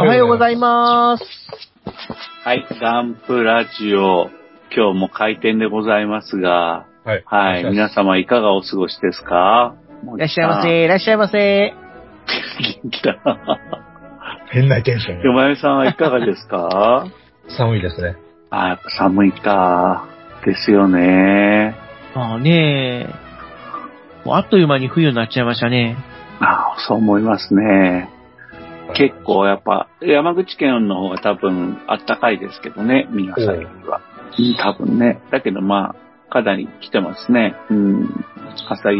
[0.00, 1.24] おはようございます。
[2.44, 4.30] はい、ガンプラジオ、
[4.74, 7.22] 今日も開店でございますが、はい。
[7.26, 9.74] はい、皆様いかがお過ごしですか？
[10.16, 11.74] いらっしゃいませ、いらっしゃいませ。
[12.82, 13.38] 元気だな。
[14.50, 17.06] 変なテンションよまよさんはいかがですか？
[17.56, 18.16] 寒いですね。
[18.50, 20.04] あ、やっぱ寒いか。
[20.44, 21.76] ですよね。
[22.14, 23.06] まあね
[24.24, 25.96] もうあっという間に冬になっちゃいましたね。
[26.40, 28.08] あそう思いますね。
[28.94, 33.98] 結構やっぱ、山口県の方が多分あったかいですけどね、皆さんよりは。
[33.98, 34.10] うん
[34.56, 35.20] 多分ね。
[35.30, 35.94] だけどま
[36.28, 37.56] あ、かなり来てますね。
[37.68, 38.24] うん。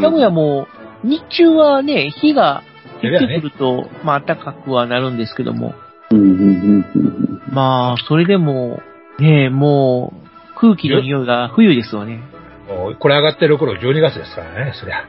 [0.00, 0.66] 名古屋も、
[1.04, 2.62] 日中はね、日が
[3.00, 5.74] 出てくると、まあ暖かくはなるんですけども、
[6.10, 8.80] うんうんうんうんまあ、それでも、
[9.18, 10.12] ねも
[10.56, 12.20] う、空気の匂いが冬ですわね。
[12.68, 15.06] もうこれ上がってる頃12月ですからね、そりゃ。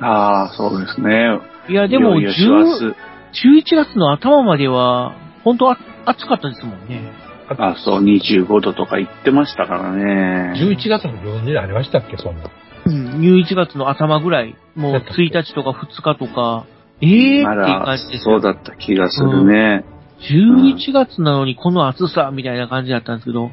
[0.00, 1.38] ああ、そうですね。
[1.68, 2.94] いや、でも、いよいよ師走10
[3.42, 7.12] 11月の頭までは、本当あ暑かったですもんね。
[7.48, 10.54] あ、そう、25度とか言ってましたからね。
[10.56, 12.50] 11月の上旬にありましたっけ、そんな。
[12.86, 16.66] うん、11月の頭ぐらい、もうだったっけ1日とか2日とか、
[17.00, 18.34] ええー、って感だじですよ。
[18.34, 19.84] そうだった気がするね。
[20.20, 23.50] 11月なのにこの暑さみたいな感じだったんですけど、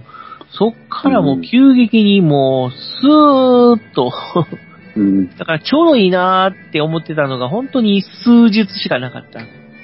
[0.58, 4.12] そっからもう急激にもう、スーッと、
[4.96, 5.30] うん。
[5.38, 9.40] だからちょうどいいなーって思ってたのが本当に数日しかなかった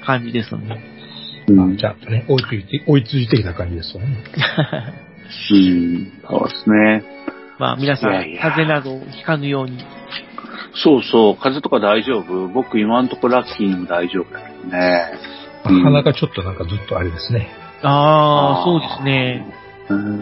[0.08, 0.82] 感じですよね。
[1.48, 1.76] うん。
[1.76, 4.06] ちゃんとね、追いついて、追いついてきた感じですよね。
[5.50, 6.12] うん。
[6.26, 7.04] そうですね。
[7.58, 9.84] まあ皆さん、いやいや風邪などをひかぬように。
[10.82, 12.48] そうそう、風邪とか大丈夫？
[12.48, 15.02] 僕今んとこラッキーにも大丈夫だけどね。
[15.68, 17.48] うん鼻がちょっとなんかずっとあれですね。
[17.82, 19.44] ああ、そうですね。
[19.90, 20.20] うん。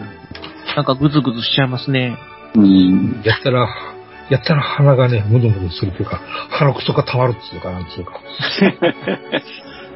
[0.75, 2.17] なんかグズグズしちゃいますね。
[2.55, 3.21] うん。
[3.23, 3.67] やったら、
[4.29, 8.19] やったら鼻がね、ムズムズするというか、鼻くそが溜まるっていうか、なんつうか。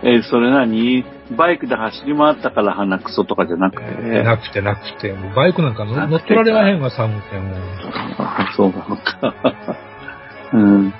[0.03, 1.03] え、それ何
[1.37, 4.23] バイクで走り回ったから鼻くそとかじゃなくて。
[4.23, 7.55] なくてなくて、バイクなんか乗乗っ取られまへんわ、寒くても
[8.57, 9.33] そうなのか。
[10.53, 10.93] うん。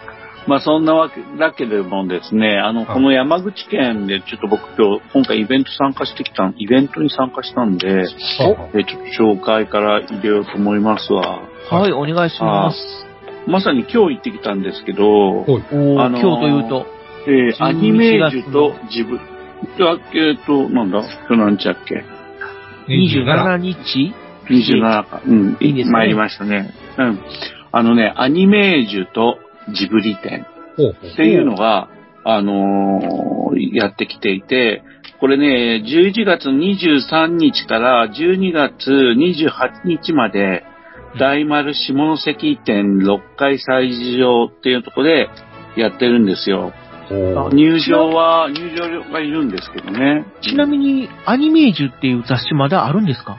[0.47, 8.05] まあそんなわけだけでもですね、あの、はいこの山口県でちょっと僕今日、今回イベント参加してきた、イベントに参加したんで、
[8.39, 11.39] おえちょっと紹介から入れようと思いますわ。
[11.69, 13.07] はい、お願いします。
[13.47, 20.99] まさに今日行ってきたんですけど、あのー今日というと、えー11アニメージュとジブ、あえっと、なんだ？
[21.29, 22.03] 今日何日だっけ
[22.87, 24.13] ？27日
[24.49, 25.21] ?27 か。
[25.25, 25.57] うん。
[25.59, 26.71] いいですね参りましたね。
[26.97, 27.19] うん。
[27.71, 29.37] あのね、アニメージュと
[29.73, 30.45] ジブリ展
[31.13, 31.89] っていうのが、
[32.23, 33.21] あのー
[33.73, 34.81] やってきていて、
[35.19, 40.63] これね、11月23日から12月28日まで、
[41.19, 45.29] 大丸下関店6階催事場っていうところで
[45.75, 46.71] やってるんですよ。
[47.53, 50.25] 入場は、入場料がいるんですけどね。
[50.41, 53.37] ちなみに、アニメージュっていう雑誌まだあるんですか？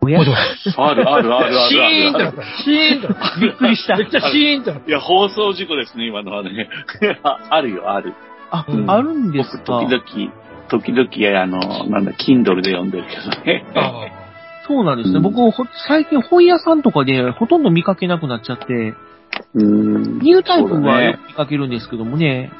[0.00, 0.20] おや？
[0.20, 0.32] ある
[1.08, 2.36] あるあるあシるーンってなっある。
[2.36, 2.42] た。
[2.64, 3.40] シーンってなった。
[3.40, 6.68] びっくりしためっちゃシーンってなっいや、放送事故ですね、今のはね。
[7.22, 8.12] あ あるよ、ある。
[8.50, 13.64] あ、うんあるんです僕、か時々、時々、あの、なんだ、Kindle で読んでるけどね。
[14.66, 15.16] そうなんですね。
[15.16, 18.94] うん僕、ほ最近本屋さんとかでほとんど見かけなくなっちゃって、
[19.54, 20.18] うん。
[20.18, 22.50] ニュータイプはよく見かけるんですけどもね。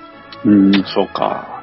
[0.44, 1.62] うん、そうか。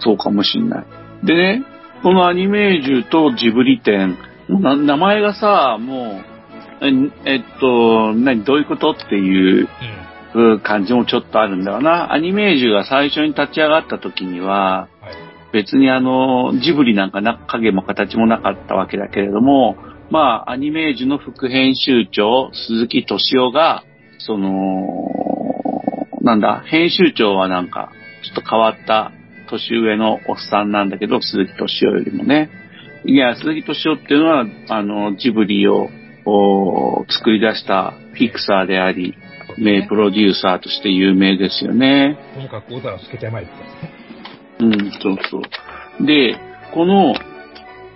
[0.00, 0.86] そうかもしんない。
[1.24, 1.64] でね、
[2.02, 4.16] このアニメージュとジブリ展、
[4.48, 6.22] な名前がさ、も
[6.82, 6.90] う、え
[7.26, 9.68] えっと、何、どういうことっていう。
[10.62, 12.12] 感じもちょっとあるんだよな。
[12.12, 15.14] アニメージュが最初に立ち上がった時には、はい。
[15.52, 19.76] 別にあの、ジブリなんかな、影も形もなかったわけだけれども、
[20.10, 23.84] まあ、アニメージュの副編集長、鈴木敏夫が、
[24.26, 24.50] その、
[26.22, 29.12] なんだ、編集長はなんか、ちょっと変わった
[29.48, 32.50] 年上のおっさんなんだけど、鈴木敏夫よりもね。
[33.04, 35.88] いや、鈴木敏夫っていうのは、あの、ジブリを
[36.26, 39.14] お作り出したフィクサーであり、
[39.58, 42.18] 名プロデューサーとして有名ですよね。
[42.34, 44.00] ともかく小皿つけてまいですね。
[44.60, 45.38] うん、そうそ
[46.00, 46.06] う。
[46.06, 46.36] で、
[46.72, 47.14] この、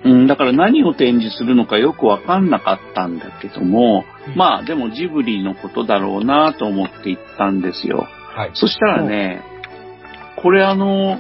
[0.05, 4.05] うん、だから何を展示するのかよくわかんなかったんだけども、
[4.37, 8.07] まあでもジブリのことだろうなと思って行ったんですよ。
[8.37, 8.51] はい。
[8.55, 9.43] そしたらね、
[10.37, 11.19] これあの、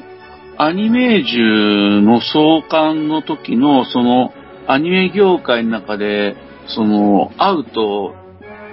[0.58, 4.32] アニメージュの創刊の時の、その、
[4.66, 8.14] アニメ業界の中で、その、アウト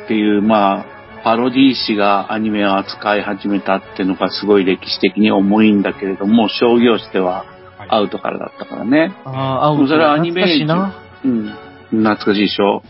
[0.03, 0.85] っていう、まあ、
[1.23, 7.50] パロディ誌がアニメを扱い始めたっていうのがすごい歴史的に重いんだけれども、商業誌でははい
[7.89, 9.13] アウトからだったからね。
[9.25, 9.87] ああ、アウト。
[9.87, 11.61] それはアニメージュ懐かしいな。
[11.91, 12.03] うん。
[12.03, 12.83] 懐かしいでしょ。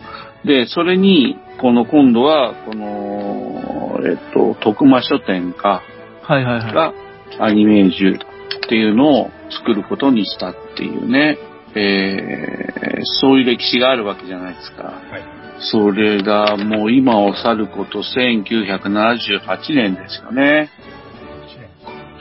[0.45, 5.83] で、それに、この今度は、この、えっと、徳間書店か、
[6.23, 6.73] はいはいはい。
[6.73, 6.93] が
[7.39, 8.19] アニメージュっ
[8.69, 11.37] ていうのを作ることにしたっていうね、
[11.75, 14.83] えー、そういう歴史があるわけじゃないですか。
[14.83, 15.41] はい。
[15.59, 20.69] それがもう今を去ること1978年ですよね。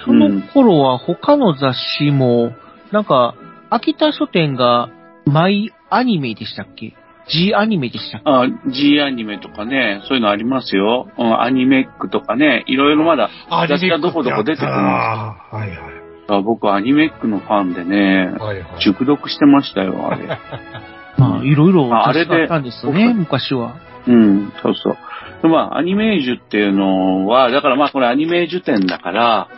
[0.04, 2.52] その頃は他の雑誌も、
[2.92, 3.34] なんか、
[3.70, 4.88] 秋田書店が
[5.26, 6.94] マイアニメでしたっけ
[7.28, 8.30] ?G アニメでしたっけ？
[8.30, 11.08] あ、G アニメとかね、そういうのありますよ。
[11.18, 15.78] うん、アニメックとかね、いろいろまだ、あ雑誌がどこどこ出てくるんですはいはい。
[16.28, 18.80] あ僕アニメックのファンでね、はいはい。
[18.80, 20.26] 熟読してましたよ、あれ。
[21.18, 23.74] まあ、いろいろまああれあったんですよね、昔は。
[24.06, 24.96] うん、そうそう。
[25.42, 29.48] でまあ、アニメージュっていうのは、だからまあこれアニメージュ展だから、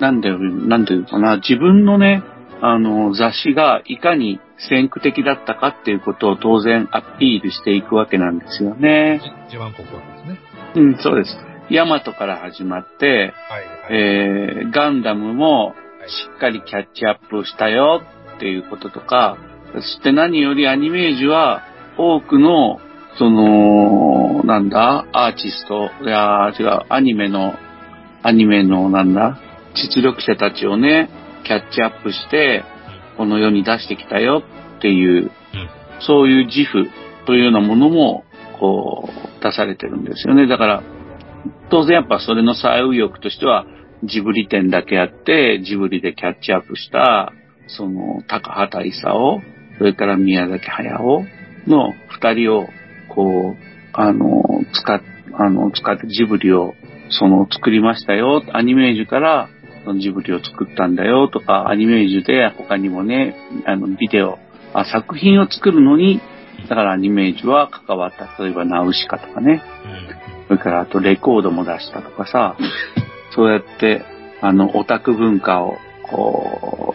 [0.00, 2.22] なんで、なんていうのかな、自分のね、
[2.62, 9.20] あの、雑誌がいかに先駆的だったかっていうことを当然アピールしていくわけなんですよね。
[9.46, 9.92] 自慢国で
[10.24, 10.38] すね。
[10.76, 11.36] うん、そうです。
[11.70, 13.72] ヤマトから始まって、はいはい。
[13.90, 15.74] えー、ガンダムも
[16.06, 18.02] しっかりキャッチアップしたよ
[18.36, 19.38] っていうこととか、
[19.72, 21.62] そして何よりアニメージュは
[21.96, 22.80] 多くの、
[23.18, 27.54] その、なんだ、アーティスト、いやー違う、アニメの、
[28.22, 29.38] アニメのなんだ、
[29.74, 31.10] 実力者たちをね、
[31.44, 32.64] キャッチアップして、
[33.16, 34.42] この世に出してきたよ
[34.78, 35.30] っていう、
[36.00, 36.88] そういう自負
[37.26, 38.24] というようなものも、
[38.58, 40.46] こう、出されてるんですよね。
[40.46, 40.82] だから、
[41.70, 43.66] 当然やっぱそれの最右翼としては、
[44.04, 47.32] ジブリ展だけあって、ジブリでキャッチアップした、
[47.68, 49.40] その、高畑勲、
[49.78, 51.24] それから宮崎駿
[51.66, 52.68] の二人を、
[53.08, 55.00] こう、あの、使っ、
[55.34, 56.74] あの、使ってジブリを、
[57.10, 59.48] その、作りましたよ、アニメージュから、
[59.98, 63.34] ジブリを作ったんだよとか、アニメージュで他にもね、
[63.66, 64.38] あの、ビデオ、
[64.72, 66.20] あ作品を作るのに、
[66.68, 68.42] だからアニメージュは関わった。
[68.42, 69.62] 例えば、ナウシカとかね。
[70.48, 72.56] それからあとレコードも出したとかさ、
[73.34, 74.04] そうやって、
[74.40, 75.76] あの、オタク文化を、
[76.10, 76.94] こ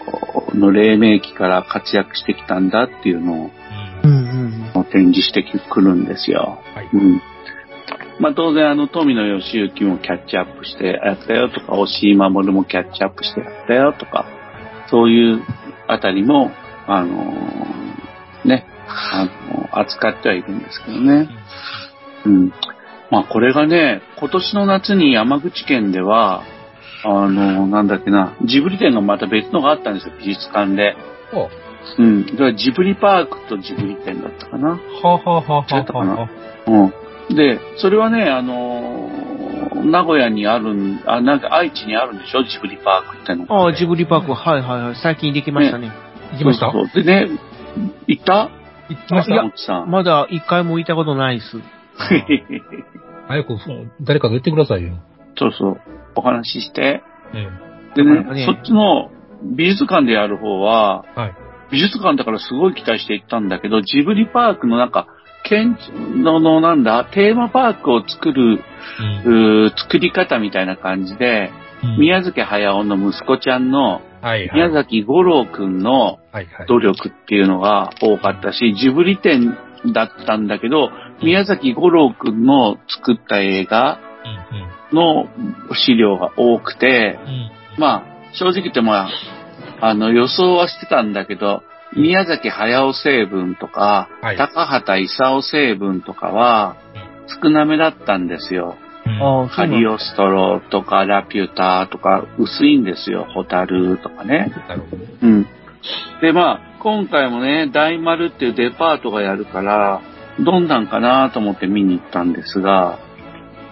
[0.53, 3.51] う、の黎明期から活躍してきたんだっていうのを
[4.03, 4.83] うんうんうん。
[4.85, 6.61] 展示してくるんですよ。
[6.75, 6.89] はい。
[6.93, 7.21] うん。
[8.19, 14.25] まあ当然あの、富野義行もキャッチアップしてやったよとか、押井守もキャッチアップしてやったよとか、
[14.89, 15.41] そういう
[15.87, 16.51] あたりも、
[16.87, 21.29] あのーね、あの、扱ってはいるんですけどね。
[22.25, 22.53] うん。
[23.11, 26.43] まあこれがね、今年の夏に山口県では、
[27.03, 30.95] あの、なんだっけな、ジブリ展がまた別のがあったんですよ、美術館で。
[31.33, 31.49] お
[31.99, 32.25] うん。
[32.25, 34.69] だからジブリパークとジブリ展だったかな。
[34.69, 36.29] はあ、はあはあはあ違ったかなは
[36.67, 36.93] あ、うん。
[37.29, 39.25] で、それはね、あのー
[39.85, 42.43] 名古屋にあるん、あ、なんか愛知にあるんでしょ？
[42.43, 43.45] ジブリパークっての。
[43.49, 44.95] ああ、ジブリパーク、はいはいはい。
[44.95, 45.91] 最近できましたね。
[46.33, 46.71] 行きました？
[46.71, 47.39] そうそうでね、
[48.07, 48.49] 行った？
[48.89, 49.91] 行きましたさん。
[49.91, 51.57] まだ一回も行ったことないです。
[53.27, 53.57] 早く、
[54.01, 54.93] 誰かが言ってくださいよ。
[55.37, 55.81] そうそう。
[56.15, 57.03] お話しして。
[57.33, 57.47] え
[57.95, 59.09] でねねそっちの
[59.43, 61.19] 美術館でやる方は、え。
[61.19, 61.33] はい。
[61.71, 65.07] 美術館だからすごい期待して行ったんだけど、ジブリパークのなんか、
[65.47, 65.77] 建
[66.23, 68.63] ののなんだ、テーマパークを作る、
[69.25, 71.51] うん作り方みたいな感じで、
[71.83, 74.69] うん宮崎駿の息子ちゃんのはいはい。
[74.69, 76.67] 宮崎五郎くんのはいはい。
[76.67, 79.55] 努力っていうのが多かったし、ジブリ展
[79.93, 80.89] だったんだけど、
[81.21, 83.99] 宮崎五郎くんの作った映画
[84.91, 85.27] うんの
[85.73, 87.31] 資料が多くて、うん。
[87.31, 87.51] うん。
[87.77, 89.09] まあ、正直言ってまあ、
[89.81, 91.63] あの、予想はしてたんだけど、
[91.95, 96.77] 宮崎駿成分とか、はい高畑勲成分とかは
[97.41, 98.75] 少なめだったんですよ。
[99.55, 103.25] カリオストロとかラピュタとか薄いんですよ。
[103.33, 104.51] ホタルとかね。
[104.67, 105.05] なるほど。
[105.21, 105.47] うん。
[106.21, 110.01] で、まあ、今回もね、大丸っていうデパートがやるから、
[110.39, 112.99] どんなんかなと思って見に行ったんですが、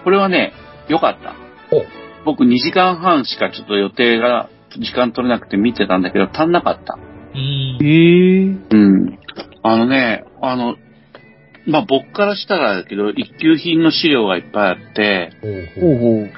[0.04, 0.52] これはね、
[0.88, 1.34] 良かった。
[1.74, 1.84] お
[2.24, 6.98] 僕2時間半しかちょっと予定が、時間取れなくて見てたんだけど、足んなかった。
[7.34, 7.86] うん。
[7.86, 9.18] ええうん。
[9.62, 10.76] あのね、あの、
[11.66, 15.32] まあ、僕からしたらだけど、一級品の資料がいっぱいあって、
[15.80, 16.26] ほうほう。
[16.26, 16.28] ほ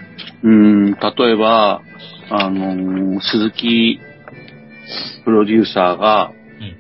[0.45, 1.83] うん、例えば、
[2.31, 4.01] あのー鈴木
[5.25, 6.33] プロデューサーが、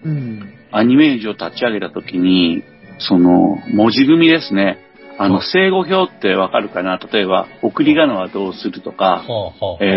[0.05, 0.53] うん。
[0.71, 2.63] アニメージを立ち上げた時に、
[2.99, 4.79] その、文字組みですね。
[5.19, 6.99] あの、はい正語表ってわかるかな？
[6.99, 9.25] 例えば、送り仮名はどうするとか、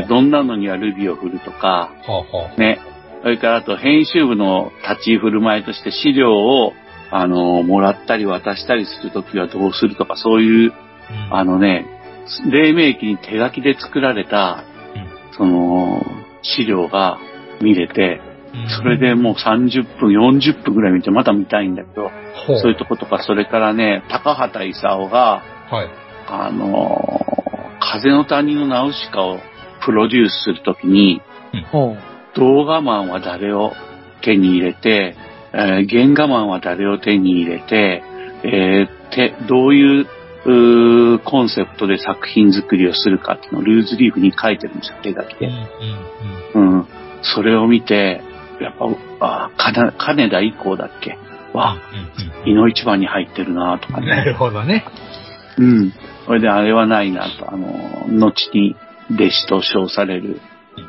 [0.08, 1.92] どんなのにはルビを振るとか。
[2.58, 2.80] ね。
[3.22, 6.74] それからあと編集部の立ち居振る舞いとして資料を、
[7.12, 11.34] あの、もらったり渡したりするときはどうするとか、そういう、うん。
[11.34, 11.86] あのね、
[12.52, 14.64] 黎明期に手書きで作られた、
[15.36, 16.02] その、
[16.44, 17.18] 資料が
[17.62, 18.22] 見れて、
[18.54, 18.70] うん。
[18.70, 22.12] それでもう30分、40分ぐらい見て、また見たいんだけど、
[22.62, 25.90] そういうとことか、それからね、高畑勲が、はい。
[26.28, 27.20] あの、
[27.80, 29.40] 風の谷のナウシカを
[29.84, 31.22] プロデュースするときに、
[31.72, 32.09] ほう。
[32.36, 33.74] 動画マンは誰を
[34.22, 35.16] 手に入れて、
[35.54, 38.04] えー原画マンは誰を手に入れて、
[38.44, 40.08] えーてどういう
[40.46, 45.48] うーコンセプトで作品作りをするかっていうのをルーズリーフに書いてるんですよ、手書きで。
[46.56, 46.88] うん。
[47.22, 48.22] それを見て、
[48.62, 48.74] やっ
[49.20, 51.18] ぱ、あ金金田以降だっけ？
[51.54, 51.78] わ、
[52.46, 54.08] 井の一番に入ってるなとかね。
[54.08, 54.86] なるほどね。
[55.58, 55.94] うん。
[56.26, 58.76] それであれはないなと、あの、後に
[59.12, 60.40] 弟子と称される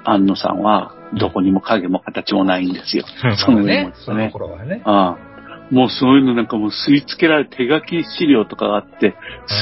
[0.04, 3.05] 安野さんは、どこにも影も形もないんですよ。
[3.37, 3.93] そのね。
[4.05, 4.83] その頃はね。
[4.85, 5.31] ああ。
[5.71, 9.14] もうそういうのなんかもう吸い付けられ、手書き資料とかがあって、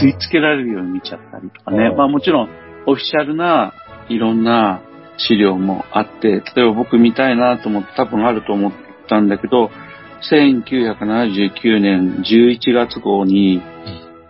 [0.02, 1.88] 吸い付けられるように見ちゃったりとかね。
[1.88, 2.48] うんまあもちろん、
[2.86, 3.74] オフィシャルな
[4.08, 4.80] いろんな
[5.18, 8.72] 資料もあって、例えば僕見たいなと思って多分あると思っ
[9.08, 9.70] たんだけど、
[10.30, 13.62] 1979年11月号に、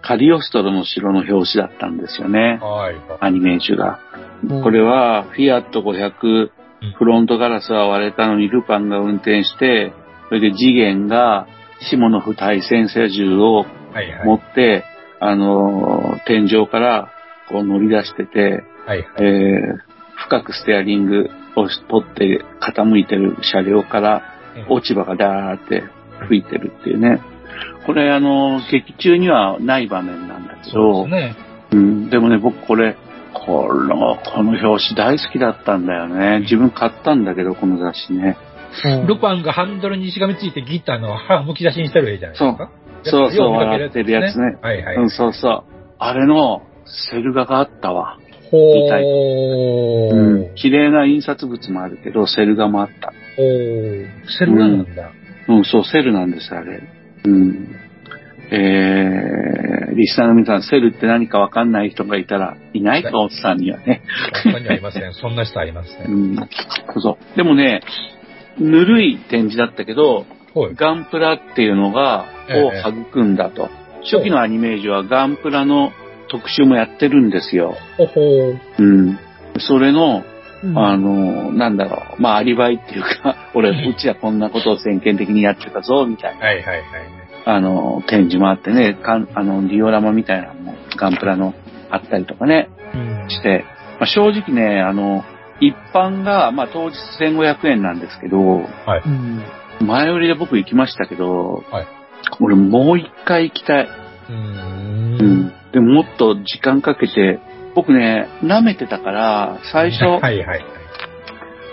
[0.03, 2.59] カリオストロの城の表紙だったんですよね。
[2.61, 2.97] はい。
[3.21, 4.01] アニメージュが。
[4.49, 6.51] うんこれは、フィアット500うん、
[6.99, 9.93] フロントガラスは割れたのにルパンが運転して、
[10.29, 11.47] それで次元が、
[11.91, 14.27] シモノフ対戦車銃をはいはい。
[14.27, 14.85] 持って、
[15.21, 17.11] あのー、天井から
[17.49, 19.07] こう乗り出してて、はいはい。
[19.21, 19.79] えー、
[20.17, 24.23] 深くステアリングを取って傾いてる車両から
[24.69, 25.85] 落ち葉がダーって
[26.29, 27.21] 吹いてるっていうね。
[27.87, 31.37] これあの、劇中にはない場面なんだけど、そうですね。
[31.73, 32.97] うん、でもね、僕これ、
[33.33, 36.41] この、この表紙大好きだったんだよね。
[36.41, 38.37] 自分買ったんだけど、この雑誌ね。
[38.83, 42.71] ほうルパンがハンドルにしがみついてギターの歯むき出しにしてる絵じゃないですか。
[43.05, 44.97] そうそうよ見かけ笑ってるやつねはいはい。
[44.97, 45.65] うん、そうそう。
[45.99, 46.63] あれの、
[47.11, 48.19] セル画があったわ。
[48.51, 50.15] ほー。
[50.15, 50.55] うん。
[50.55, 53.13] 綺麗な印刷物もあるけど、セル画もあった。
[53.37, 54.07] ほー。
[54.39, 55.11] セルなんだ。
[55.49, 56.83] うん、そう、セルなんです、あれ。
[57.25, 57.88] うん。
[58.51, 64.03] えー、リスナーの皆さん、セルって何かわかんない人がいたら、いないか、おっさんにはね。
[64.45, 65.13] 他にはいません。
[65.15, 65.91] そんな人はいませ。
[66.05, 66.37] うんん。
[66.37, 66.45] そ
[66.97, 67.37] うそう。
[67.37, 67.83] でもね、
[68.59, 70.75] ぬるい展示だったけど、はい。
[70.75, 73.69] ガンプラっていうのが、ええを育んだと。
[74.03, 75.93] 初期のアニメージュはガンプラの
[76.31, 77.77] 特集もやってるんですよ。
[77.97, 78.59] ほほー。
[78.79, 79.19] うん。
[79.59, 80.25] それの、
[80.63, 86.83] うんあの、なんだろう、まあ、アリバイっていうか、 俺、うちはこんなことを先見的にやってたぞ、みたいな、はいはいはい。
[87.45, 91.55] あの、展示もあってね、かんあの、ディオラマみたいなのも、ガンプラの
[91.91, 93.65] あったりとかね、うんして、
[94.01, 95.25] まあ、正直ね、あの、
[95.61, 99.03] 一般が、まあ、当日1500円なんですけど、はい。
[99.05, 99.43] うん。
[99.87, 101.87] 前売りで僕行きましたけど、はい
[102.41, 103.85] 俺もう一回行きたい。
[103.85, 104.35] うー。
[104.35, 105.53] うんん。
[105.73, 107.39] でももっと時間かけて、
[107.75, 110.65] 僕ね、舐めてたから、最初、はいはいはい。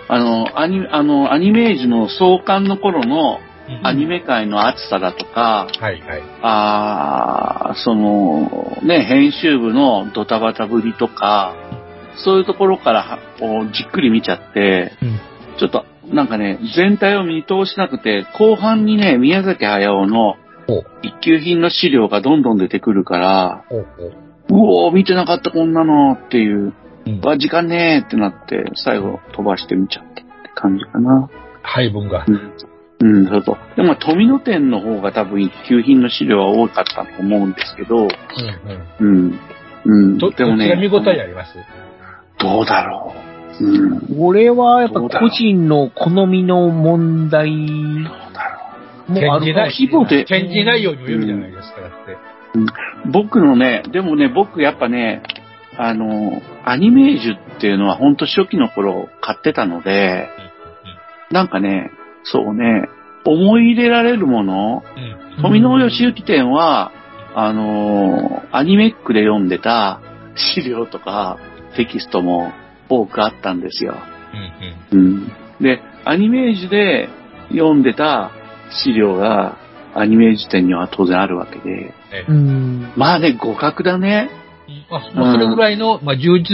[0.08, 3.40] あの、アニ、あの、アニメージュの創刊の頃の
[3.84, 6.24] アニメ界の熱さだとか、はいはい。
[6.42, 11.56] あーその、ね、編集部のドタバタぶりとか、
[12.24, 15.20] そういうところからはこうじっくり見ちゃって、うん。
[15.58, 20.36] ちょっと、なんかね、全体を見通しなくて、後半にね、宮崎駿の
[21.02, 23.88] 一級品の資料がどんどん出てくるから、ほう
[24.88, 26.74] おー、見てなかったこんなのっていう、
[27.08, 27.22] うん。
[27.22, 31.30] わ、時間ねーってなって、最後飛ばして見ちゃったって感じかな。
[31.64, 32.26] 配分が。
[32.28, 32.54] うん、
[33.00, 33.58] うん、そうそう。
[33.76, 38.10] でもまあ、富野店の方が多分一級品の資料は多かったと思うんですけど、うん
[39.02, 39.08] うん。
[39.08, 39.40] うん。
[39.86, 40.18] うん。
[40.18, 41.54] ど、どでもね、見応えあります？
[42.40, 43.14] どうだろ
[43.60, 43.64] う。
[43.66, 44.18] うん。
[44.18, 48.44] これはやっぱ個人の好みの問題どうだ
[49.08, 49.62] ろもあるか。
[49.66, 52.14] 規模で展示内容にもよるじゃないですか、だって。
[52.14, 52.18] う。
[53.12, 55.22] 僕のね、でもね、僕やっぱね、
[55.78, 60.30] あの、アニメージュっていうのは本当初期の頃買ってたので、
[61.32, 61.92] なんかね、
[62.26, 62.88] そうね、
[63.26, 64.84] 思い入れられるもの、
[65.38, 65.42] うん。
[65.42, 66.92] 富野義行店は、
[67.36, 70.00] あのーアニメックで読んでた
[70.36, 71.38] 資料とか
[71.76, 72.54] テキストも
[72.88, 73.96] 多くあったんですよ。
[74.94, 75.00] うん。
[75.00, 75.32] うん。
[75.60, 77.10] で、アニメージュで
[77.50, 78.32] 読んでた
[78.84, 79.58] 資料が
[79.94, 82.94] アニメージュ店には当然あるわけで、えうん。
[82.96, 84.30] まあね、互角だね。
[84.90, 86.46] あ、まあ、それぐらいの、まあ、充実、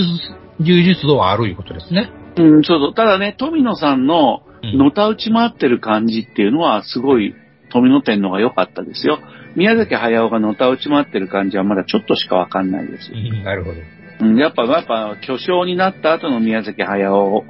[0.60, 2.10] 充実度はあるいうことですね。
[2.38, 2.94] うん、そうそう。
[2.94, 7.36] ただね、富野さんのうんのたうち回ってる感じっていうのはすごい
[7.72, 9.20] 富野店の方が良かったですよ。
[9.56, 13.12] 宮崎駿がのたうち回ってる感じはまだちょっとしかわかんないです。
[13.12, 13.78] うんなるほど。
[14.22, 17.44] うん、やっぱ、やっぱ、巨匠になった後の宮崎駿を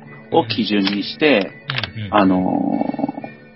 [0.48, 1.51] 基準にして、
[2.12, 3.01] あのー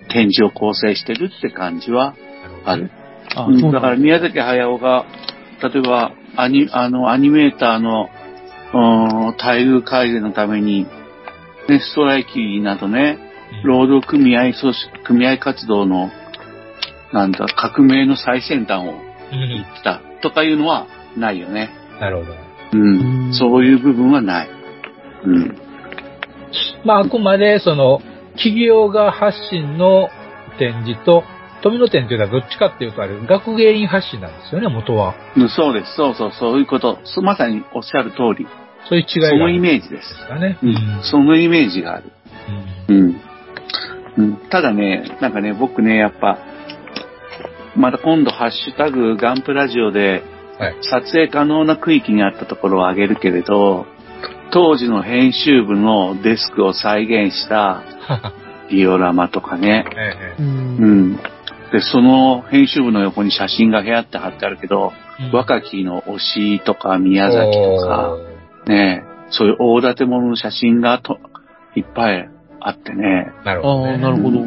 [0.08, 2.14] 展示を構成してるって感じは
[2.64, 2.90] ある。
[3.72, 5.04] だから宮崎駿が、
[5.62, 8.08] 例えば、アニ、あの、アニメーターの、
[8.72, 10.86] うーん待遇改善のために、
[11.68, 13.18] ね、ストライキなどね、
[13.66, 16.10] 労働組合組織、組合活動の、
[17.12, 18.92] なんだ、革命の最先端を
[19.32, 21.70] うん言ってたとかいうのはないよね。
[22.00, 22.32] なるほど。
[22.72, 23.26] うん。
[23.26, 24.48] うんそういう部分はない。
[25.24, 25.58] うん。
[26.84, 28.00] まあ、あくまで、その、
[28.36, 30.08] 企業が発信の
[30.58, 31.24] 展示と、
[31.62, 35.14] 富野展というのはどっちかっていうと、あれ、学芸員発信なんですよね、元は。
[35.36, 35.96] うんそうです。
[35.96, 36.98] そうそう、そういうこと。
[37.04, 38.46] そまさにおっしゃる通り。
[38.88, 40.14] そういう違いがそのイーメージです。
[40.14, 40.58] ジかね。
[40.62, 41.00] うん。
[41.02, 42.12] そのイメージがある。
[42.88, 43.20] うんうん。
[44.16, 46.38] うん、ただね、なんかね、僕ね、やっぱ、
[47.76, 50.22] また今度、ハッシュタグ、ガンプラジオで、
[50.58, 50.76] はい。
[50.80, 53.86] 撮影可能な区域にあったところを挙げるけれど、
[54.50, 57.82] 当時の編集部のデスクを再現した
[58.70, 60.42] ディオラマとかね、えう。
[60.42, 61.12] うん。
[61.12, 61.16] ん。
[61.72, 68.16] で、その編集部の横に写真が部屋って貼ってあるけど、え若きの推しとか宮崎とか、
[68.66, 71.18] ね、そういう大建物の写真がと
[71.74, 72.28] いっぱい
[72.66, 73.94] あってね、あなるほど、ね。
[73.94, 74.40] あ、なるほど。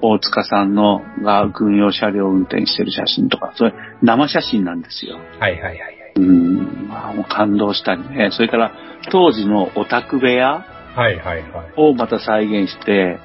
[0.00, 5.18] 大塚さんのが軍用車両を運転してる写真とか、それ生写真なんですよ。
[5.38, 5.80] はいはいはいはい。
[6.16, 8.30] うん、まあもう感動したりね。
[8.32, 8.72] それから
[9.10, 11.72] 当時のオタク部屋はいはいはい。
[11.76, 13.18] をまた再現して、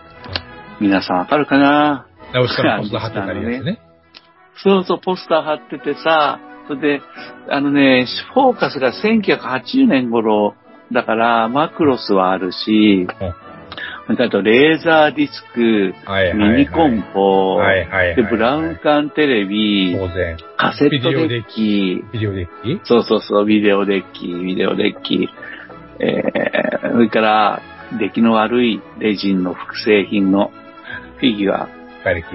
[0.81, 2.07] 皆さんわかるかな？
[2.33, 3.79] 直しからポスター貼ってたりやつね。
[4.63, 7.01] そうそう、ポスター貼っててさ、それで、
[7.49, 10.55] あのね、フォーカスが1980年頃
[10.91, 13.35] だから、マクロスはあるし、それから
[14.05, 16.51] あとレーザーディスク、はいはい、はい。
[16.57, 18.15] ミニコンポ、はいはいはい。
[18.17, 20.37] で、ブラウン管テレビ、当然。
[20.57, 22.81] カセットデッキ、ビデオデッキ？
[22.83, 25.29] そうそうそう、ビデオデッキ、ビデオデッキ、
[25.99, 27.61] えー、それから、
[27.97, 30.51] 出来の悪いレジンの複製品の
[31.17, 31.69] フィギュア、
[32.03, 32.25] 外歴。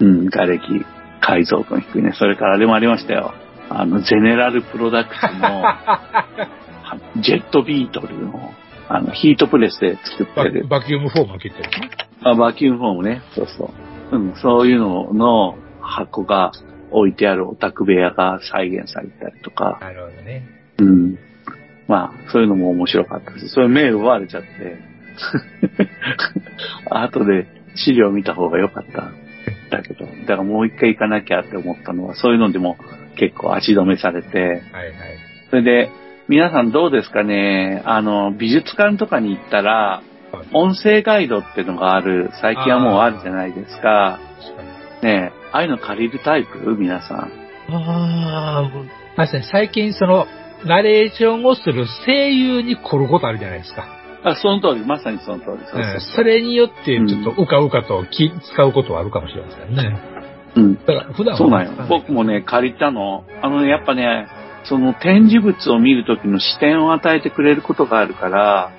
[0.00, 0.86] うん、瓦礫、
[1.20, 2.12] 解像度の低いね。
[2.14, 3.34] それからあれもありましたよ。
[3.68, 5.64] あの、ゼネラルプロダクツの、
[7.22, 8.54] ジェットビートルの、
[8.92, 11.70] あの、ヒートプレスで作ってバる、バキュームフォームを切ってる。
[12.24, 13.22] あバキュームフォームね。
[13.36, 13.72] そうそ
[14.10, 14.16] う。
[14.16, 16.50] うん、そういうのの箱が
[16.90, 20.42] 置いてあるオタク部屋が再現されたりとか、なるほどね。
[20.78, 21.18] うん。
[21.86, 23.48] まあ、そういうのも面白かったです。
[23.50, 24.48] それ目奪われちゃって、
[26.90, 29.12] 後で資料見た方が良かった。
[29.70, 32.76] だけど、だからもう一回行かなきゃって思ったのは、そういうのでも
[33.16, 34.62] 結構足止めされて、はいはい。
[35.50, 35.90] それで、
[36.30, 37.82] 皆さんどうですかね？
[37.84, 40.00] あの、美術館とかに行ったら、
[40.52, 44.20] 音声ガイドっていうのがある、最近はもうあるじゃないですか。
[45.02, 46.76] ねえ、ああいうの借りるタイプ？
[46.78, 47.32] 皆さん。
[47.72, 48.70] ああ、
[49.16, 50.28] 確かに最近その、
[50.64, 53.88] ナレーションをする声優に来ることあるじゃないですか。
[54.22, 55.46] あ、その通り、まさにその通り。
[55.46, 59.98] そうそううんそれによって、ちょっとうかうかと気使うことはあるかもしれませんね。
[60.54, 60.74] うん。
[60.76, 61.72] だから普段はそうなんよ。
[61.88, 63.24] 僕もね、借りたの。
[63.42, 64.28] あのね、やっぱね、
[64.64, 68.72] その展示物を見るときの視点を与えてくれることがあるから、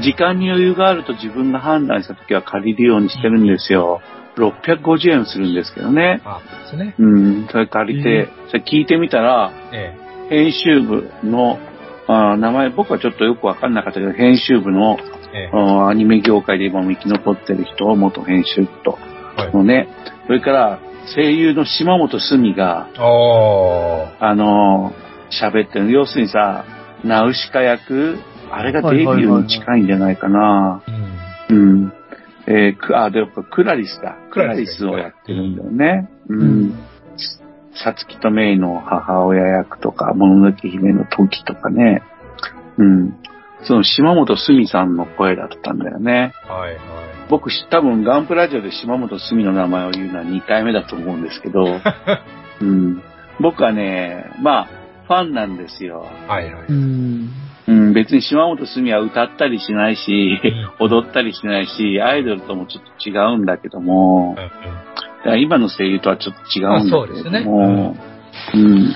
[0.00, 4.00] 時間に余裕があると自分が判断したときは借りるようにしてるんですよ。
[4.36, 6.22] 650円するんですけどね。
[6.24, 6.40] あ
[6.70, 6.94] そうですね。
[6.98, 9.94] うん、それ借りて、それ聞いてみたら、え
[10.30, 11.58] 編集部の、
[12.06, 14.96] あー名前、僕はちょっとよくわかんなかったけど、編集部の、
[15.34, 15.88] ええ。
[15.88, 18.98] アニメ業界で今も生き残ってる人、元編集部と、
[19.36, 19.52] はい。
[19.54, 19.88] のね、
[20.26, 20.78] それから
[21.14, 25.90] 声優の島本すみが、ああのー喋ってる。
[25.90, 26.64] 要するにさ、
[27.04, 28.18] ナウシカ役、
[28.50, 30.82] あれがデビューに近いんじゃないかな。
[30.86, 30.92] あ、
[31.50, 31.56] うん。
[31.56, 31.92] うん。
[32.46, 34.16] えーくあ、でもクラリスだ。
[34.30, 36.10] ククラリスをやってるんだよね。
[36.28, 36.74] ううんん。
[37.74, 42.02] さつきとメイの母親役とか、もののけ姫の時とかね。
[42.78, 43.16] うん。
[43.64, 46.34] その島本すみさんの声だったんだよね。
[46.48, 46.78] はいはい。
[47.30, 51.64] 僕多分ガンプラジオで島本すみの名前を言うのは2回目だと思うんですけど、
[52.60, 53.02] うん。
[53.40, 54.68] 僕はね、まあ、
[55.06, 56.06] ファンなんですよ。
[56.28, 56.66] はいはい。
[56.68, 57.30] うん。
[57.68, 60.40] うん、別に島本すみは歌ったりしないし、
[60.80, 64.50] 踊ったりしないし、アイドルともちょっと違うんだけども、うんうん
[65.22, 68.00] だから今の声優とはちょっと違うんだけれども、ま
[68.54, 68.92] うん。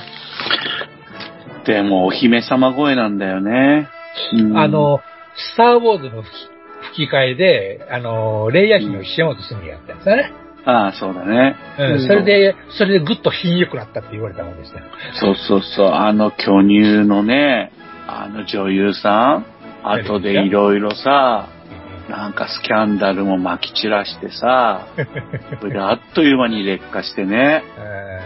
[1.65, 3.89] でも、お姫様声なんだよね。
[4.33, 4.99] うんあ、の、
[5.37, 10.33] スター・ウォーズの吹き替えで、あの、レイヤー妃の石本すみやったんですよね。
[10.67, 11.57] ああ、そうだね。
[11.79, 14.81] うん、うんそれで、それでぐっと品良くなったって言われたもんですよ。
[15.15, 17.73] そうそうそう、あの巨乳のね、
[18.09, 19.47] あの女優さん、
[19.85, 21.49] 後でいろいろさ、
[22.09, 24.89] なんかスキャンダルも撒き散らしてさ、
[25.61, 27.63] それであっという間に劣化してね。
[27.79, 28.21] え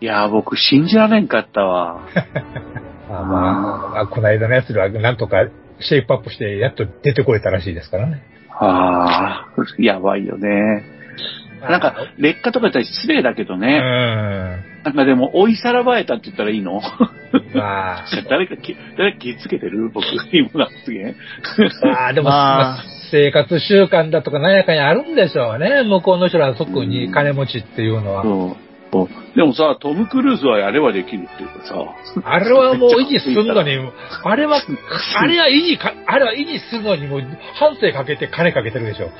[0.00, 2.00] いやー、僕信じられんかったわ。
[3.08, 5.46] あまあ、まあ、この間のやつらはなんとか
[5.80, 8.22] シェイプアップしてやっと出てこれたらしいですからね。
[8.50, 10.84] ああ、やばいよね。
[11.70, 13.78] なんか、劣化とか言ったら失礼だけどうね。
[13.78, 13.82] ん。
[14.84, 16.80] なんかでも、追いさらばえたって言ったらいいの？
[17.54, 19.90] まあ、 誰かき、誰か気つけてる？
[19.92, 21.16] 僕、今の発言。
[21.82, 25.82] まあでも、まあまあ生活習慣だとか何やかにあるんでしょうね。
[25.84, 28.22] 向こうの人は特に金持ちっていうのは。
[28.24, 28.74] そう。
[28.94, 31.74] そうでもさ、トム・クルーズはやればできるっていうかさ。
[32.24, 33.76] あれはもう維持するのに、
[34.22, 34.60] あれは、
[35.16, 37.22] あれは維持か、あれは維持するのにもう
[37.54, 39.10] 半生かけて金かけてるでしょ。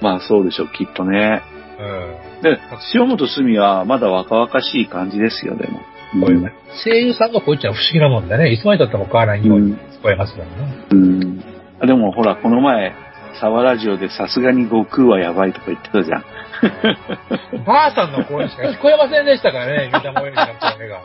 [0.00, 1.42] まあそうでしょう、きっとね。
[1.82, 2.42] うん。
[2.42, 2.58] で、
[2.94, 5.80] 塩本隅はまだ若々しい感じですよ、でも。
[6.20, 6.52] こういうね
[6.84, 8.52] 声優さんがこういっちゃ不思議なもんだね。
[8.52, 10.86] いつまでたっても変わらないように聞こえますからね。
[10.90, 11.44] うん。
[11.80, 12.92] あでもほら、この前、
[13.40, 16.24] 沢ラジオでさすがに悟空はやばいとか言ってたじゃん。
[17.64, 20.36] ばあさんの声しか聞こえませんでしたからね、三田萌えの
[20.76, 21.00] 声が。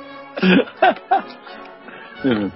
[2.26, 2.52] うん。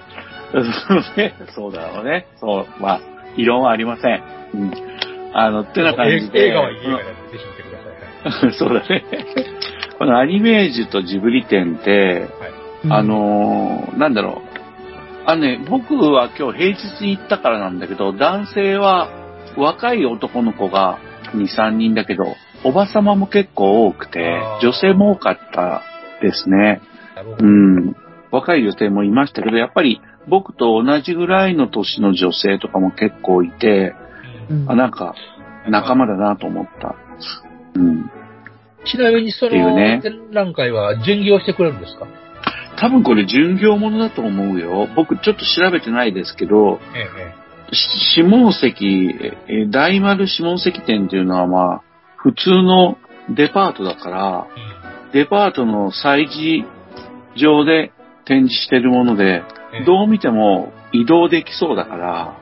[0.52, 2.26] そうね そうだろうね。
[2.36, 3.00] そう、まあ、
[3.36, 4.22] 異論はありません。
[4.54, 4.72] うん。
[5.32, 6.48] あの、ってな感じで。
[6.48, 7.56] 映画はいい映画だってぜひ見てください。
[7.56, 7.61] はい
[8.58, 9.04] そうだね。
[9.98, 12.28] このアニメージュとジブリ展って、
[12.88, 14.52] あのーなんだろう。
[15.24, 19.08] あのね、僕は今日平日に行ったからなんだけど、男性は
[19.56, 20.98] 若い男の子が
[21.34, 22.24] 2、3人だけど、
[22.64, 25.82] おばさまも結構多くて女性も多かった
[26.20, 26.80] ですね。
[27.38, 27.96] うん。
[28.30, 33.94] 若い女性もいましたけど、やっぱり僕と同じぐらいの年の女性とかも結構いて、
[34.50, 35.14] うんあ、なんか
[35.68, 36.96] 仲間だなと思った。
[37.74, 38.10] うん。
[38.84, 42.06] ちなみにそのね展覧会は巡業してくれるんですか？
[42.76, 44.88] 多分これ巡業ものだと思うよ。
[44.96, 47.06] 僕ちょっと調べてないですけど、え
[47.70, 49.14] え、し下関、
[49.48, 51.82] え大丸下関店っていうのはまあ、
[52.16, 52.98] 普通の
[53.30, 54.46] デパートだから、
[55.12, 56.64] デパートの催事
[57.40, 57.92] 場で
[58.24, 59.42] 展示してるもので、
[59.74, 59.84] ええ。
[59.84, 62.36] どう見ても移動できそうだから、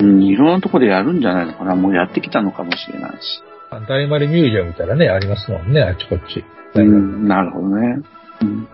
[0.00, 0.08] うん。
[0.08, 1.74] うん、いろんなとこでやるんじゃないのかな。
[1.76, 3.42] もうやってきたのかもしれないし。
[3.70, 6.44] あ大丸ミュージアムみたいなね、ありますもんね、あっちこっち。
[6.74, 8.02] うん、なるほどね。
[8.42, 8.68] うん、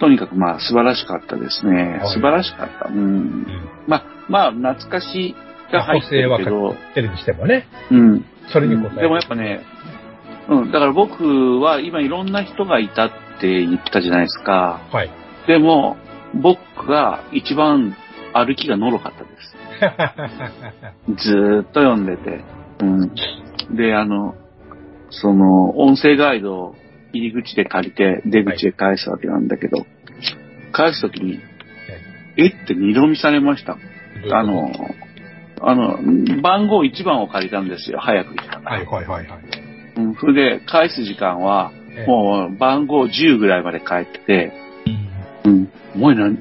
[0.00, 1.98] とにかくまあ素晴らしかったですね。
[1.98, 2.88] はい素晴らしかった。
[2.88, 3.00] うんう。
[3.00, 3.46] ん。
[3.86, 5.34] まあ、まあ、懐かし
[5.72, 8.24] が入ってるけど、テレビにしてもね、うん。
[8.52, 8.96] それに応える。
[8.96, 9.60] でもやっぱね、
[10.48, 14.80] うん、だから僕は今いろんな人がいたって言ったじゃないですか。
[14.92, 15.10] はい。
[15.46, 15.96] でも、
[16.34, 17.96] 僕が一番
[18.32, 19.56] 歩きがのろかったです。
[21.30, 22.44] ずーっと読んでて。
[22.80, 23.10] うん。
[23.70, 24.34] で、あの、
[25.10, 26.76] その、音声ガイドを
[27.12, 29.86] 入り口で借りて、出口で返すわけなんだけど、
[30.72, 31.40] 返すときに、
[32.36, 32.48] え？
[32.48, 33.78] って二度見されました。
[34.32, 34.70] あの、
[35.60, 35.98] あの、
[36.42, 37.98] 番号1番を借りたんですよ。
[37.98, 38.76] 早く来たから。
[38.76, 39.40] はいはいはいはい。
[39.96, 44.52] うん、それで、返す時間は、ええもう番号10ぐらいまで帰ってて、
[45.44, 46.38] うんうん、お前何、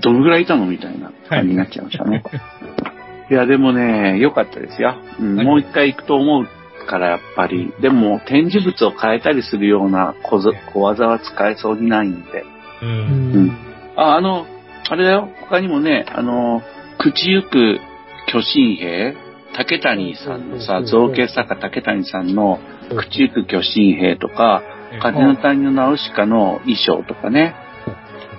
[0.00, 0.66] どのぐらいいたの？
[0.66, 2.24] みたいな感じになっちゃいましたね。
[2.26, 2.89] い
[3.34, 4.94] や、でもね、良かったですよ。
[5.20, 7.72] うん、はいもう一回行くと思うから、やっぱり。
[7.80, 12.44] でも、展示物を変えたりするような小ぞ小技は使えそうにないんで。
[12.82, 12.86] う。
[12.86, 13.56] うんん。
[13.96, 14.46] あ、あの、
[14.88, 15.28] あれだよ。
[15.42, 16.62] 他にもね、あの、
[16.98, 17.78] 口行く
[18.26, 19.14] 巨神兵、
[19.54, 22.58] 竹谷さんのさ、造形作家竹谷さんの
[22.96, 24.62] 口行く巨神兵とか、
[25.00, 27.54] 風の谷のナウシカの衣装とかね。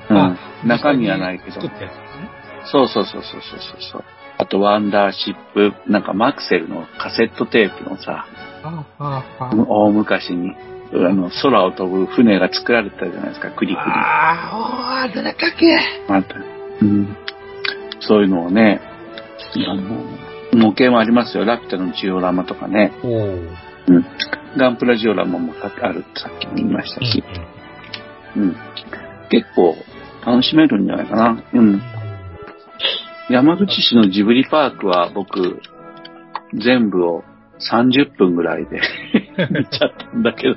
[0.09, 0.37] うんあ。
[0.65, 1.61] 中身はないけど
[2.65, 4.03] そうそうそうそうそうそう。
[4.41, 8.25] あと、ワンダーシップ、なんかマクセルのカセットテープのさ、
[8.63, 9.55] ああ、ああ。
[9.55, 10.55] 大昔に、
[10.93, 13.91] あの、空を飛ぶ船が作られてたじゃないですか、クリクリ。
[13.91, 15.77] ああ、どれだっけ？
[16.07, 16.35] また、
[16.81, 17.15] うん。
[17.99, 18.81] そういうのをね、
[19.67, 19.83] あの、
[20.53, 21.45] 模型もありますよ。
[21.45, 22.91] ラピュタのジオラマとかね。
[23.03, 24.05] うん。
[24.57, 27.23] ガンプラジオラマもあるってさっきも言いましたし。
[28.35, 28.55] うん。
[29.29, 29.75] 結構
[30.25, 31.43] 楽しめるんじゃないかな。
[31.53, 31.81] うん。
[33.31, 35.61] 山口市のジブリパークは僕、
[36.53, 37.23] 全部を
[37.71, 38.81] 30分ぐらいで
[39.51, 40.55] 見ちゃったんだけど、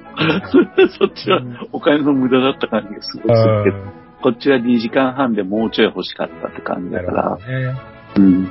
[0.88, 1.40] そっちは
[1.72, 3.76] お金の無駄だった感じがすごいするけど、
[4.22, 7.76] こっちは2時間半でもうちょい欲しかったって感じだからね。
[8.16, 8.50] うん。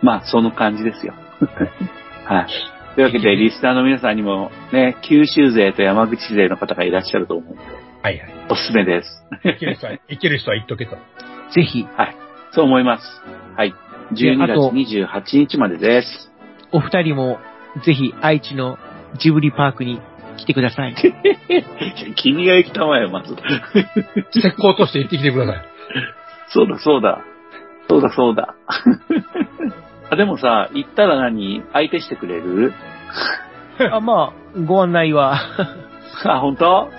[0.00, 1.12] まあ、その感じですよ。
[2.24, 2.46] はい。
[2.94, 7.62] というわけで、リスナーの皆さんにもね、九州勢と山口勢の方がいらっしゃると思うんで、
[8.02, 8.34] はいはい。
[8.48, 9.24] おすすめです。
[9.44, 10.96] 行ける人は、る人は行っとけと。
[11.52, 12.16] ぜひ、はい。
[12.52, 13.22] そう思います。
[13.58, 13.74] はい。
[14.12, 14.96] 12あと月
[15.34, 16.30] 28日までです。
[16.70, 17.38] お二人も、
[17.84, 18.78] ぜひ、愛知の
[19.18, 20.00] ジブリパークに
[20.36, 20.94] 来てください。
[22.14, 23.34] 君が行きたまえよ、まず。
[24.32, 25.62] 石膏として行ってきてください。
[26.50, 27.20] そうだ、そうだ。
[27.88, 28.54] そうだ、そうだ。
[30.10, 31.64] あ、でもさ、行ったら何？
[31.72, 32.72] 相手してくれる？
[33.90, 35.34] あ、まあ、ご案内は。
[36.24, 36.90] あ、本当？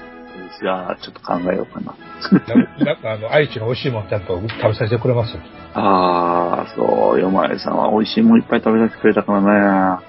[0.61, 1.95] じゃあ、ちょっと考えようかな。
[2.85, 5.35] なんかあの、愛知の美味しいもんちゃんと食べさせてくれます？
[5.35, 5.41] よ。
[5.73, 10.05] ああ、そう、よまえさんは美味しいもんいっぱい食べさせてくれたからね。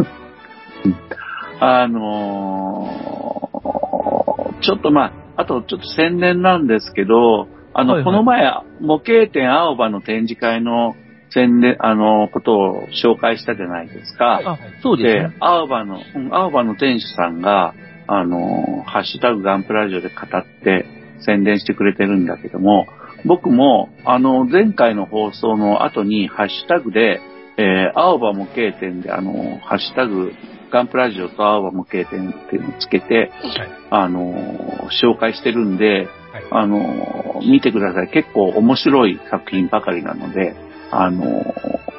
[1.60, 10.94] あのーちょっとまあ、あとちょっと宣伝なんですけど、あの、はいはいこの前、模型店青葉の展示会の
[11.30, 14.40] 宣伝、あの、ことを紹介したじゃないですか。
[14.44, 17.72] あ、そうですでね。、青葉の、うん青葉の店主さんが、
[18.12, 20.84] あの、ハッシュタグガンプラジオで語って
[21.24, 22.88] 宣伝してくれてるんだけども、
[23.24, 27.20] 僕も、あの、前回の放送の後にハッシュタグで、
[27.56, 30.32] えー青葉模型店で、あの、ハッシュタグ、
[30.72, 33.68] ガンプラジオと青葉模型店っていうのをつけて、はい。
[33.90, 36.44] あの、紹介してるんで、はい。
[36.50, 38.08] あの、見てください。
[38.08, 40.56] 結構面白い作品ばかりなので、
[40.90, 41.24] あの、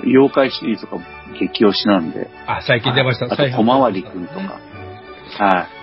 [0.03, 1.03] 妖怪シリーズとか
[1.39, 3.27] 激推しなんで、あ、最近出ました。
[3.27, 4.59] あと、小回りくんとか。
[5.37, 5.80] はい。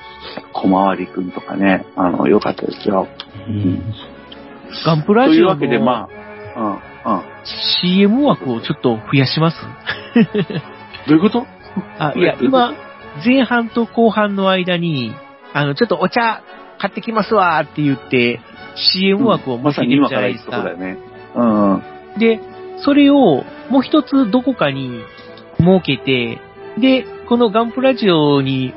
[0.52, 3.08] 小回りくんとかね、あの、良かったですよ。
[3.48, 3.94] うん。
[4.84, 6.08] ガンプラジオというわけで、のま
[6.56, 6.60] あ、
[7.06, 7.22] うん、うん。
[7.80, 9.56] CM 枠をちょっと増やします？
[11.08, 11.46] どういうこと？
[11.98, 12.74] あ、いや、今、
[13.24, 15.12] 前半と後半の間に、
[15.54, 16.42] あの、ちょっとお茶
[16.78, 18.40] 買ってきますわって言って、
[18.74, 20.74] CM 枠をまさに今から言じゃないですか。
[20.74, 20.98] うとこだよね。
[21.34, 21.82] うんうん。
[22.18, 22.40] で、
[22.78, 25.00] それをもう一つどこかに
[25.58, 26.38] 設けて、
[26.78, 28.72] で、このガンプラジオに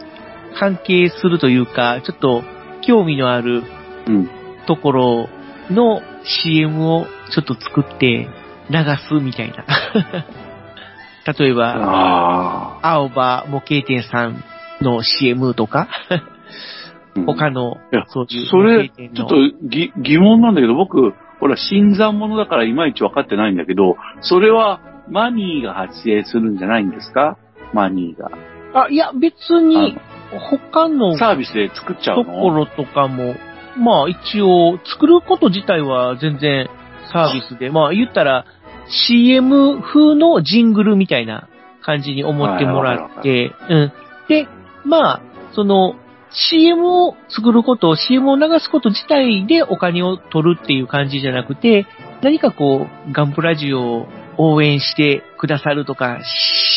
[0.60, 2.44] 関係するというか、ちょっと
[2.82, 3.64] 興味のある
[4.08, 4.30] うん。
[4.68, 5.30] ところ
[5.70, 8.28] の CM をちょっと作って
[8.70, 9.66] 流すみたいな。
[11.38, 12.80] 例えば。
[12.82, 14.44] 青葉模型店さん
[14.82, 15.88] の CM とか、
[17.16, 19.36] うん他のいや、そういうそれ、ちょっと
[19.68, 27.38] ぎ疑問なんだけど、僕、ほら、新参者だからいまいち分かってないんだけど、それはマニーが発影するんじゃないんですか？
[27.74, 28.30] マニーが。
[28.86, 29.98] あ、いや、別に
[30.39, 33.36] 他のサービスで作っちゃうとのころとかも、
[33.78, 36.70] まあ一応、作ること自体は全然
[37.12, 38.46] サービスで、まあ言ったら
[39.08, 41.48] CM 風のジングルみたいな
[41.82, 43.94] 感じに思ってもらって、うん。
[44.28, 44.48] で、
[44.86, 45.22] まあ、
[45.54, 45.96] その
[46.32, 51.86] CM を作ること、CM を流すこと自体でお金を取るっていう感じじゃなくて、
[52.22, 56.20] 何かこう、ガンプラジオを応援してくださるとか、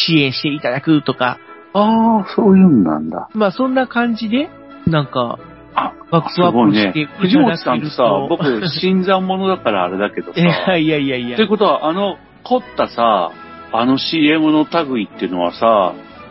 [0.06, 1.38] 支援していただくとか、
[1.74, 3.28] ああ、そういうんなんだ。
[3.34, 4.48] まあそんな感じで、
[4.86, 5.38] なんか、
[5.74, 7.22] あ、バッすクアップしていただけると。。
[7.22, 10.40] 藤本さんとさ、 僕、新参者だからあれだけどさ。
[10.40, 11.48] いやいやいやいやという。
[11.48, 13.32] ことは、あの、凝ったさ、
[13.72, 15.66] あの CM の類っていうのはさ、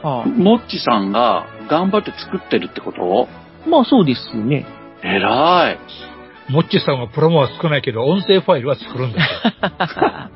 [0.01, 3.27] はモッチさんが頑張って作ってるってこと？
[3.65, 4.65] あ、まあそうですね。
[5.03, 5.77] 偉い。
[6.51, 9.51] もっちさんはプロモは少ないけど、音声ファイルは作るんですよ。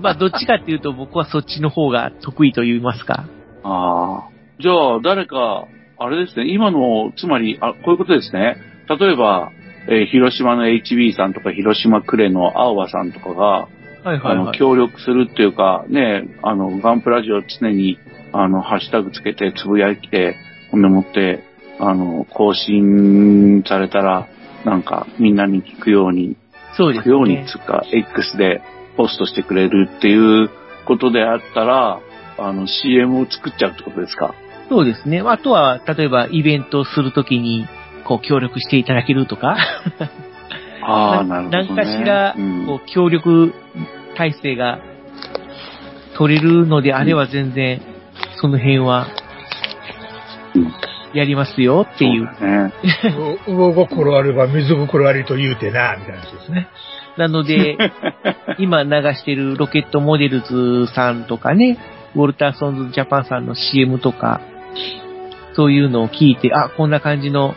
[0.00, 3.24] まあどっちかっていうと僕はそっちの方が得意と言いますか。
[3.62, 4.30] ああ。
[4.60, 5.66] じゃあ、誰か、
[5.98, 8.56] あれですね、今の、つまり、あ、こういうことですね。
[8.88, 9.52] 例えば、
[9.88, 13.68] えー広島の HB さんとか、広島クレの青葉さんとかが、は
[14.04, 14.58] いはいあの、はい。
[14.58, 17.98] 協力するっていうか、ね、あの、ガンプラジオ常に、
[18.32, 20.36] あの、ハッシュタグつけて、つぶやいて、
[20.70, 21.44] ほんでもって、
[21.78, 24.28] あの、更新されたら、
[24.64, 26.36] なんか、みんなに聞くように、
[26.76, 27.46] そうです聞くように、ね。
[27.50, 28.62] つうか、X で
[28.96, 30.50] ポストしてくれるっていう
[30.86, 32.00] ことであったら、
[32.40, 34.34] あの、CM を作っちゃうってことですか？
[34.68, 35.20] そうですね。
[35.24, 37.66] あとは、例えばイベントするときに、
[38.04, 39.56] こう協力していただけるとか、
[40.82, 41.66] ああ、なるほど、ね。
[41.68, 43.52] 何かしらうん、こう協力
[44.16, 44.80] 体制が
[46.16, 47.80] 取れるのであれば全然、
[48.40, 49.06] その辺は
[50.54, 50.72] うん
[51.12, 52.26] やりますよっていう。
[52.38, 52.72] そうだね。
[53.74, 56.68] 心あれば水心ありと言うてな、みたいな話ですね。
[57.16, 57.76] なので、
[58.58, 61.78] 今流してるロケットモデルズさんとかね、
[62.14, 64.40] ウォルターソンズジャパンさんの CM とか、
[65.54, 67.54] そういうのを聞いて、あ、こんな感じの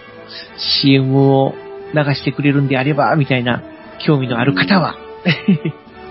[0.81, 1.53] CM を
[1.93, 3.61] 流してくれるんであれば、みたいな
[4.05, 4.95] 興味のある方は、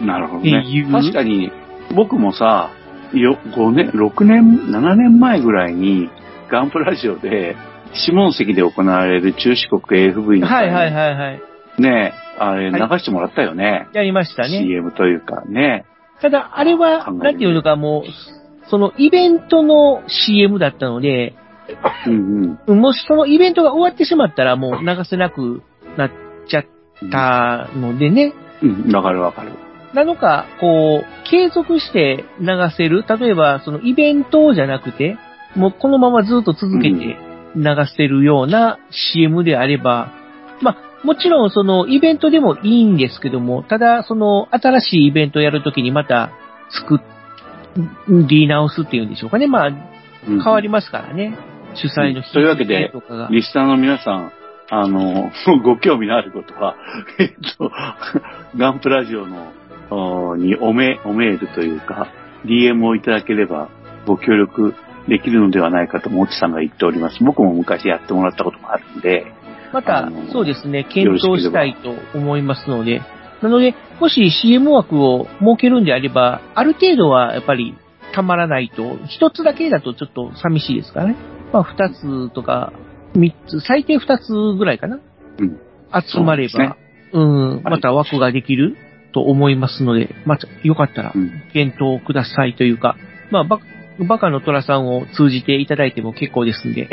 [0.00, 0.64] なるほどね。
[0.90, 1.50] 確かに、
[1.94, 2.70] 僕もさ、
[3.12, 6.08] よ、5年、6年、7年前ぐらいに、
[6.50, 7.56] ガンプラジオで、
[7.94, 11.42] 下関で行われる中四国 AFV のはいはいはいはい。
[11.78, 13.88] ね、あれ流はいしてもらったよね。
[13.92, 14.62] やりましたね。
[14.62, 15.84] CM というかね。
[16.22, 21.34] ただ、あれは、なんていうのかもう、そのイベントの CM だったので、
[22.06, 22.80] うんうん。
[22.80, 25.62] もしそのイベントが終わってしまったらもう流せなく
[25.96, 26.10] なっ
[26.48, 26.64] ちゃっ
[27.10, 29.52] たのでね、うん、わかるわかる。
[29.94, 35.18] なのか、こう、継続して流せる、例えばそのイベントじゃなくて、
[35.56, 37.18] もうこのままずっと続けて
[37.56, 37.64] 流
[37.96, 40.12] せるような CM であれば、
[40.60, 46.30] まあ、もちろんそのイベントでもいいんですけども、ただその新しいイベントをやるときにまた
[46.70, 46.98] 作っ
[48.08, 49.46] リ直すっていうんでしょうかね。
[49.46, 49.92] まあ、うん
[50.24, 51.36] 変わりますからね。
[51.74, 52.92] 主催の日というわけで。
[53.30, 54.32] リスナーの皆さん、
[54.70, 55.32] あの、
[55.64, 56.76] ご興味のあることは、
[57.18, 57.72] えっと、
[58.56, 59.52] ガンプラジオの、
[59.90, 62.06] おにおめ、おメールというか、
[62.46, 63.68] DM をいただければ
[64.06, 64.74] ご協力
[65.08, 67.22] できるのではないかと、もちさんが言っております。
[67.24, 69.26] 僕も昔やってもらったこともあるんで、
[69.72, 73.02] またそうですね、検討したいと思いますので、
[73.42, 77.74] なので、もし CM 枠を設けるんであれば、ある程度はやっぱり
[78.14, 81.16] たまらないと、一つだけだとちょっと寂しいですからね。
[81.52, 82.72] まあ、二つとか、
[83.14, 85.00] 三つ、最低二つぐらいかな。
[85.38, 85.58] うん
[85.94, 86.76] 集まれば、
[87.12, 88.76] うん、また枠ができる
[89.12, 91.30] と思いますので、また、よかったらう、ん。
[91.52, 92.96] 検討くださいというか、
[93.30, 93.60] まあ、バ
[93.98, 96.88] バカの虎さんを通じていただいても結構ですんで。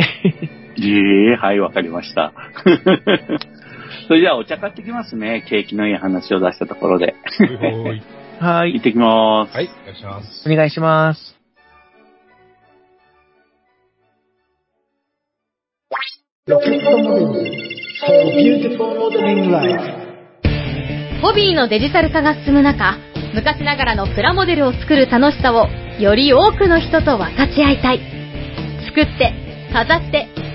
[0.82, 2.34] ええはい、わかりました。
[4.08, 5.44] それじゃあお茶買ってきますね。
[5.48, 7.16] 景気のいい話を出したところで。
[7.60, 8.04] はい。
[8.40, 8.74] はい。
[8.74, 9.56] 行ってきます。
[9.56, 10.50] はい、お願いします。
[10.50, 11.40] お願いします。
[16.48, 20.00] ロケットモデル for beautiful modeling life
[21.22, 22.98] ホビーのデジタル化が進む中、
[23.36, 25.68] 昔ながらのプラモデルを作る楽しさを
[26.02, 28.00] より多くの人と分かち合いたい。
[28.88, 29.34] 作って、
[29.74, 30.28] 飾って、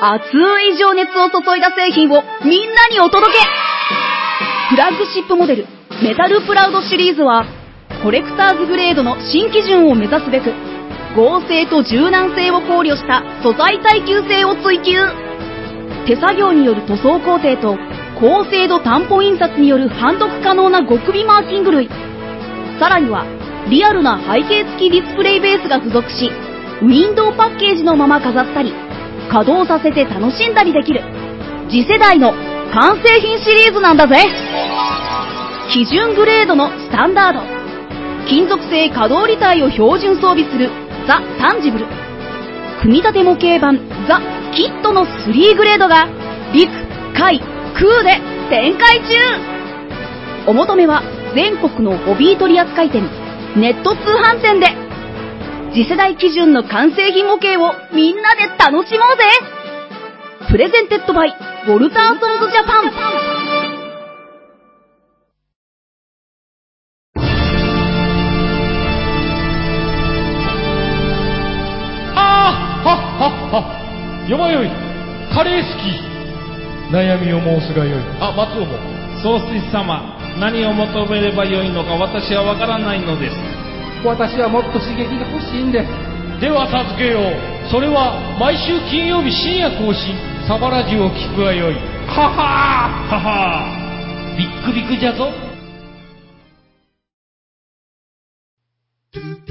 [0.00, 3.38] 熱い情熱を注いだ製品をみんなにお届け
[4.70, 5.66] フラッグシップモデル、
[6.02, 7.46] メタルプラウドシリーズは、
[8.02, 10.52] コレクターズグレードの新基準を目指すべく、
[11.16, 14.92] 合成と柔軟性を考慮した素材耐久性を追求。
[16.06, 17.78] 手作業による塗装工程と、
[18.20, 21.88] 高精度担保印刷による判読可能な極微マーキング類。
[22.78, 23.24] さらには、
[23.70, 26.30] リアルな背景付きディスプレイベースが付属し、
[26.82, 28.72] ウィンドウパッケージのまま飾ったり、
[29.30, 31.02] 稼働させて楽しんだりできる、
[31.70, 32.32] 次世代の
[32.72, 34.16] 完成品シリーズなんだぜ。
[35.72, 37.40] 基準グレードのスタンダード。
[38.26, 40.70] 金属製可動履帯を標準装備する。
[41.06, 41.86] ザ・タンジブル。
[42.80, 43.78] 組み立て模型版。
[44.08, 44.20] ザ・
[44.54, 46.08] キットの3グレードが
[46.52, 46.70] 陸、
[47.14, 47.40] 海、
[47.74, 49.14] 空で展開中。
[50.46, 51.02] お求めは
[51.34, 53.02] 全国のホビー取扱店、
[53.56, 54.87] ネット通販店で。
[55.72, 59.24] 次世代基準の完成品模型をみんなで楽しもうぜ。
[60.50, 61.28] プレゼンテッドバイ
[61.68, 62.90] ウォルターソンズジャパン。
[72.16, 74.26] ああはっはっは。
[74.28, 74.70] よまよい。
[75.34, 76.94] カレー好き。
[76.94, 78.02] 悩みを申すがよい。
[78.20, 78.78] あ松尾も。
[79.22, 83.67] 総帥様、何を求めればよいのか私はわからないのです。
[84.04, 85.86] 私はもっと刺激が欲しいんで
[86.40, 87.22] では授けよう。
[87.70, 90.14] それは毎週金曜日深夜更新。
[90.46, 91.74] サバラジュを聞くがよい。
[91.74, 93.12] ははー。
[93.12, 94.38] ははー。
[94.38, 95.32] ビックビックじゃぞ。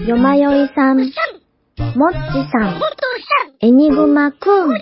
[0.08, 1.12] よまよいさん、もっち
[2.50, 2.80] さん、
[3.60, 4.82] エニグマくん、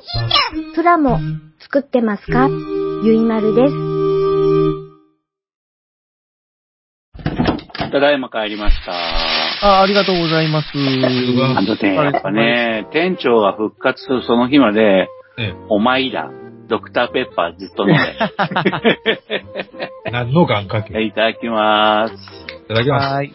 [0.75, 1.17] プラモ
[1.60, 2.47] 作ってますか？
[3.04, 3.73] ゆいまるです。
[7.91, 8.91] ただいま帰りました。
[9.62, 10.68] あありがとうございます。
[10.76, 16.32] あのね、やっぱね、店長が復活するその日まで、えお前ら、
[16.68, 17.96] ドクターペッパーずっと飲め。
[20.06, 21.02] え、 何の願掛け？
[21.02, 22.13] いいただきます。
[22.68, 23.13] ただきます。
[23.13, 23.34] はい。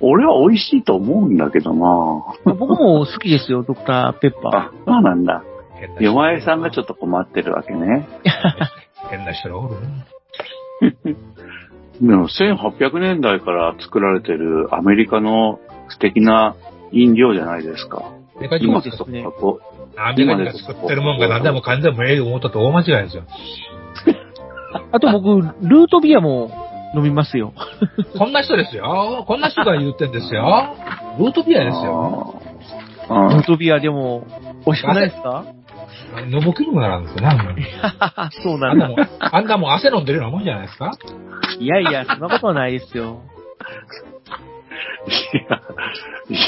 [0.00, 1.80] 俺は美味しいと思うんだけどな
[2.44, 5.42] 僕も好きですよ、ドクターペッパあ、そうなんだ。
[6.00, 8.06] よまえさんがちょっと困ってるわけね。
[9.10, 9.88] 変な人がおるな。
[12.00, 16.54] でも1800年代から作られてるアメリカの素敵な
[16.92, 18.12] 飲料じゃないですか。
[18.40, 19.60] でかい今そそうですねこ
[19.96, 23.22] アメリカ人が作ってるもんが何でもかんでもええと思ったと大間違いですよ。
[23.22, 24.16] ー。
[24.92, 26.50] あと僕、ルートビアも
[26.94, 27.54] 飲みますよ。
[28.18, 29.24] こんな人ですよ。
[29.26, 30.74] こんな人が言ってんですよ。
[31.18, 32.34] ルートビアですよ。
[33.08, 34.24] ルートビアでも、
[34.66, 35.44] 美味しくないですか？
[36.20, 37.50] 飲む気分がなんですよなの
[38.42, 38.88] そうなんだ。
[39.20, 40.92] あんなも汗飲んでるようなもんじゃないですか？
[41.58, 43.20] いやいや、そんなことはないですよ。
[45.08, 46.40] いやいや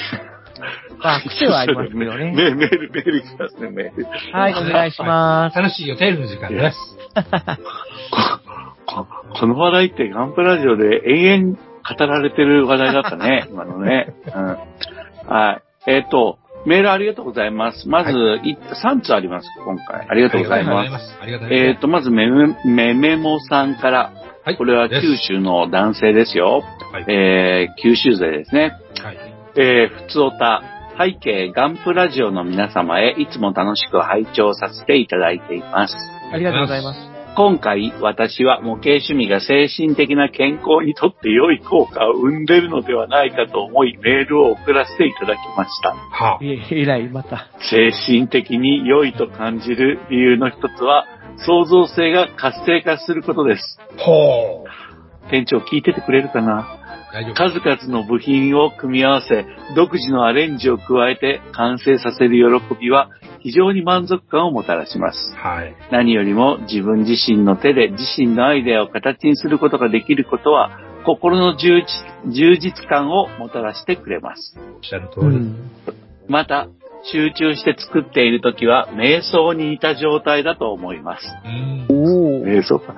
[1.03, 2.33] まあ、癖はありますけどね。
[2.35, 4.07] メメール、メール来ますね、メール。
[4.33, 5.57] はい、お願いします。
[5.59, 6.77] 楽しいよ、テールの時間です。
[9.41, 11.59] この話題ってガンプラジオで永遠語
[12.07, 14.13] られてる話題だったね、今のね。
[14.35, 14.57] うん。
[15.29, 15.91] はい。
[15.91, 16.39] えっ、と、
[16.69, 17.89] メールありがとうございます。
[17.89, 18.11] まず、
[18.45, 20.07] い3つあります、今回。
[20.09, 21.17] ありがとうございます。
[21.21, 21.73] ありがとうございます。
[21.73, 24.13] えっ、と、まずめめ、めめもさんから、
[24.45, 26.63] はいこれは九州の男性ですよ。
[26.91, 28.79] はいえー、九州勢ですね。
[29.03, 29.19] はい。
[29.57, 30.63] えー、ふつおた、
[30.99, 35.95] 背景ガンプラジオの皆様へいつも楽しく拝聴させていただいています。
[36.33, 37.18] ありがとうございます。
[37.39, 45.91] 今回、私は模型趣味が精神的な健康にとって良い効果を生んでいるのではないかと思い、メールを送らせていただきました。
[45.91, 46.39] はあ。
[46.43, 47.47] え、えらい、また。
[47.71, 51.07] 精神的に良いと感じる理由の一つは、
[51.47, 53.79] 創造性が活性化することです。
[53.99, 55.31] ほう。
[55.31, 56.78] 店長聞いててくれるかな？
[57.35, 65.35] 数々の部品を組み合わせ、独自のアレンジを加えて完成させる喜びは非常に満足感をもたらします。
[65.37, 65.75] はい。
[65.91, 71.87] 何よりも自分自身の手で自身のアイデアを形にすることができることは、心の充実
[72.33, 74.59] 充実感をもたらしてくれます。
[74.59, 75.27] おっしゃる通り。
[75.27, 75.71] うん。
[76.29, 76.69] また、
[77.05, 81.25] 集中して作っているときは、瞑想に似た状態だと思います。
[81.45, 81.87] うん。
[82.49, 82.59] おー。
[82.59, 82.95] 瞑想か。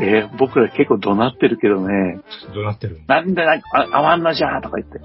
[0.00, 2.20] えー僕ら結構怒鳴ってるけどね、
[2.54, 5.00] どうなってるなんでな、あ、あわんなじゃーとか言って。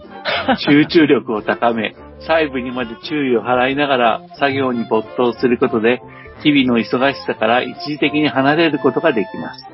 [0.57, 6.01] 集中力を高め、細部にまで注意を払いながら作業に没頭することで、
[6.43, 9.65] 日々の忙しさから一時的に離れることができます。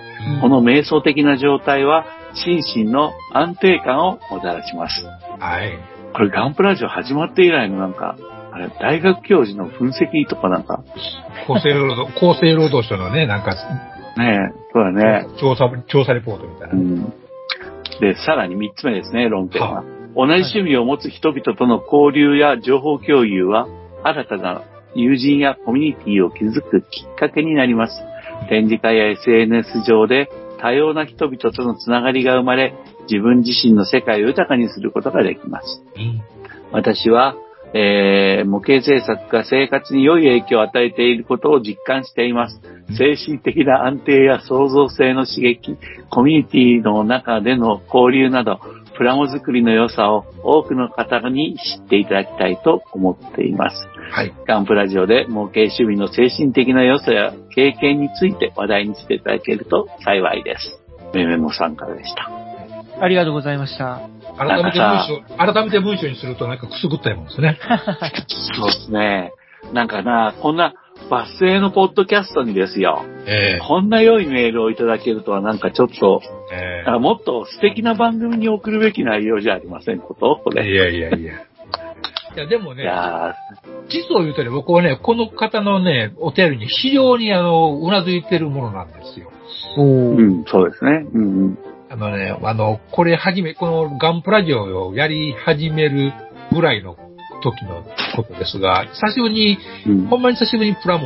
[0.41, 5.05] この瞑想的な状態は、心身の安定感をもたらします。
[5.39, 5.77] はい。
[6.13, 8.15] これガンプラジオ始まって以来のなんか、
[8.53, 10.83] あれ、大学教授の分析とかなんか、
[11.47, 13.55] 厚生労働、厚生労働省のね、なんか、
[14.17, 15.27] ねえ、そうだね。
[15.39, 16.73] 調査、調査レポートみたいな。
[16.73, 17.13] うん。
[17.99, 19.81] で、さらに三つ目ですね、論点は。
[19.81, 19.83] は
[20.15, 23.67] 同じ趣味を持つ人々との交流や情報共有は、
[24.03, 27.93] 新たな友人やコミュニティを築くきっかけになります。
[28.49, 32.73] 展示会や SNS 上で多様な人々とのつながりが生まれ、
[33.09, 35.83] 自分自身の世界を豊かにすることができます。
[35.95, 36.21] うん。
[36.71, 37.35] 私は、
[37.73, 42.59] えー、模型制作が生活に良い影響を与えていることを実感しています。
[42.97, 45.77] 精神的な安定や創造性の刺激、
[46.09, 48.59] コミュニティの中での交流など、
[48.97, 53.87] プラモ作りの良さを多くの方に知っていただきたいと思っています。
[54.11, 54.33] はい。
[54.45, 60.81] ガンプラジオで模型趣味の精神的な良さや経験について話題にしていただけると幸いです。
[61.13, 62.40] めめもさんからでした。
[63.01, 64.01] ありがとうございました。
[64.37, 67.57] 改めて文章、改めて文章にするとなんかくすぐったいもんですね。
[68.55, 69.33] そうですね。
[69.73, 70.73] なんかな、こんな
[71.09, 73.03] バスへのポッドキャストにですよ。
[73.25, 76.21] えこんな良いメールをいただけるとはなんかちょっと、
[76.53, 80.41] えあもっと素敵な番組に送るべき内容じゃありませんこと？
[80.43, 80.69] これ。
[80.69, 81.33] いやいやいや。
[82.33, 83.35] いや、でもいね、や
[83.89, 89.31] 実を言うとね、僕はね、この方のね、お便りに非常にあの、うなずいてるものなんですよ。
[89.77, 90.41] うー。
[90.41, 91.05] ん、そうですね。
[91.13, 91.57] うんうん。
[91.91, 96.13] あのね、あの、これ始め、このガンプラジオをやり始める
[96.53, 96.95] ぐらいの
[97.43, 97.83] 時の
[98.15, 101.03] ことですが、久しぶりに、うんほんまに久しぶりにプラモ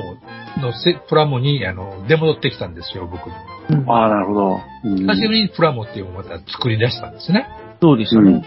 [0.61, 3.31] のせ、プラモに、あの、出戻ってきたんですよ、僕。
[3.73, 4.59] うんああ、なるほど。
[4.83, 7.47] うん久しぶりにプラモっていうのをまた作り出したんですね。
[7.81, 8.45] そうでしたね。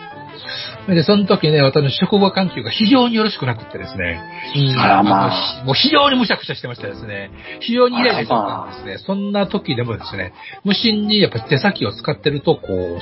[0.89, 4.21] で、その時ね、私の職場環境が非常によろしくなくってですね、
[4.57, 7.31] うんあらまあもう非常にむしゃくしゃしてましたですね。
[7.61, 8.99] 非常にイライラしてたんですね。
[8.99, 10.33] そんな時でもですね、
[10.65, 12.99] 無心にやっぱ手先を使ってると、こう、スッと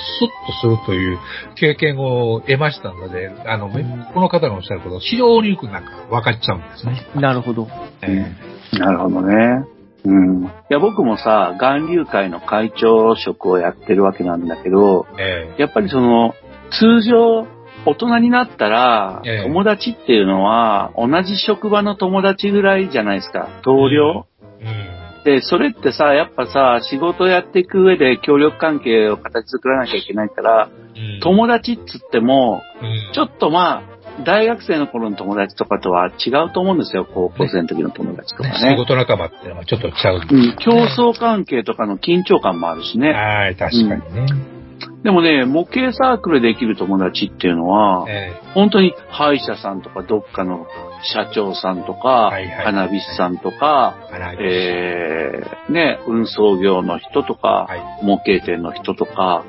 [0.61, 1.18] するという
[1.57, 7.07] 経験を得ましたので、あの、この方のおっしゃること、非常によくなんか分かっちゃうんですね。
[7.14, 7.68] なるほど。
[8.03, 8.34] え
[8.72, 9.76] なるほどね。
[10.05, 10.45] うん。
[10.45, 16.34] いや、僕もさ、岩流会の会長職をやってるわけなんだけど、ええやっぱりその、
[16.70, 17.46] 通常、
[17.84, 23.48] 大人になったら、ええ友達っていうのは、同じ職場の友達ぐらいじゃないですか。
[23.62, 24.26] 同僚。
[24.60, 25.24] うん。
[25.24, 37.04] で、それってさ、やっぱさ、仕事やっていく上で協力関係を形作らなきゃいけないから、うん友達っつっても、うんちょっとまあ、大学生の頃の友達とかとは違うと思うんですよ。
[37.04, 38.76] 高校生の時の友達とか仕ね。
[38.76, 40.16] 事仲間っていうのはちょっとちゃう。
[40.16, 43.12] うん、競争関係とかの緊張感もあるしね。
[43.12, 44.55] はい、確かにね。
[45.03, 50.66] でもね、模型サークルできる友達っていうのは、え本当に歯医者さんとかどっかの
[51.03, 52.64] 社長さんとか、はいはい。
[52.64, 54.36] 花火師さんとか、えはい。
[54.40, 58.05] えー、ね、運送業の人とか、はい。
[58.05, 59.44] 模型店の人とか、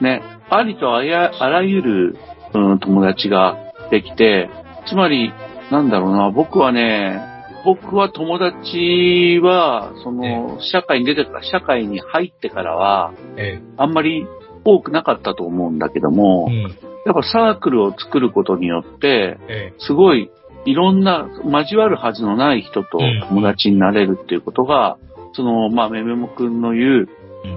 [0.00, 2.16] ね、ありとあやあらゆる、
[2.54, 3.56] うん、友達が
[3.90, 4.48] できて、
[4.86, 5.32] つまり、
[5.70, 7.20] なんだろうな、僕はね、
[7.64, 13.60] 僕は友達は、その、社会に出てから、社会に入ってからは、え。
[13.76, 14.26] あんまり
[14.64, 16.62] 多くなかったと思うんだけども、えうん。
[16.62, 20.30] やっぱサークルを作ることによって、えすごい
[20.64, 24.98] いろんな交わるはずのない人とうん友達になれるっていうことが、
[25.32, 27.08] その、まあ、めめもくんの言う、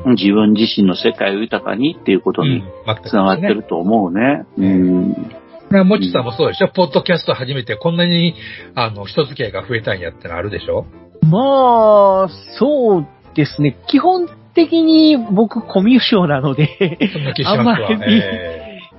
[0.05, 2.63] うん自分自身の世界を豊かにっていうことに
[3.07, 4.45] つながってると思うね。
[4.57, 5.13] うん。
[5.13, 8.33] これはもちさんもそうでしょ、ポッドキャスト始めてこんなに、
[8.73, 10.85] あの、人付き合いが増えたんやってのあるでしょ？
[11.29, 13.77] まあ、そうですね。
[13.87, 16.97] 基本的に僕コミュ障なので。
[17.45, 17.85] あんまり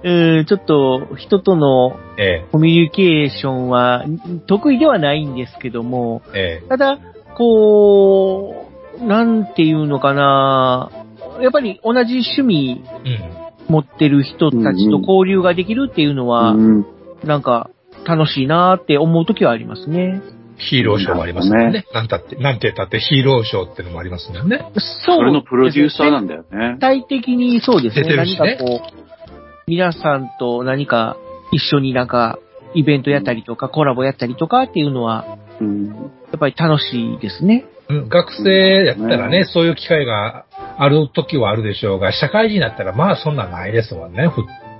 [0.03, 4.05] えうんちょっと人とのええコミュニケーションは
[4.47, 6.99] 得意ではないんですけども、ええただ、
[7.37, 8.67] こ
[9.01, 10.91] う、なんていうのかな、
[11.41, 12.83] やっぱり同じ趣味。
[13.69, 16.87] 持ってる人たちと交流ができるっていうのは、うん
[17.25, 17.71] なんか
[18.07, 20.21] 楽しいなーって思うときはありますね。
[20.59, 21.85] ヒーローショーもありますもんね。
[21.93, 24.59] なんたって、なんて言ったってヒーローショーってのもありますもんね。
[25.05, 26.35] そうそれのプロデューサーなんだ。
[26.35, 26.79] だよね全。
[26.79, 28.03] 体的にそうですね。
[28.03, 29.31] 出てるしね何かこう、
[29.67, 31.17] 皆さんと何か
[31.53, 32.39] 一緒になんか
[32.75, 35.87] イベントやったりとか、コラボやったりとかっていうのは、うん。
[35.87, 35.93] や
[36.37, 37.67] っぱり楽しいですね。
[37.89, 40.45] うん、学生やったらね、ねそういう機会が
[40.77, 44.29] ある時はあるでしょうが、社会人だったらまあそんなんないですもんね。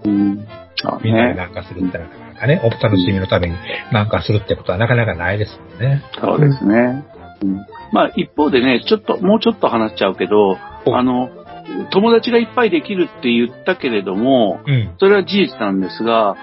[0.03, 0.47] ふうん。
[0.85, 1.35] あみんなでね。
[1.35, 3.55] なんかするってなかなかね、お楽しみのために
[3.93, 6.03] なんかするってことはなかなかないですもんね。
[6.21, 7.05] そうですね。
[7.43, 11.31] うんまあ一方でね、ちょっと、もうちょっと話しちゃうけど、あの、
[11.91, 14.95] 友達がいっぱいできるって言ったけれども、うん。
[14.99, 16.37] それは事実なんですが、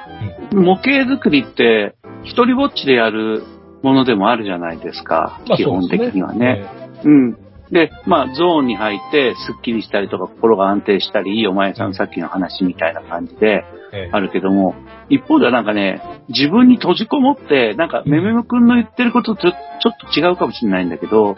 [0.54, 3.44] 模型作りって一人ぼっちでやる
[3.82, 5.42] ものでもあるじゃないですか。
[5.48, 6.66] まあ基本的にはね。
[7.04, 7.38] うん。
[7.74, 14.10] で、まあ、ゾーンに入って、スッキリしたりとか、心が安定したり、お前さんさっきの話みたいな感じで、ええ。
[14.12, 14.76] あるけども、
[15.10, 18.12] 一方ではなんかね、自分に閉じこもって、なんか、うん。
[18.12, 21.36] めめむくんの言ってることとちょっと違うかもしれないんだけど、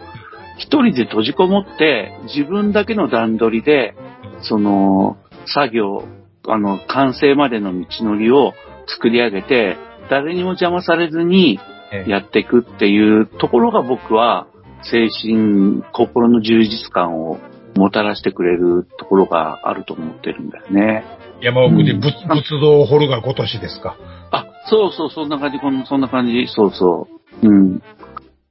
[0.58, 3.96] 一人で閉じこもって、自分だけの段取りで、
[4.42, 5.16] その、
[5.46, 6.04] 作業、
[6.48, 8.54] あの、完成までの道のりを
[8.88, 9.78] 作り上げて、
[10.10, 11.60] 誰にも邪魔されずに
[11.94, 12.10] ええ。
[12.10, 14.48] やっていくっていうところが僕は、
[14.92, 17.40] 精神、心の充実感を
[17.76, 21.04] もたらしてくれるところがあると思ってるんだよね。
[21.42, 23.98] 山奥で仏,、仏像を掘るがごとしですか？
[24.32, 27.08] あ、そうそう、そんな感じ、こんそんな感じ、そうそ
[27.44, 27.48] う。
[27.48, 27.82] うん。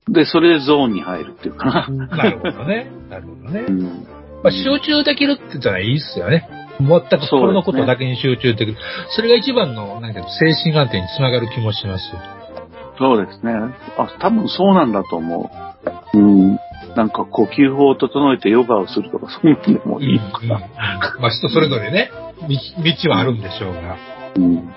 [0.09, 2.07] で、それでゾーンに入るっていうかな。
[2.07, 2.91] なるほどね。
[3.09, 3.71] なるほどねう。
[3.71, 4.07] ん。
[4.43, 6.47] まあ、集中できるって言ったらいいっすよね。
[6.79, 8.77] 全く心のことだけに集中できる。
[9.17, 12.21] それが一番の、なんか精神安定につながる気もしますよ。
[12.99, 13.53] そうですね。
[13.99, 15.51] あ、多分そうなんだと思
[16.15, 16.19] う。
[16.19, 16.59] うん。
[16.97, 20.59] なんか呼吸法を整えてヨガをするとか、そういうのでもいいのかな。
[21.21, 22.11] まあ人それぞれね、
[22.43, 22.49] 道
[23.07, 23.97] 道はあるんでしょうが。
[24.37, 24.75] うん。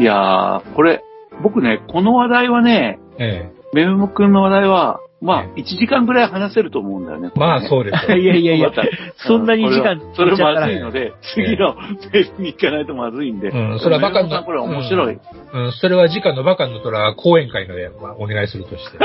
[0.00, 1.02] いやー、これ、
[1.42, 7.30] 僕ね、この話題はね、えめむむくんの話題は、まあえ、1時間ぐらい話せると思うんだよね。
[7.34, 7.38] え。
[7.38, 7.62] まあう。
[7.66, 8.16] そうですよ。
[8.20, 8.70] いやいやいや
[9.16, 11.74] そんなに時間それまずいのえで、次の
[12.12, 13.48] メールに行かないとまずいんで。
[13.48, 15.18] うんそれはバカなめむむくんさんこれ面白い。
[15.54, 18.98] うん、それは次回のバカの虎講演会ので、まあ、お願いするとして。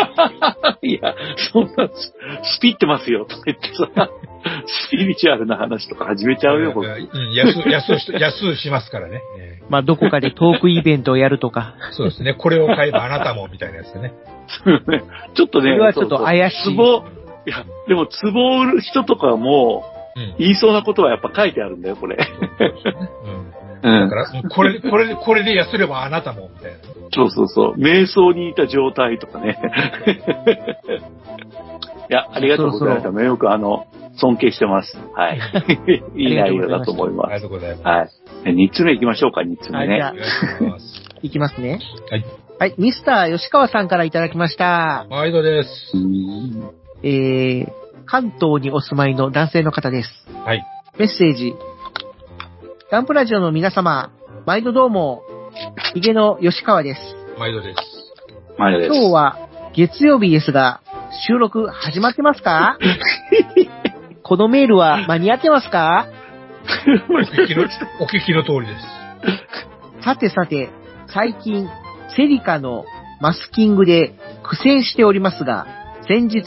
[0.88, 1.16] いや、
[1.54, 2.14] そんな、ス
[2.58, 4.10] スピってますよ、とか言ってさ、
[4.66, 6.86] スピリチュアルな話とか始めちゃうよ、僕。
[6.86, 9.22] うん、安、安し、安しますからね。
[9.40, 11.76] ええまあ、どこかでトークイベントをやるとか。
[11.92, 12.34] そうですね。
[12.34, 14.14] これを買えばあなたも、みたいなやつでね。
[15.36, 17.06] ちょっとね、それはちょっと怪しい壺、
[17.46, 19.84] いや、でも壺を売る人とかも、
[20.16, 20.36] うん。
[20.40, 22.18] 言いそうなことはやっぱ書いてあるんだよ、これ。
[23.84, 24.10] うん。
[24.10, 26.78] だから、これ、これで、これで安ればあなたも、みたいな。
[27.12, 27.80] そうそうそう。
[27.80, 29.58] 瞑想にいた状態とかね。
[32.10, 33.24] いや、ありがとうございました。
[33.24, 34.98] よくあの、尊敬してます。
[35.14, 35.40] はい。
[36.16, 37.82] いい内容だと思いあまりがとうございます。
[37.82, 37.88] す。
[37.88, 38.54] はい。
[38.54, 40.00] 二つ目行きましょうか、二つ目ね。
[40.00, 40.14] は。
[41.22, 41.80] いきますね。
[42.10, 42.26] はい。
[42.60, 45.08] はい、ミスター吉川さんからいただきました。
[45.10, 45.70] 毎度です。
[45.94, 46.72] うん
[47.04, 47.72] えー、
[48.06, 50.10] 関東にお住まいの男性の方です。
[50.44, 50.66] はい。
[50.98, 51.54] メッセージ。
[52.92, 54.12] ガンプラジオの皆様、
[54.46, 55.24] 毎度どうも、
[55.94, 57.02] ヒゲの吉川です。
[57.38, 57.80] 毎度です。
[58.58, 58.94] 前です。
[58.94, 59.38] 今日は
[59.74, 60.82] 月曜日ですが、
[61.28, 62.78] 収録始まってますか？
[64.22, 66.08] このメールは間に合ってますか？
[67.10, 67.64] お聞きの、
[68.02, 70.04] お聞きの通りです。
[70.04, 70.70] さてさて、
[71.08, 71.70] 最近、
[72.20, 72.84] セリカの
[73.22, 74.14] マスキングで
[74.44, 75.68] 苦戦しておりますが、
[76.06, 76.44] 先日、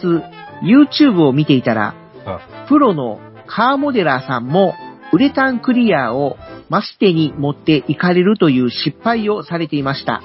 [0.62, 1.94] YouTube を見ていたら、
[2.26, 4.74] あプロのカーモデラーさんも、
[5.14, 6.36] ウレタンクリアを
[6.68, 10.20] マステに持っていかれるという失敗をされていました。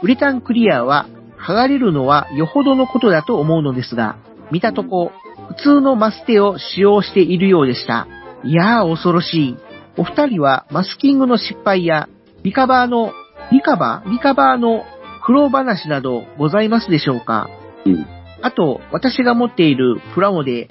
[0.00, 1.08] ウレタンクリアは、
[1.44, 4.16] 剥がれるのはよほどのことだと思うのですが、
[4.52, 5.10] 見たとこ、
[5.48, 8.06] 普通のマステを使用しているようでした。
[8.44, 9.56] いやー恐ろしい。
[9.96, 12.08] お二人はマスキングの失敗や、
[12.44, 13.12] リカバーの、
[13.52, 14.84] リカバーリカバーの
[15.24, 17.48] 苦労話などございますでしょうか？
[17.86, 20.68] うんあと、私が持っているプラモで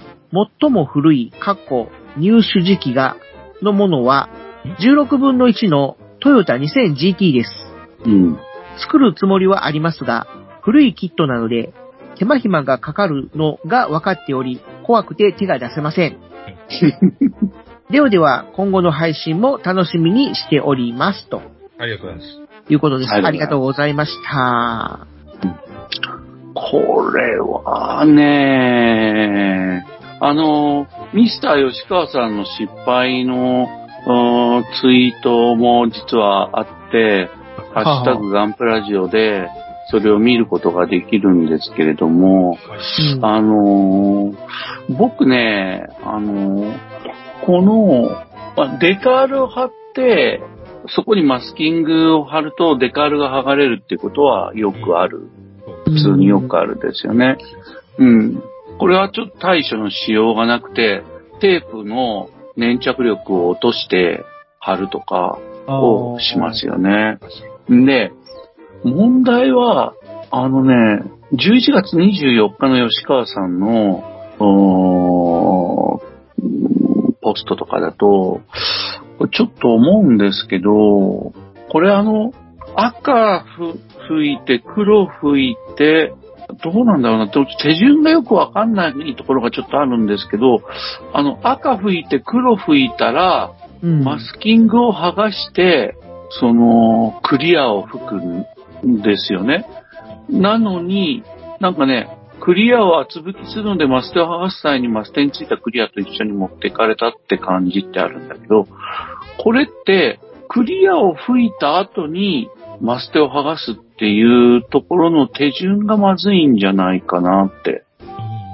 [0.60, 3.16] 最も古い、カッコ、入手時期が、
[3.62, 4.30] のものは、
[4.82, 7.50] 16分の1のトヨタ 2000GT です。
[8.06, 8.38] うん。
[8.78, 10.28] 作るつもりはありますが、
[10.62, 11.74] 古いキットなので、
[12.18, 16.18] 手間暇がかかるのが分かっており、怖くて手が出せません。
[17.90, 21.30] ではでは、今後の配信も楽しみにしております。
[21.30, 21.42] と
[21.78, 22.41] ありがとうございます。
[22.70, 23.12] いうことです。
[23.12, 25.08] はいありがとうございました。
[26.54, 29.86] これはね、
[30.20, 33.68] あの、ミスター吉川さんの失敗の
[34.08, 37.30] うんツイートも実はあって、
[37.74, 39.48] ハッシュタグガンプラジオで
[39.90, 42.58] それを見ることができるんですけれども、
[43.16, 44.38] うんあのー
[44.98, 46.78] 僕ね、あのー
[47.46, 48.10] この、
[48.58, 50.42] まあデカールを貼って、
[50.88, 55.30] そこにマスキングを貼るとデカールが剥がれるっていうことはよくある。
[55.86, 57.38] 普通によくあるですよね。
[57.98, 58.44] うん。
[58.80, 61.04] これはちょっと対処のしようがなくて、
[61.40, 64.24] テープの粘着力を落として
[64.60, 67.20] 貼るとかをしますよね。
[67.70, 68.12] で、
[68.84, 69.94] 問題は、
[70.32, 71.04] あのね、
[71.34, 74.04] 11月24日の吉川さんの、
[77.22, 78.42] ポストとかだと、
[79.30, 81.34] ちょっと思うんですけど、
[81.70, 82.34] これあの、
[82.76, 86.14] 赤ふ吹いて、黒吹いて、
[86.64, 90.62] どうなんだろうな、手順がよくわかんないところがちょっとあるんですけど、
[91.14, 93.54] あの、赤吹いて黒吹いたら、
[93.84, 95.96] うんマスキングを剥がして、
[96.40, 98.16] その、クリアを吹く
[98.86, 99.66] んですよね。
[100.30, 101.24] なのに、
[101.60, 108.68] なんかね、クリアを厚吹きするのでマステを剥がす際にマステについたクリアと一緒に持っていかれたって感じってあるんだけど、
[109.44, 110.20] これって、
[110.50, 117.84] クリアを吹いた後にマステを剥がすっていうところの手順がまずいんじゃないかなって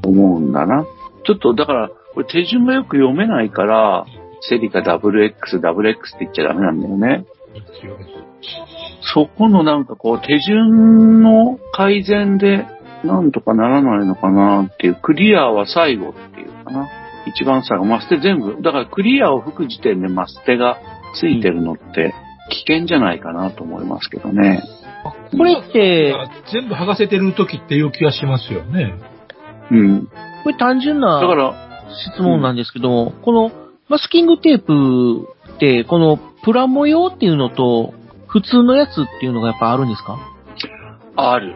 [0.05, 0.85] 思うんだな。
[1.25, 4.05] ちょっとだから、これ手順がよく読めないから、
[4.41, 7.25] セリカ WX、WX って言っちゃダメなんだよね。
[9.13, 12.65] そこのなんかこう手順の改善で
[13.03, 16.87] なんとかならないのかなっていう、クリアは最後っていうかな。
[17.29, 18.61] 一番最後、マステ全部。
[18.61, 20.77] だからクリアを吹く時点でマステが
[21.19, 22.13] ついてるのって
[22.49, 24.63] 危険じゃないかなと思いますけどね。
[25.37, 26.15] これって、
[26.51, 28.93] 全部剥がせてる時っていう気がしますよね。
[29.71, 30.07] うん。
[30.43, 31.53] これ単純なだから、
[32.13, 33.51] 質問なんですけど、この
[33.89, 37.93] マスキングテープって、このプラモ用っていうのと、
[38.27, 40.17] 普通のやつっていうのがやっぱあるんですか？
[41.15, 41.55] ある。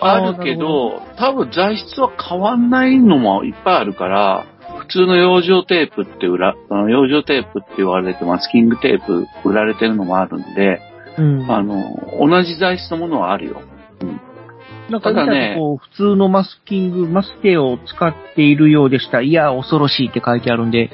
[0.00, 4.46] あるけど、多分材質は変わんないのもいっぱいあるから、
[4.86, 10.80] 普通の養生テープって売ら、あの養生テープって言われてマスキングテープ売られてるのもあるんで、
[11.18, 11.50] うん。
[11.50, 13.62] あの、同じ材質のものはあるよ。
[14.90, 19.22] なんか見たただねとこう、普通のマスキング、マステを使っているようでした。
[19.22, 20.90] いや、恐ろしいって書いてあるんで、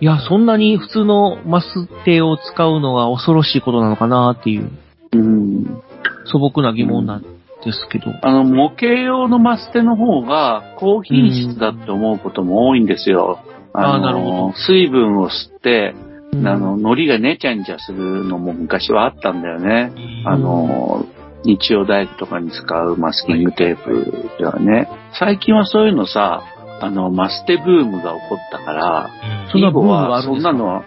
[0.00, 4.70] いや、そんなに普通のマステを使うのが恐ろしいことなのかなっていう
[5.12, 5.82] うん。
[6.26, 7.24] 素朴な疑問なん
[7.64, 8.12] ですけど。
[8.22, 13.40] あの、模型用のマステの方が高品質だって思うことも多いんですよ。
[13.72, 15.94] あーのなるほど水分を吸って、
[16.32, 19.92] うんあの、糊がねちゃねちゃするのも昔はあったんだよね。
[20.24, 21.04] あの、
[21.44, 24.88] 日曜大工とかに使うマスキングテープではね。
[25.18, 26.42] 最近はそういうのさ、
[26.82, 29.10] あの、マステブームが起こったから、
[29.52, 30.84] そんなブームがあそるんなのは、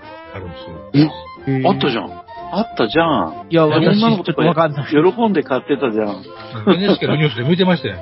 [1.65, 2.22] あったじゃん。
[2.57, 3.47] あったじゃん。
[3.49, 4.91] いや、私ちょっとわかんない。
[4.91, 6.23] 喜んで買ってたじゃん。
[6.67, 7.97] NHK のニュースで見てましたよ。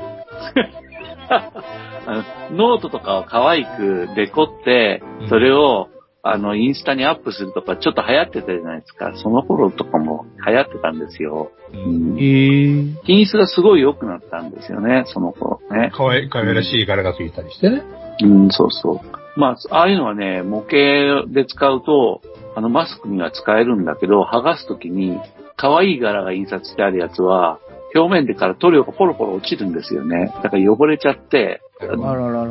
[2.51, 5.87] ノートとかを可愛くデコってうん、それを、
[6.23, 9.13] あの、インスタにアップするとか、ちょっと流行ってたじゃないですか。
[9.15, 11.51] その頃とかも流行ってたんですよ。
[11.73, 12.95] ううんんへー。
[13.03, 15.91] 品質がすごい良くなったんですよね、その頃ね。
[15.91, 17.83] かわい、かわいらしい柄がついたりしてね。
[18.21, 19.39] うん、そうそう。
[19.39, 22.21] まあ、ああいうのはね、模型で使うと、
[22.55, 25.19] あの、マスクには使えるんだけど、剥がすときに、
[25.55, 27.59] 可愛い柄が印刷してあるやつは、
[27.93, 30.33] 表面でから塗料がポロポロ落ちるんですよね。
[30.43, 31.61] だから汚れちゃって。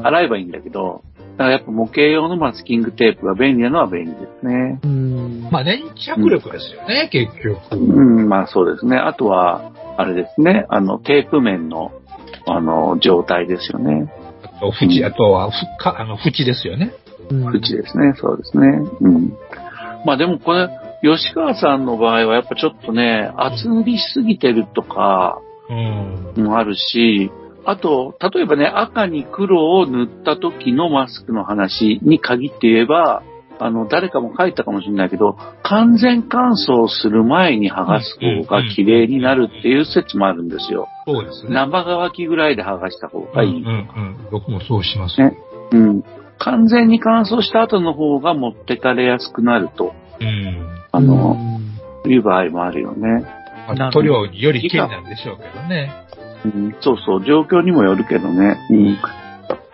[0.02, 4.80] 洗えばいいんだけど、だからやっぱ模型用のマスキングテープが便利なのは便利ですね。
[4.82, 5.48] うん。
[5.50, 7.76] まあ、粘着力ですよね、結局。
[7.76, 8.96] うん、まあそうですね。
[8.96, 11.92] あとは、あれですね、あの、テープ面の、
[12.46, 14.12] あの、状態ですよね。
[14.42, 16.92] あと、縁、あとは、ふか、あの、縁ですよね。
[17.30, 18.66] うん縁ですね、そうですね。
[19.00, 19.32] うん。
[20.04, 20.68] まあでもこれ、
[21.02, 25.40] 吉川さんの場合はやっぱちょっとね、厚塗りしすぎてるとか
[25.70, 26.44] うん。
[26.44, 27.30] もあるし、
[27.64, 33.22] あと、例えばね、赤に黒を塗った時のマスクの話に限って言えば、
[33.60, 40.88] あの、誰かも書いたかもしれないけど、完全乾燥する前に剥がす方が綺麗になるっていう説もあるんですよ。
[41.06, 41.54] そうですね。
[41.54, 43.50] 生乾きぐらいで剥がした方がいい。
[43.50, 44.28] うんうんうん。
[44.32, 45.20] 僕もそうします。
[45.20, 45.36] ね
[45.72, 46.04] うん。
[46.40, 50.66] 完全に乾燥した後の方が持ってかれやすくなると、うん。
[50.92, 51.36] あの、
[52.06, 53.24] いう場合もあるよね。
[53.68, 55.92] まあ塗料により剣なんでしょうけどね。
[56.44, 58.58] うん、そうそう、状況にもよるけどね。
[58.70, 58.98] うん。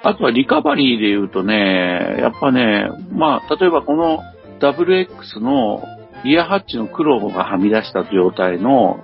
[0.02, 4.22] あとはリカバリーで言うとね、やっぱね、まあ、例えばこの
[4.60, 5.82] WX の
[6.24, 9.00] リアハッチの黒がはみ出した状態の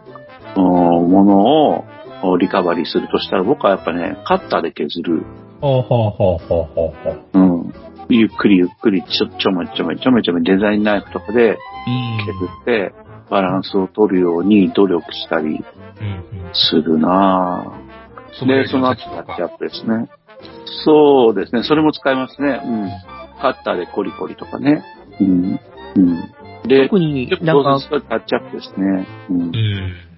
[0.57, 5.23] うんものをリカバリーするとしたら、僕はやっぱね、カッターで削る。
[5.61, 7.39] ほうほうほうほうほうほう。
[7.39, 7.52] うん。
[8.17, 11.57] ゆっくりゆっくりちょちょめちょめちょめちょめデザインナイフとかでうん。
[12.27, 12.93] 削って、
[13.31, 15.65] バランスを取るように努力したりうんうん。
[16.53, 18.47] するなぁ。
[18.47, 20.09] で、その後タッチアップですね。
[20.85, 21.63] そうですね。
[21.63, 22.61] それも使いますね。
[22.65, 22.91] うん。
[23.41, 24.83] カッターでコリコリとかね。
[25.21, 25.61] うん。
[25.97, 26.33] うん。
[26.69, 29.07] で、特に結なんかタッチアップですね。
[29.31, 29.45] うんう。
[29.49, 29.53] ん。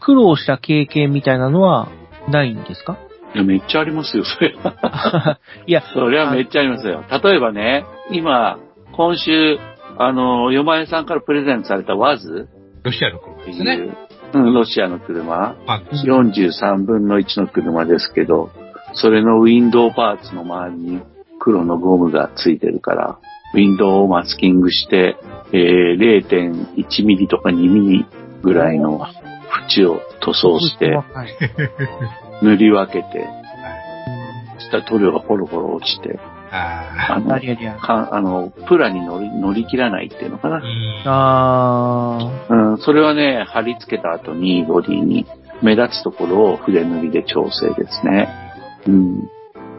[0.00, 1.88] 苦労した経験みたいなのは
[2.28, 2.98] ないんですか？
[3.34, 5.38] いや、めっちゃありますよ、それは。
[5.66, 7.04] いや、それはめっちゃありますよ。
[7.22, 8.58] 例えばね、今、
[8.92, 9.58] 今週、
[9.98, 12.48] あの、よまえさんからプレゼントされたワズ
[12.84, 13.88] ロシアの車ですね。
[14.34, 16.06] う、うん、ロシアの車、パンクス。
[16.06, 18.50] 43分の1の車ですけど、
[18.92, 21.00] それのウィンドウパーツの周りに
[21.40, 23.18] 黒のゴムがついてるから、
[23.54, 25.16] ウィンドウをマスキングして、
[25.52, 28.06] えー、0.1ミリとか2ミリ
[28.42, 29.00] ぐらいの
[29.68, 31.28] 縁を塗装して、はい
[32.42, 33.26] 塗り分けて、
[34.58, 36.18] そしたら塗料がポロポロ落ちて、
[36.50, 37.76] ああのあ、りゃりゃ。
[37.76, 40.58] かあの、プラに乗り乗り切らないっていうのかな。
[40.58, 40.62] ん。
[41.04, 45.26] あうん、それはね、貼り付けた後にボディに
[45.62, 48.28] 目立つところを筆塗りで調整ですね。
[48.86, 49.28] うん。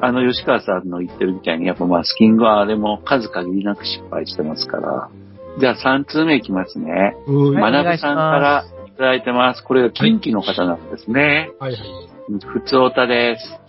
[0.01, 5.09] あの、吉川さんの言ってるみたいに、やっぱマスキングはあれも数限りなく失敗してますから。
[5.57, 7.15] じゃあ3通目いきますね。
[7.27, 9.63] うーはいまなぶさんからいただいてます。
[9.63, 11.49] これが近畿の方なんですね。
[11.59, 12.04] はいはい。
[12.27, 13.59] ふつおたです。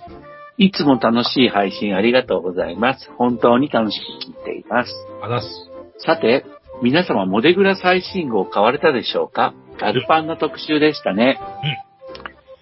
[0.57, 3.11] いつも楽しい配信ありがとうございます。
[3.19, 4.93] 本当に楽しく聞いています。
[5.23, 5.71] あざっす。
[5.99, 6.47] さて、
[6.83, 9.53] 皆様モデグラ最新号買われたでしょうか？
[9.79, 11.39] ガルパンの特集でしたね。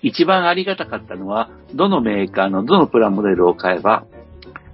[0.03, 4.05] 一番ありがたかったのは、どのメーカーのどのプラモデルを買えば、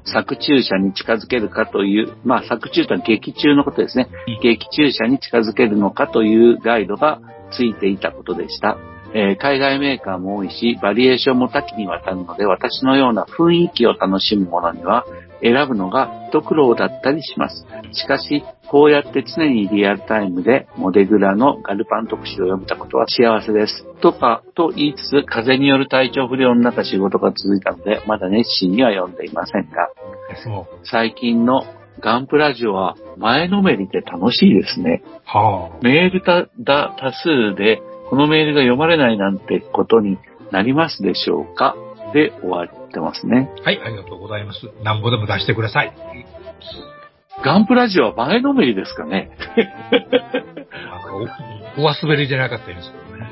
[0.06, 4.08] 作中車に近づけるかという、まあ作中とは劇中のことですね。
[4.42, 7.20] 劇中車に近づけるのかというガイドが
[7.52, 8.78] ついていたことでした。
[9.14, 15.04] えー海外メーカーも多いし、バリエーションも多岐にわたるので、私のような雰囲気を楽しむものには、
[15.42, 17.66] 選ぶのが一苦労だったりします。
[17.92, 23.84] しかし、こうやって常にリアルタイムでモデグラのガルパン特集を読めたことは幸せです。
[24.00, 29.88] とか、と言いつつ、風邪による体調不良の中仕事が続いたので、まだ熱心には読んでいませんが。
[30.84, 31.62] 最近の
[32.00, 35.02] ガンプラジオは前のめりで楽しいですね。
[35.24, 40.18] はメールただ多数で、このメールが読まれないなんてことに
[40.50, 41.76] なりますでしょうか？
[42.12, 43.48] で終わってますね。
[43.60, 43.62] あ。
[43.62, 44.68] はい、ありがとうございます。
[44.82, 45.92] なんぼでも出してください。
[47.44, 49.30] ガンプラジオは前のめりですかね？
[51.78, 53.30] お上滑りじゃなかったですけどね。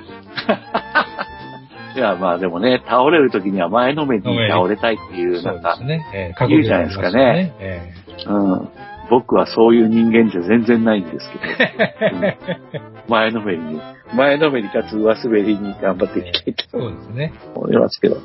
[1.97, 6.07] いや、まあでもね、倒れる時には前のめりに倒れたいっていう、そなんです、ね。
[6.15, 7.53] えー言うじゃないですかね。
[7.59, 7.93] え
[8.27, 8.69] うん。
[9.11, 13.81] 僕はそういう人間じゃ全然ないんですけど、 うん前のめりに、
[14.15, 17.33] 前のめりかつ上滑りに頑張っていきたいとそうですね。
[17.55, 18.17] 思いますけど。
[18.17, 18.19] い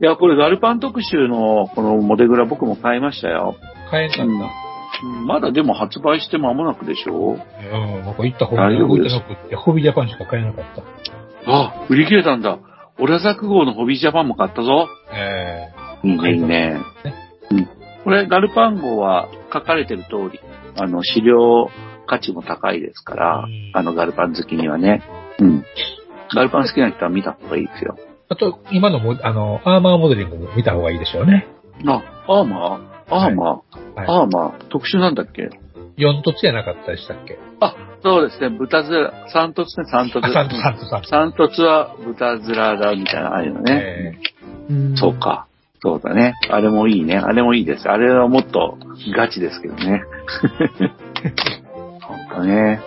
[0.00, 3.54] や、これガルパン特集のこのモデグラ僕も買いましたよ。
[3.90, 4.24] 買えた。
[4.24, 4.40] うん
[5.24, 10.82] まだでも発売して間もなくでしょうん、なんか行った方がいですてなくって、ホビージャパンしか買えなかった。
[11.46, 12.58] あ、売り切れたんだ。
[12.98, 14.88] オラザク号のホビージャパンも買ったぞ。
[15.14, 15.68] え
[16.04, 16.80] いいね、いいね。
[17.50, 17.68] うん。
[18.04, 20.40] これ、ガルパン号は書かれてる通り、
[20.76, 21.68] あの、資料
[22.06, 25.02] 価値も高いですからうん、あの、ガルパン好きにはね。
[25.38, 25.64] うん。
[26.34, 27.96] ガルパン好きな人は見た方がいいですよ。
[27.98, 31.46] ー、あと、今のも、あの、アーマーモデリングも見た方がいいでしょうね。
[31.86, 32.80] あ、アーマー？
[33.12, 34.68] アーマー、はいアーマー？
[34.68, 35.50] 特殊なんだっけ
[35.98, 37.38] ？4凸じゃなかったでしたっけ？
[37.60, 38.48] あ、そうですね。
[38.50, 40.24] 豚面、三凸ね、三凸。
[40.24, 41.08] あ、サントサントサント。
[41.08, 44.18] 三凸は豚面だ、みたいなのあるよね。
[44.70, 45.14] えうんそう。
[45.14, 45.46] か。
[45.82, 46.34] そうだね。
[46.50, 47.16] あれもいいね。
[47.16, 47.88] あれもいいです。
[47.88, 48.78] あれはもっと
[49.16, 50.02] ガチですけどね。
[50.78, 52.80] そうかね。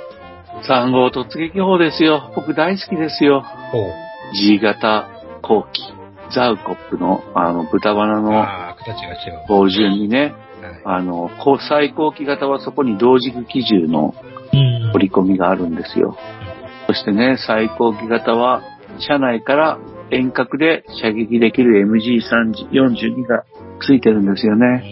[0.68, 2.32] 3号突撃砲ですよ。
[2.36, 3.44] 僕大好きですよ。
[3.46, 3.92] ー、ほう。
[4.36, 5.10] G 型
[5.42, 5.82] 後期。
[6.34, 9.46] ザウコップの、あの、豚バナのああ、形が違う。
[9.48, 10.34] 棒順にね、
[10.84, 14.16] はいあの、こう最高機型はそこに同軸機銃の
[14.54, 16.18] うん折り込みがあるんですよ。
[16.88, 18.62] そしてね、最高機型は、
[19.00, 19.80] 車内から
[20.12, 23.46] 遠隔で射撃できる MG42 が
[23.86, 24.84] ついてるんですよね。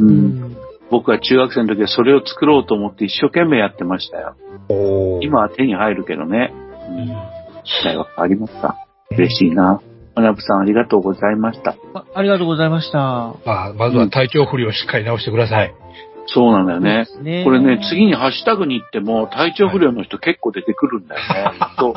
[0.00, 0.04] う。
[0.04, 0.56] うんん。
[0.90, 4.36] 僕は中学生の時はそれを作ろうと思って一生懸命やってましたよ。
[5.22, 6.52] 今は手に入るけどね。
[6.88, 7.06] ううんん。
[7.06, 8.76] 時代は変わりました。
[9.10, 9.80] 嬉しいな。
[10.14, 11.76] 花ブさんありがとうございました。
[11.94, 12.98] あありがとうございました。
[12.98, 15.74] まあ、まずは体調不良をしっかり直してください。
[16.34, 17.06] そうなんだよね。
[17.22, 21.58] ねこれね、次にハッシュタグに行っても体調不良の人結構出てくるんだよね。
[21.78, 21.94] と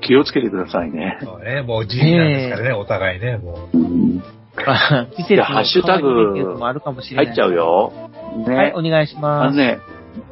[0.00, 1.18] 気をつけてくださいね。
[1.22, 3.78] そうね、もう人なんですからね、お互いね、もう。
[3.78, 4.22] うん
[5.16, 6.34] 季節のハッシュタグ。
[6.58, 7.92] 入っちゃうよ。
[8.46, 8.54] ね。
[8.54, 9.56] はい、お願いしあます。
[9.56, 9.78] のね、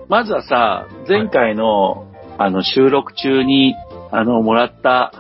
[0.08, 2.06] まずはさ、前回の、
[2.38, 3.74] あの、収録中に、
[4.10, 5.12] あの、もらった、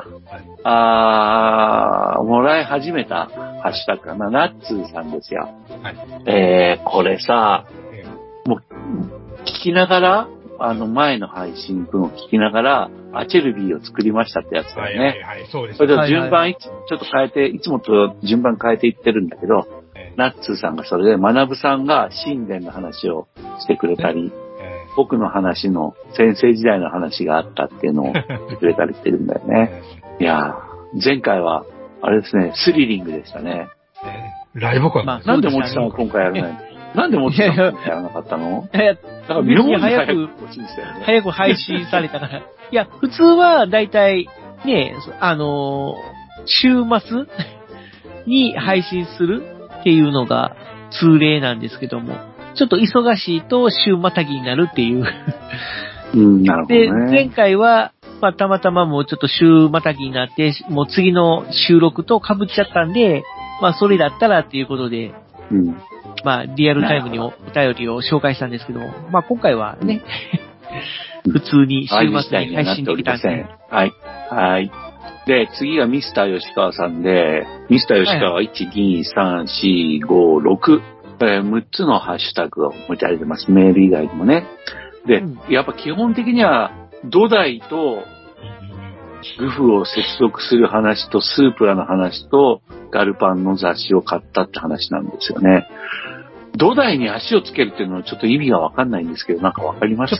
[0.66, 3.28] あーもらい始めた
[3.62, 5.48] ハッシュタグかな、ナッツーさんですよ。
[5.82, 5.96] はい。
[6.26, 8.04] えー、これさ、え
[8.48, 8.62] もう、
[9.42, 15.20] 聞きながら、あの、前の配信分を聞きながら、アチェルビーを作りましたってやつーはいだよね。
[15.22, 23.28] はいはい、そうですそれではい順番いち、ちょっと変えて、いつもと順番変えていってるんだけど、えナッツーさんがそれで、学さんが神殿の話を
[23.60, 24.32] してくれたり、
[24.96, 29.82] 僕の話の先生時代の話があったっていうのを言ってくれたりしてるんだよーね。
[30.20, 31.64] いやー、前回は、
[32.02, 33.68] あれですね、スリリングでしたね。
[34.04, 36.58] えーライブ感まあなんでもちさんは今回やらない
[36.94, 38.68] なんでもちさんは今回やらなかったの？
[38.72, 38.94] いやいや、
[39.28, 40.92] なんか妙に早く早く欲しいんですよね。
[41.04, 42.38] 早く配信されたから。
[42.38, 44.28] いや、普通はだいたい
[44.64, 46.14] ね、あのー
[46.46, 46.68] 週
[47.00, 47.24] 末
[48.26, 49.42] に配信する
[49.80, 50.54] っていうのが
[50.90, 52.14] 通例なんですけども、
[52.54, 55.04] ちょっと忙しいと週またぎになるっていう。
[56.14, 57.10] うん、なるほで、どね。
[57.10, 63.24] 前回は、まあ、たまたまもうちょっと週またぎになって、もう次の収録と被っちゃったんで、
[63.60, 65.12] まあ、それだったらっていうことで、
[65.50, 65.76] うん。
[66.24, 70.02] まあ、リアルタイムにおお便りを紹介したんですけども、まあ、今回はね、
[71.24, 71.94] 普通に週
[72.28, 73.92] 末に配信できたんでりません。、はい。
[74.30, 74.70] はい。
[75.26, 79.44] で、次がミスター吉川さんで、ミスター吉川は1、2、3、
[80.02, 80.93] 4、5、6、
[81.24, 83.50] えー6つのハッシュタグを持ち上げてます。
[83.50, 84.46] メール以外にもね。
[85.06, 86.70] で、うんやっぱ基本的には、
[87.04, 88.02] 土台と
[89.38, 95.66] グフを接続する話と、スープラの話と、ガルパンの雑誌を買ったって話なんですよね。
[96.56, 100.14] 土台に足をつけるっていうのはちょっと意味がわかんないんですけど、なんかわかります？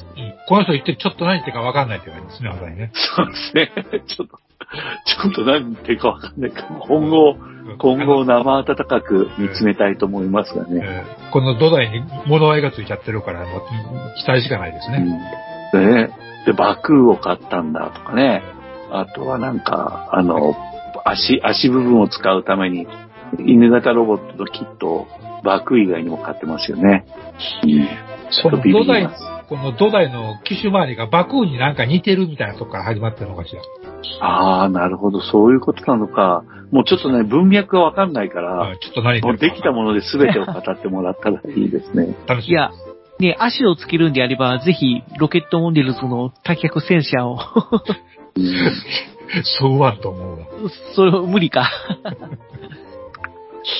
[0.49, 2.91] この人言ってちょっと何言ってるか分かんないって言われますね、まさにね。
[2.95, 4.03] そうですね。
[4.09, 4.39] ちょっと、
[5.07, 7.37] ちょっと何言ってるかわかんないけど、今後、
[7.79, 10.81] 今後生温かく見つめたいと思いますがね。
[10.83, 13.63] えーこの土台に物合いがついちゃってるから、もう
[14.23, 15.05] 期待しかないですね。
[15.73, 15.85] うん。
[15.85, 16.11] でね、
[16.47, 18.45] で、バクーを買ったんだとかね。
[18.93, 20.55] あとはなんか、あの、
[21.05, 22.87] 足、足部分を使うために、
[23.45, 25.07] 犬型ロボットとキットを
[25.43, 27.05] バクー以外にも買ってますよね。
[27.65, 27.89] うん。
[28.31, 29.09] ちょこっとビビの土台
[29.49, 33.63] この土台の機種周りがバクーンになんか似てるみたいなとこから始まってるのかしら。
[34.27, 36.45] ああ、なるほど、そういうことなのか。
[36.71, 42.17] もうちょっとね、文脈がわかんないから、うんちょっと何もうできたもので全てを語ってもらったらいいですね。
[42.27, 42.71] 楽しいや、
[43.19, 47.39] ね、足をつけるんであれば、ぜひ、ロケットモデルズの多脚戦車を、
[48.37, 48.45] うん
[49.43, 50.47] そうわんと思うわ。
[50.95, 51.71] それ、無理か。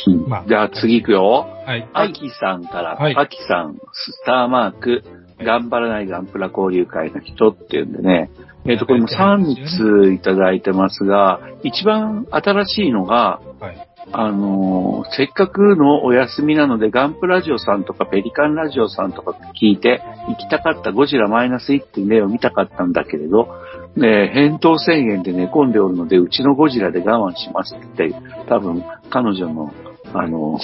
[0.07, 1.47] うんまあじゃあ次行くよ。
[1.67, 1.89] はい。
[1.93, 5.03] アキさんから、はいアキさん、スターマーク、
[5.39, 8.31] 頑張らないガンプラ交流会の人っていうんでね、
[8.67, 13.89] えっ、と、これも3ついただいてますが、一番新しいのが、はい。
[14.13, 23.49] あのーせっかくのお休みなので、ガンプラジオさんとかペリカンラジオさんとか聞いて、行きたかったゴジラマイナス1.0を見たかったんだけれど、
[23.97, 29.73] ね、返答宣言で寝込んでおるので、うちのゴジラで我慢しますって言って、多分彼女の、
[30.15, 30.59] あの、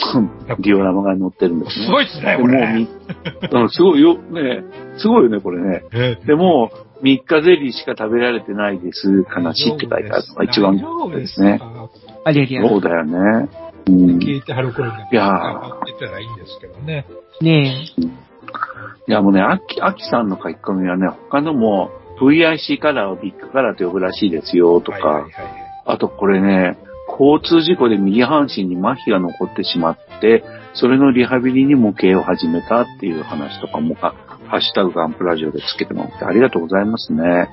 [0.61, 1.87] ディオラマが載ってるんですね。
[1.87, 4.63] すごいっすね、こでもう すごいよ、ね、
[4.97, 5.83] すごいよね、これね。
[5.93, 6.71] えーでも、
[7.03, 9.25] 3日ゼリーしか食べられてないです。
[9.35, 10.77] 悲しいって書いてあるのが一番
[11.13, 11.59] ですね。
[12.25, 12.69] ありゃりゃ。
[12.69, 13.49] そうだよね。
[13.89, 14.19] うん。
[14.19, 15.33] 聞いてはる頃にいや
[15.83, 17.07] ってたらいいんですけどね。
[17.41, 17.87] ね
[19.09, 21.91] いやもうね、アキ、アキさんの書き込みはね、他のも
[22.21, 25.71] VIC カラーをビッグカラーと呼ぶらしいですよ、とか、はいはいはい。
[25.87, 26.77] あとこれね、
[27.19, 30.45] 交通事故で右半身に麻痺が残ってしまって、
[30.75, 34.15] それのリハビリに模型を始めたっていう話とかも、あ
[34.47, 37.49] ハッシュタグガンプラジオでつけてもらってありがとうございますね。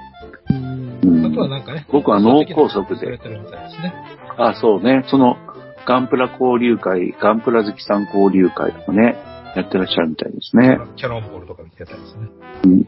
[0.49, 0.53] え。
[0.53, 1.85] うんうんあとはなんかね。
[1.91, 3.19] 僕は脳梗塞で。
[4.37, 5.03] あ、そうね。
[5.07, 5.37] その、
[5.85, 9.15] ガンプラ交流会、ガンプラ好きさん交流会とかね、
[9.55, 10.79] やってらっしゃるみたいですね。
[10.95, 12.85] キャノンボールとか見てたりですね。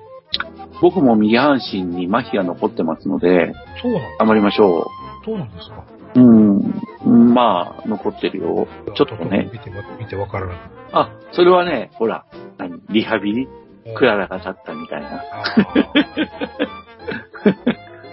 [0.81, 4.87] 僕も右半身に麻痺が残ってますので、そうなん頑張りましょ
[5.25, 5.83] そうなんですか。
[6.15, 6.19] う。
[6.19, 7.33] うん。
[7.33, 8.67] まあ、残ってるよ。
[8.95, 9.49] ちょっとね。
[9.51, 10.57] 見て、見てわからない。
[10.91, 12.25] あ、それはね、ほら、
[12.57, 13.47] 何リハビリ？
[13.95, 15.23] クララが立ったみたいな。
[15.31, 15.43] あ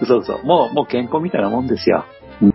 [0.05, 0.43] そうそう。
[0.45, 2.05] もう、もう健康みたいなもんですよ。
[2.41, 2.53] うん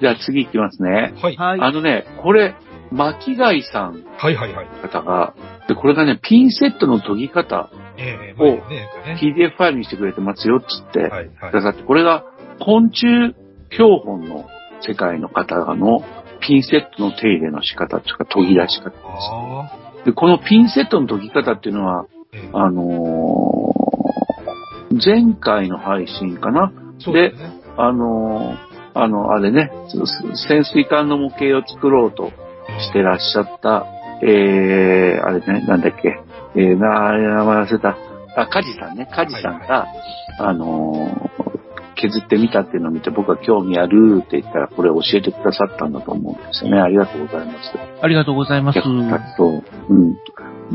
[0.00, 1.12] じゃあ次行きますね。
[1.16, 1.36] ーはい。
[1.36, 1.60] はい。
[1.60, 2.56] あのね、これ、
[2.90, 4.66] 巻貝さんはいはいはい。
[4.82, 5.34] 方が、
[5.68, 9.18] で、これがね、ピンセットの研ぎ方、ええおまあね、なんかね。
[9.20, 11.62] PDF ファイルにしてくれてますよ、つって、はいはいくだ。
[11.62, 12.24] さって、これが
[12.58, 13.34] 昆虫
[13.74, 14.46] 標本の
[14.80, 16.00] 世界の方の
[16.40, 18.96] ピンセットの手入れの仕方というか研ぎ出し方で
[20.02, 20.06] す。
[20.06, 23.74] で、このピンセットの研ぎ方っていうのは、ええあのー
[25.04, 26.72] 前回の配信かな？
[26.98, 27.32] ですね。
[27.76, 29.72] あのーあの、あれね、
[30.48, 32.30] 潜水艦の模型を作ろうと
[32.78, 33.86] してらっしゃった、
[34.22, 36.20] えー、あれね、なんだっけ、
[36.54, 37.96] えー、な、名前忘れた。
[38.36, 39.88] あ、カジさんね、カジさんが、
[40.38, 41.43] あのー
[41.94, 46.78] 削ってみたっていうのを見て僕は興味あるって言ったらこれを教えてくださったんだと思うんですよね。
[46.80, 47.72] ありがとうございます。
[48.02, 48.76] ありがとうございます。
[48.76, 49.62] 役活動。
[49.88, 50.08] うん。
[50.10, 50.16] も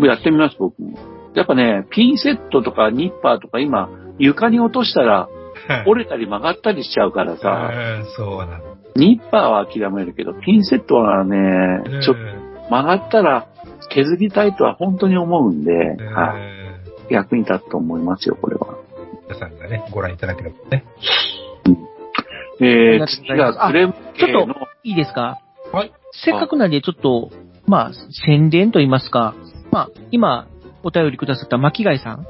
[0.03, 0.97] うやってみます、僕も。
[1.36, 5.30] やっぱね、ピンセットとかニッパーとか今、床に落としたら
[5.86, 8.78] 折れたり曲がったりしちゃうからさ、うんそうなの。
[8.95, 11.38] ニッパーは諦めるけど、ピンセットはね、
[12.01, 13.47] ちょっと曲がったら
[13.89, 16.38] 削りたいとは本当に思うんで、は
[17.09, 17.13] い。
[17.13, 18.78] 役に立つと思いますよ、これは。
[19.30, 20.84] 皆さんがね、ご覧いただければね。
[22.59, 25.39] えー、次がクレームちょっと系の、、いいですか？
[25.71, 25.93] はい。
[26.11, 27.30] せっかくなんで、ちょっと、
[27.67, 27.91] まあ、
[28.25, 29.36] 宣伝と言いますか、
[29.71, 30.47] まあ、今、
[30.82, 32.25] お便りくださった巻貝さん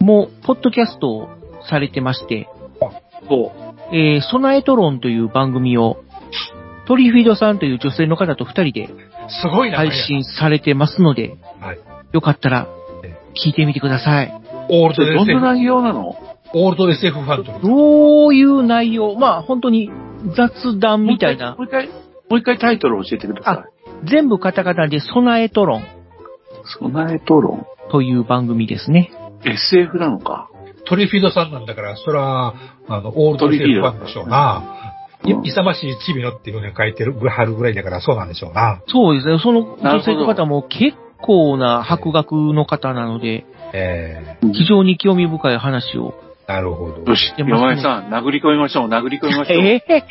[0.00, 1.28] も、ポッドキャストを
[1.70, 2.48] されてまして、
[3.28, 3.52] そ
[3.92, 6.02] えー、ソナエトロンという番組を、
[6.88, 8.88] トリフィードさんという女性の方と二人で
[9.28, 9.76] すごいな。
[9.76, 11.78] 配信されてますので、はい。
[12.12, 12.66] よかったら、
[13.34, 14.34] 聞いてみてください。
[14.68, 15.54] オールドどんな。
[15.54, 16.16] 内容なの？
[16.54, 17.62] オールド SF ファントリー。
[17.62, 19.14] どういう内容？
[19.14, 19.90] まあ、本当に
[20.36, 21.92] 雑談みたいなもう、一回、も
[22.32, 23.64] う一回タイトルを教えてくださ
[24.04, 24.08] い。
[24.08, 25.98] 全部カタカナでソナエトロン
[26.80, 29.10] 備えトロという番組ですね。
[29.44, 30.50] ン ?SF なのか。
[30.86, 32.54] トリフィードさんなんだから、それは、
[32.88, 34.74] あの、オールド SF ドファンでしょうな。
[35.24, 38.82] 勇ましいチビノっていうふうに書いてる、はるぐらいだからそうなんでしょうな。
[38.86, 39.38] そうですね。
[39.38, 46.14] その女性の方も結構な博学の方なので、え非常に興味深い話を。
[46.48, 47.02] ー、なるほど。
[47.02, 49.58] よし、山井さん、殴り込みましょう、殴り込みましょう。
[49.58, 50.04] ええ？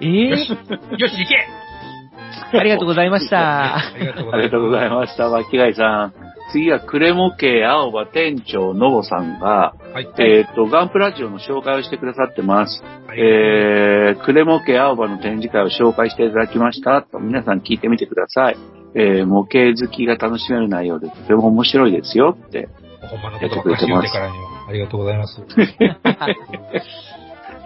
[0.00, 3.76] えよし、 よし、行けありがとうございました。
[3.76, 4.14] ありが
[4.50, 6.26] とうございました、巻貝さん。
[6.52, 9.74] 次は、クレモ系青葉店長のぼさんが。
[9.92, 10.08] はい。
[10.18, 12.84] えっ、と、ガンプラジオの紹介をしてくださってます。
[13.08, 17.02] はいえー、クレモ系青葉の展示会を紹介していただきました。
[17.02, 18.56] と皆さん聞いてみてください。
[18.94, 22.68] えー、模型好きが楽しめる内容でとても面白いですよって。
[23.06, 24.68] ほんまのことばっかり言ってからには。
[24.68, 25.40] ありがとうございます。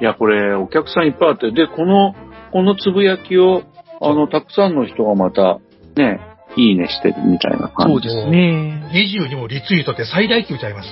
[0.01, 2.14] いや、これ、お客さんいっぱいあって、で、この、
[2.53, 3.62] このつぶやきを、
[4.01, 5.59] あの、たくさんの人がまた、
[5.97, 6.20] ね、
[6.57, 7.93] いいねしてるみたいな感じ。
[7.93, 8.82] そうですね。
[8.93, 10.91] 20にもリツイートって最大級ちゃいます？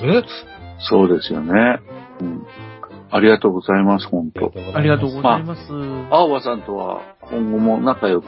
[0.81, 1.81] そうですよね。
[2.21, 2.47] うん。
[3.11, 5.63] ありがとうございます、本当ありがとうございます。
[6.11, 8.27] 青葉さんとは今後も仲良く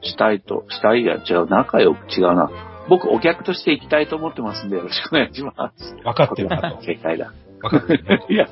[0.00, 2.50] したいと、したいや、違う、仲良く違うな。
[2.88, 5.94] 僕、お客として行きたいと思ってますんで、よろしくお願いします。
[6.04, 6.82] 分かってるなと。
[6.82, 7.32] 正解だ。
[7.60, 8.22] 分かってる。
[8.28, 8.48] いや、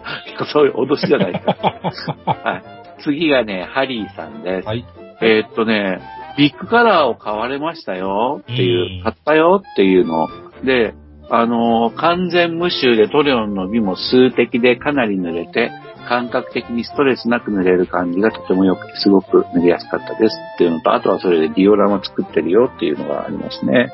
[0.53, 1.57] そういう脅しじゃないか。
[2.25, 3.03] はい。
[3.03, 4.69] 次がね、ハリーさんです。
[4.69, 4.85] はい。
[5.23, 6.01] えーっとね、
[6.39, 10.29] ビッグカラーを買われましたよっていう、うん買ったよっていうの。
[10.65, 10.95] で、
[11.29, 15.71] あのー完全無臭で塗料の伸びも数滴でかなり濡れて、
[16.09, 23.93] 感覚的にストレスなく塗れる感じがとても良くて、すごく塗りやすかったですっていうのと、あとはそれでディオラマ作ってるよっていうのがありますね。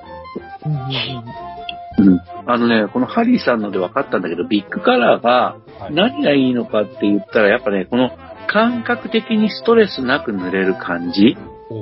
[1.98, 2.20] うん。
[2.46, 8.10] あのね、このハリーさんので分かったんだけど、ビッグカラーがはい何がいいのかって言ったら、やっぱね、この
[8.48, 11.36] 感覚的にストレスなく塗れる感じ。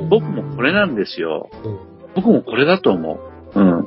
[0.08, 1.50] 僕もこれなんですよ。
[2.14, 3.18] 僕もこれだと思
[3.54, 3.60] う。
[3.60, 3.86] うん。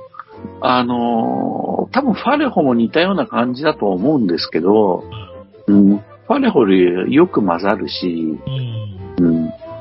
[0.61, 5.03] あのー多分ファレホも似たような感じだと思うんですけど、
[5.67, 8.76] うん、ファレホよりよく混ざるし、うん。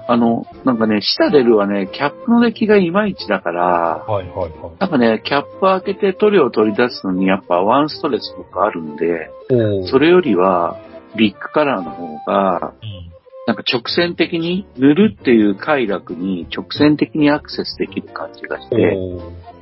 [0.09, 0.14] うん。
[0.14, 3.64] あの、なんかね、シタデルはね、キャップの出来がいまいちだから、
[4.07, 4.52] はいはいはい。
[4.78, 10.78] なんかね、キャップ開けて塗料を取り出すのにやっぱワンストレスとかあるんで、おそれよりは
[11.16, 13.16] ビッグカラーの方が、うん。
[13.46, 18.96] なんか直線的に塗るっていう快楽に直線的にアクセスできる感じがして、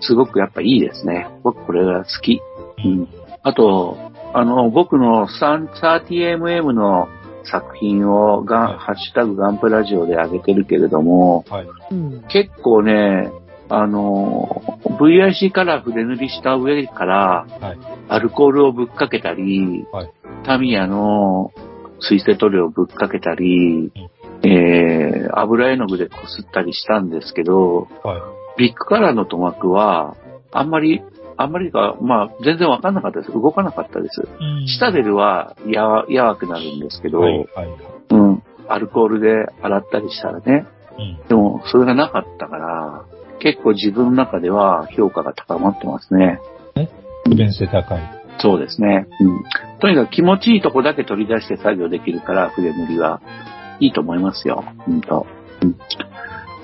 [0.00, 1.28] すごくやっぱいいですね。
[1.42, 2.40] 僕これが好き。
[2.82, 3.08] うん。
[3.42, 3.98] あと、
[4.32, 7.08] あの、僕の 30mm の
[7.44, 11.66] 作品をガン、ハッシュタグガンプラジオで上げてるけれども、はい。
[11.90, 13.30] うん結構ね、
[13.68, 17.78] あの、VIC カラー筆塗りした上から、はい。
[18.08, 20.10] アルコールをぶっかけたり、はい
[20.44, 21.52] タミヤの
[22.00, 23.92] 水性塗料をぶっかけたり、
[24.42, 28.58] えー、油絵の具でこすったりしたんですけど、はい。
[28.58, 30.16] ビッグカラーの塗膜は、
[30.52, 31.02] あんまり、
[31.36, 33.32] あんまりか、まあ、全然わかんなかったです。
[33.32, 34.22] 動かなかったです。
[34.22, 37.38] うんシタデルはやわ、やわくなるんですけど、はい。
[37.54, 37.68] はい。
[38.10, 38.42] うん。
[38.68, 40.66] アルコールで洗ったりしたらね。
[40.98, 41.28] うん。
[41.28, 43.04] でも、それがなかったから、
[43.40, 46.40] 結構自分の中では評価が高まってますね。
[47.26, 48.24] 利便性高い。
[48.38, 49.06] そうですね。
[49.20, 49.44] うん。
[49.80, 53.20] とにかく気持ちいいとこだけ取り出して作業できるから、筆塗りは
[53.80, 54.64] いいと思いますよ。
[54.88, 55.26] うんと。
[55.62, 55.76] うん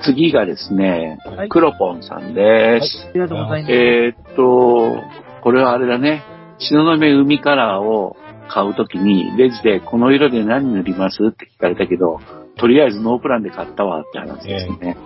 [0.05, 3.09] 次がですね、はいクロポンさんです。
[3.09, 3.73] ありがとうございます。
[3.73, 5.03] えーっと、
[5.43, 6.23] これはあれだね。
[6.59, 8.17] 東雲海カラーを
[8.49, 12.21] 買うときに、レジでこの色で何塗りますって聞かれたけど、
[12.59, 14.97] とりあえずノープランで買ったわって話ですね。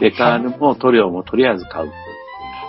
[0.00, 1.92] デカールも塗料もとりあえず買う。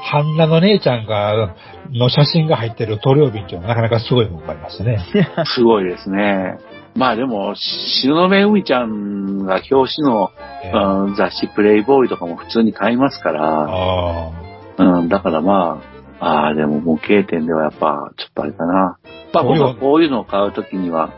[0.04, 1.56] ハンナの姉ちゃんが、
[1.92, 5.00] の写真が入ってる塗料瓶っていうのはなかなかすごいもんがありますね。
[5.56, 6.58] すごいですね。
[6.96, 10.32] まあでも、篠目海ちゃんが表紙の、
[10.64, 14.32] えうん雑誌プレイボーイとかも普通に買いますから、あ
[14.78, 15.82] うん、だからま
[16.20, 18.98] あ、ああ、でも模型店ではやっぱ、ちょっとあれかな。
[19.34, 21.14] まあ僕はこういうのを買うときには、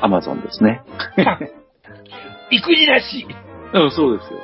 [0.00, 0.82] アマゾンですね。
[1.18, 1.52] え。
[2.50, 3.26] 育児なし
[3.74, 4.40] うん、そうですよ。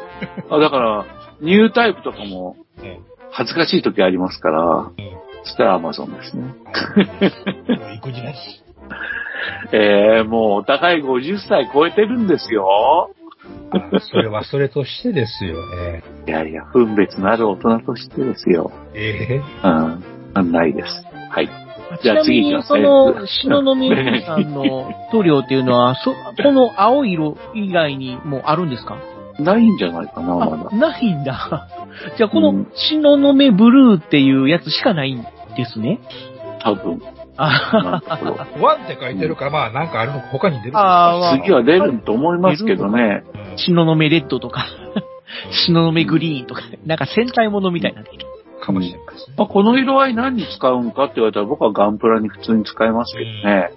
[0.50, 1.06] あだから、
[1.40, 2.98] ニュータイプとかもえ
[3.30, 5.02] 恥ずかしい時ありますから、え。
[5.02, 6.54] えそしたらアマゾンですね。
[7.20, 7.94] え。
[7.94, 8.62] 育児なし。
[9.72, 13.10] えー、もうお互い50歳超えてるんですよ。
[13.70, 15.56] あそれはそれとしてですよ。
[15.78, 18.70] えいやいや、分別のある大人としてですよ。
[18.94, 19.00] え。
[19.30, 19.42] ええ。
[20.40, 20.86] うん、ないです。
[21.30, 21.48] はい。
[22.00, 22.86] ちじゃあなみに、次行きますねそ
[23.20, 28.96] の、篠宮海さんの 塗料っていうのは、そ、この青色以外にもあるんですか？
[29.38, 30.74] ないんじゃないかな、まだあ、。
[30.76, 31.68] ないんだ。
[32.16, 35.22] じゃあ、このうん、篠宮ブルーっていうやつしかないん
[35.56, 36.00] ですね？
[36.60, 37.00] 多分。
[37.40, 38.02] あ
[38.60, 43.22] ワンって書いてるから、まあなんかあるのか他に出るあー次は出ると思いますけどね。
[43.32, 44.66] うん篠宮レッドとか、
[45.66, 48.24] 篠宮グリーンとか、なんか戦隊ものみたいになってる。
[48.60, 49.34] かもしれないですね。
[49.38, 53.70] まあ、この色合い何に使うんかって言われたら僕はガンプラに普通に使いますけどね。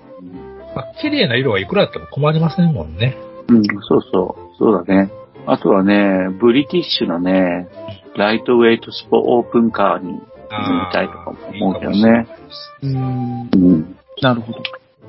[0.75, 3.17] まあ、綺麗な色はいくらあっても困りませんもんね。
[3.47, 4.57] うん、そうそう。
[4.57, 5.11] そうだね。
[5.47, 7.67] あとはね、ブリティッシュのね、
[8.15, 12.27] ライトウェイトスポオープンカーに積みたいとかも思うけどね。
[12.83, 13.97] ん、うん。
[14.21, 14.63] なるほど。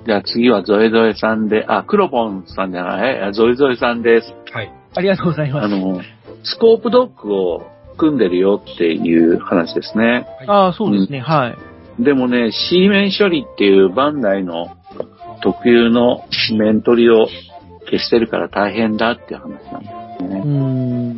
[0.04, 4.34] じゃあ次はゾエゾエさんで、あ、クロポンさんじゃない、あゾエゾエさんです。
[4.52, 4.72] はい。
[4.94, 5.64] ありがとうございます。
[5.64, 6.00] あの、
[6.44, 7.66] スコープドッグを
[7.96, 10.26] 組んでるよっていう話ですね。
[10.46, 11.54] ああ、そうですね、は
[11.98, 12.02] い。
[12.02, 14.76] でもね、C 面処理っていうバンダイの
[15.42, 16.24] 特有の
[16.56, 17.28] 面取りを
[17.84, 19.88] 消してるから大変だっていう話なんで
[20.18, 20.40] すうね。
[20.40, 21.12] ーん。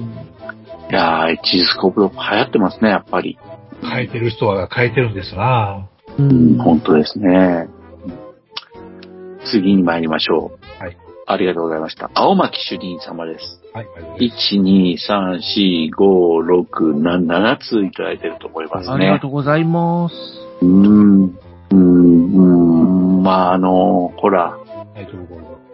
[0.91, 3.39] いやー、チーズスコープドッグ流行ってますね、やっぱり。
[3.85, 6.59] 書いてる人は書いてるんですなううん、ん。
[6.59, 7.68] 本当ですね。
[9.51, 10.82] 次に参りましょう。
[10.82, 10.97] はい。
[11.26, 12.11] ありがとうございました。
[12.14, 13.61] 青巻主任様です。
[13.72, 14.55] はい、ありがとうございます。
[14.55, 18.95] 1、2、3、4、5、6、7、7通いただいてると思いますね。
[18.95, 20.14] ありがとうございます。
[20.62, 21.24] うーん。
[21.24, 21.74] うーん。
[21.74, 24.59] うーんまあ、あの、ほら、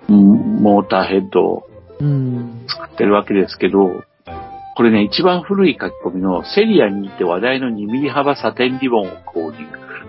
[0.09, 1.67] うんモーターヘッドを
[2.01, 2.65] うん。
[2.69, 4.03] 作ってるわけですけど、
[4.77, 9.67] これね、一番古い書き込みのセリアに行って話題の2ミリ幅サテンリボンを購入。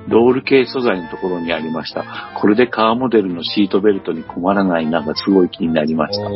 [0.07, 2.31] ロール系素材のところにありました。
[2.39, 6.23] これでカーモデルのシートベルトに困らないなんかすごい気になりました。
[6.23, 6.33] 確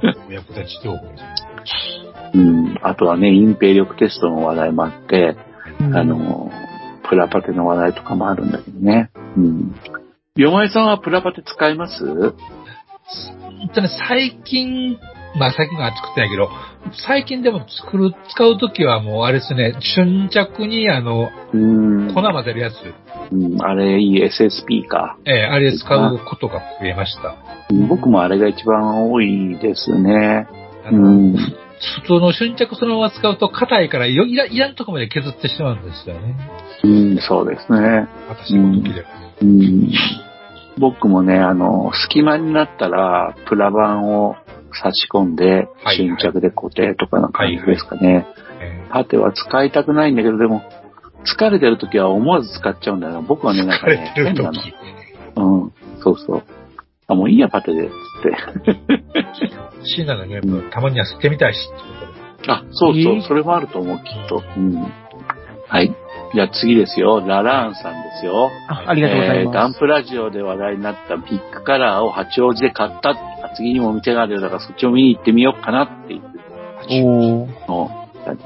[0.00, 1.06] かに、お役立ち情報。
[2.34, 2.78] うん。
[2.82, 5.36] あとはね、隠蔽力テストの話題もあって、
[5.80, 6.50] うんあ、の、
[7.08, 9.10] プラパテの話題とかもあるんだけどね。
[9.36, 9.74] うん。
[10.36, 12.04] よまえさんはプラパテ使います？
[12.06, 14.98] 本当ね、最近、
[15.36, 16.48] まあ最近は作ってないけど、
[17.06, 22.14] 最近でも作る、使うときはもうあれですね、瞬着にあの、うん。
[22.14, 22.74] 粉混ぜるやつ、
[23.32, 25.16] うん、あれいい SSP か。
[25.26, 27.28] ええあれ使うことが増えました。
[27.70, 30.46] うん僕もあれが一番多いですね。
[30.92, 31.32] うん。
[31.32, 36.36] 普通の瞬着そのまま使うと硬いからよいらいらんとこまで削ってしまうんですよね。
[36.84, 38.06] うん、そうですね。
[38.28, 39.06] 私の時では。
[39.42, 39.90] うん。
[40.78, 44.36] 僕もね、あの、隙間になったら、プラ板を
[44.82, 48.26] 差し込んではい、瞬着で固定とかの感じですかね。
[48.60, 50.62] えパテは使いたくないんだけど、でも、
[51.24, 53.20] 疲れてる時は思わず使っちゃうんだよな。
[53.22, 54.52] 僕はね、えなんかね、変なの。
[54.52, 54.74] 時。
[55.36, 56.42] うん、そうそう。
[57.06, 57.92] あ、もういいや、パテで、つっ
[58.64, 58.76] て。
[59.84, 62.06] シーナのゲーム、たまには吸ってみたいし、ってこ
[62.40, 62.52] とで。
[62.52, 64.42] あ、そうそう、えーそれもあると思う、きっと。
[64.56, 64.82] うん。
[65.68, 65.94] はい。
[66.34, 67.20] じゃあ次ですよ。
[67.20, 68.50] ララーンさんですよ。
[68.68, 69.76] あありがとうございえーガます。
[69.76, 73.14] ンプラジオで話題になったビッグカラーを八王子で買った。
[73.56, 77.68] 次にも店があるようだからそっちを見に行ってみようかなっていうおー。
[77.68, 77.90] の。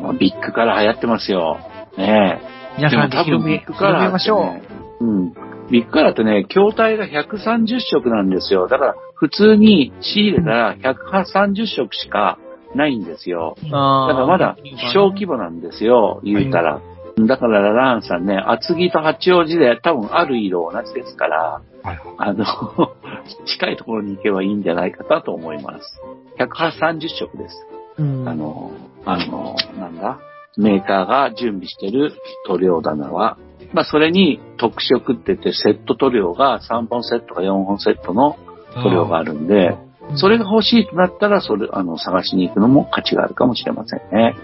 [0.03, 1.59] まあビッグカラー流行ってますよ。
[1.97, 2.79] ねえ。
[2.79, 4.63] 皆さんでも多分ビッグカラーって広めましょね、
[5.01, 5.33] うん。
[5.71, 8.69] ビッグカラーってね、筐体が130色なんですよ。
[8.69, 12.39] だから普通に仕入れたら130色しか
[12.75, 13.57] ないんですよ。
[13.63, 13.75] だか
[14.21, 14.57] らまだ
[14.93, 16.81] 小規模なんですよ、言うたら。
[17.27, 22.01] だからララーンさんね、厚木と八王子で多分ある色同じですから、はい。
[22.19, 22.45] あの、
[23.47, 26.01] 近いところに行けばいいんじゃないかなと思います。
[26.39, 27.67] 130色です。
[27.99, 28.71] うんあの、
[29.05, 30.19] あの、なんだ、
[30.57, 32.13] メーカーが準備してる
[32.47, 33.39] 塗料棚は、
[33.73, 38.37] まあそれに特色って言ってセット塗料が3本セットか4本セットの
[38.83, 39.77] 塗料があるんで、
[40.17, 44.37] それが欲しいとなったら、それ、あの、探しに行くのも価値があるかもしれませんね。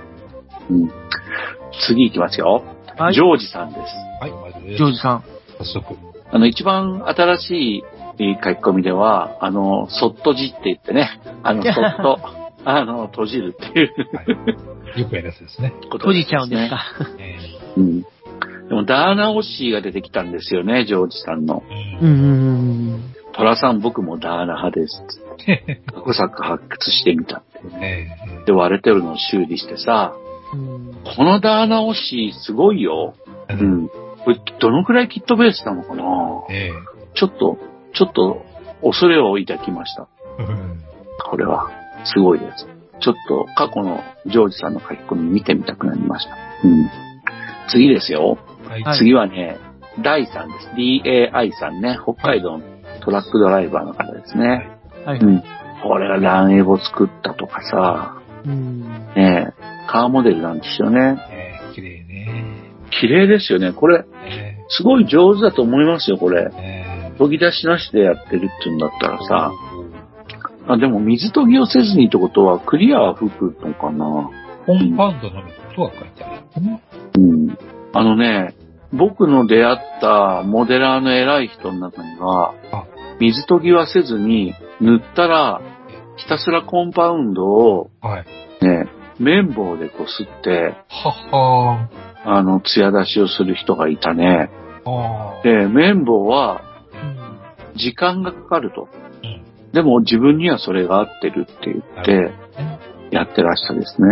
[0.70, 0.91] うん。
[1.86, 2.65] 次行きますよ。
[2.97, 3.81] はいジョージさんです。
[4.20, 5.24] はい、ジョージさん。
[5.59, 5.97] 早速。
[6.31, 7.85] あの、一番新しい
[8.19, 12.19] いい書き込みでは、あの、そっとじって言ってね、あの、そっと、
[12.65, 15.73] あの、閉じるっていうよくやるやつですね。
[15.91, 16.69] 閉じちゃうんですね。
[16.69, 16.85] か。
[17.19, 17.36] え
[17.77, 18.03] うん。
[18.03, 18.07] で
[18.70, 21.62] も、ダーナ・オッシーが出てきたんですよね、ジョージさんの。
[21.70, 22.23] えうんうん
[22.93, 25.03] うんトラさん、僕もダーナ派です。
[25.09, 27.61] つって過去作発掘してみたって。
[27.85, 30.24] えで、割れてるのを修理してさ、うん。
[31.17, 33.15] このダーナ・オッシーすごいよ。
[33.49, 33.89] えうん。
[33.89, 36.05] これ、どのくらいキットベースなのかな
[36.51, 36.71] え
[37.15, 37.59] ちょっと、
[37.93, 38.45] ちょっと、
[38.83, 40.09] 恐れを抱きました。
[41.31, 41.71] これは、
[42.05, 42.67] すごいです。
[43.01, 46.35] ちょっと、過去のジョージさんの書き込み見てみたくなりました。
[46.65, 46.91] うん。
[47.69, 48.39] 次ですよ。
[48.69, 48.83] はい。
[48.83, 49.59] はい次はね、
[50.03, 50.69] ダイさんです。
[50.77, 51.99] DAI さんね。
[52.03, 52.65] 北海道の
[53.01, 54.71] トラックドライバーの方ですね。
[55.05, 55.19] はい。
[55.19, 55.43] うん。
[55.83, 58.81] これがランエボ作ったとかさ、うん。
[59.15, 59.53] ねえ、
[59.89, 61.16] カーモデルなんですよね。
[61.31, 62.55] ええ綺麗ね。
[62.91, 63.73] 綺麗ですよね。
[63.73, 66.51] これ、えすごい上手だと思いますよ、これ。
[66.57, 66.85] ええ
[67.19, 69.53] 研ぎ出しなしでやってるっていうんだったらさ。
[70.66, 74.31] あ、でも水研ぎをせずにってことはクリアは吹くのかな
[74.66, 76.62] コンパウンドのみとは書いてある。
[76.62, 76.83] ね
[77.15, 77.59] うん。
[77.93, 78.55] あのね、
[78.93, 82.85] 僕の出会ったモデラーの偉い人の中にはあ、
[83.21, 85.61] 水研ぎはせずに塗ったら、
[86.16, 88.24] ひたすらコンパウンドをはい。
[88.65, 88.89] ね、
[89.19, 91.89] 綿棒でこすって、はは
[92.24, 94.51] あの、艶出しをする人がいたね。
[95.43, 96.62] で、綿棒は
[96.93, 98.89] うん時間がかかると。
[99.23, 102.32] うんでも自分にはそれが合ってるって言って、
[103.11, 104.09] やってらしたですね。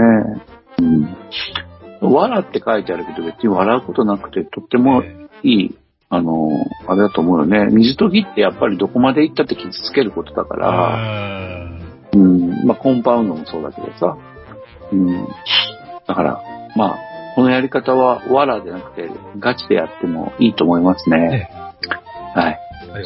[0.80, 2.12] うん。
[2.12, 6.48] 笑って書いてあるけど別に笑うことなくてとってもえいい、あの、
[6.88, 7.66] あれだと思うよね。
[7.70, 11.81] 水研ぎってやっぱりどこまで行ったって傷つけることだかえら、
[12.12, 14.16] うんうん、まあコンパウンドもそうだけどさ。
[14.92, 15.26] うん。
[16.06, 16.42] だから、
[16.76, 16.98] まあ、
[17.34, 21.16] このやり方は藁でなくてガチでやってもいいと思いますね。
[21.18, 21.50] ね
[22.34, 22.44] はい。
[22.44, 22.58] はい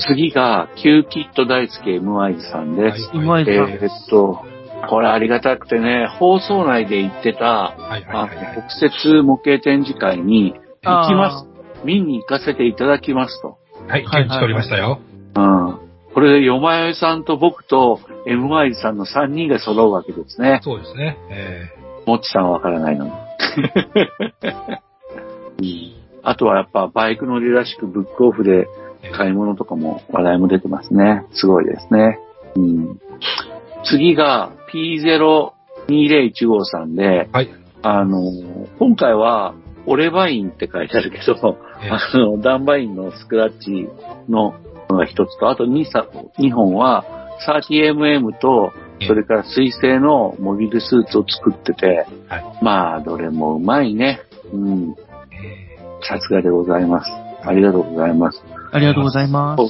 [0.08, 3.10] 次が、キューキット大好き MI さんです。
[3.14, 4.44] うまいさんえーっと、
[4.88, 8.54] これありがたくてね、放送内で言ってた、はいはい。
[8.56, 11.84] 特設模型展示会に行きまあす。
[11.84, 13.58] 見に行かせていただきますと。
[13.86, 14.98] はい、はい現地取りましたよ。
[15.36, 15.65] うん。
[16.16, 20.60] これで、よまよいさんと僕と MI さんの3人が揃うわけですね。
[20.62, 21.18] そうですね。
[21.30, 21.68] え
[22.06, 23.12] もっちさんはわからないのに。
[25.60, 28.66] うんあとはやっぱバイク乗りらしくブックオフで
[29.02, 31.26] え買い物とかも話題も出てますね。
[31.32, 32.18] すごいですね。
[32.56, 32.98] うん、
[33.84, 37.50] 次が P02015 さんで、はい。
[37.82, 38.32] あの、
[38.78, 43.86] 今回はオレバインって書いてあるけど、えあの、ダンバインのスクラッチ
[44.30, 44.54] の
[44.88, 46.06] のが一つと、あと 2, さ
[46.38, 47.04] 2本は
[47.46, 48.72] 30mm と、
[49.06, 54.20] それから水性のモビルスーツを作ってて、はいまあ、どれもうまいね。
[54.52, 54.94] うん。
[55.32, 57.10] えさすがでございます。
[57.42, 58.42] ありがとうございます。
[58.72, 59.62] ありがとうございます。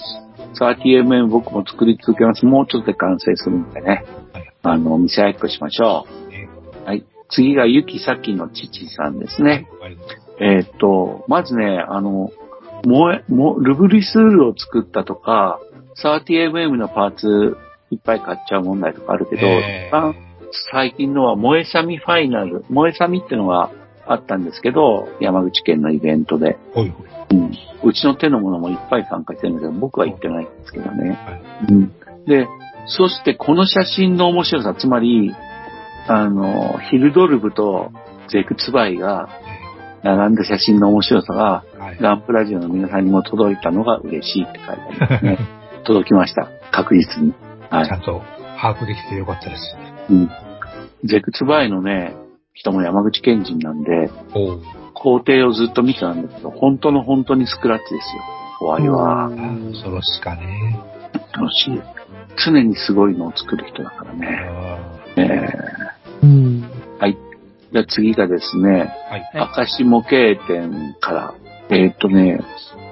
[0.61, 2.47] 30mm 僕も作り続けます。
[2.47, 4.05] もうちょっとで完成するんでね。
[4.33, 6.07] はいあの、見せ合いっこしましょ
[6.85, 6.85] う。
[6.85, 7.05] はい。
[7.31, 9.69] 次がゆきさきの父さんですーね。
[10.41, 12.31] えーっと、まずね、あの、
[12.85, 15.59] もえ、も、ルブリスールを作ったとか、
[16.03, 17.57] 30mm のパーツ
[17.91, 20.15] いっぱい買っちゃう問題とかあるけど、えー一番
[20.73, 23.71] 最近のは萌えさみファイナル、萌えさみってのが
[24.07, 26.57] あったんですけど、山口県のイベントで。
[26.73, 26.93] ほい。
[27.31, 27.53] うん。
[27.83, 31.11] うちの手のものもいっぱい参加してるんだけど、僕は行ってないんですけどね。
[31.11, 31.93] はいうん。
[32.27, 32.49] で、
[32.87, 35.35] そしてこの写真の面白さ、つまり、
[36.09, 37.91] あの、ヒルドルブと
[38.29, 39.29] ゼクツバイが
[40.03, 41.99] 並んだ写真の面白さが、えーはい。
[42.01, 45.39] ガンプラジオの皆さんにも届いたのが嬉しいって書いてありますね。
[45.85, 46.49] 届きました。
[46.71, 47.33] 確実に。
[47.71, 47.87] はい。
[47.87, 48.23] ちゃんと
[48.61, 49.77] 把握できてよかったです。
[50.11, 50.31] うん。
[51.05, 52.15] ゼクツバイのね、
[52.55, 54.11] 人も山口県人なんで、
[54.95, 58.23] 工程をずっと見てたんだけど、本当の本当にスクラッチですよ。
[58.59, 59.31] 怖いわ。
[59.85, 60.81] そろしかね。
[61.35, 61.81] 楽しい。
[62.45, 64.41] 常にすごいのを作る人だからね。
[64.51, 64.79] あ
[65.17, 65.49] え
[66.23, 66.65] うん。
[66.99, 67.17] ーはい。
[67.77, 69.21] じゃあ次がですね、ーはい。
[69.39, 70.11] はい明石模型
[70.47, 71.35] 店から、
[71.69, 72.41] えーっとね、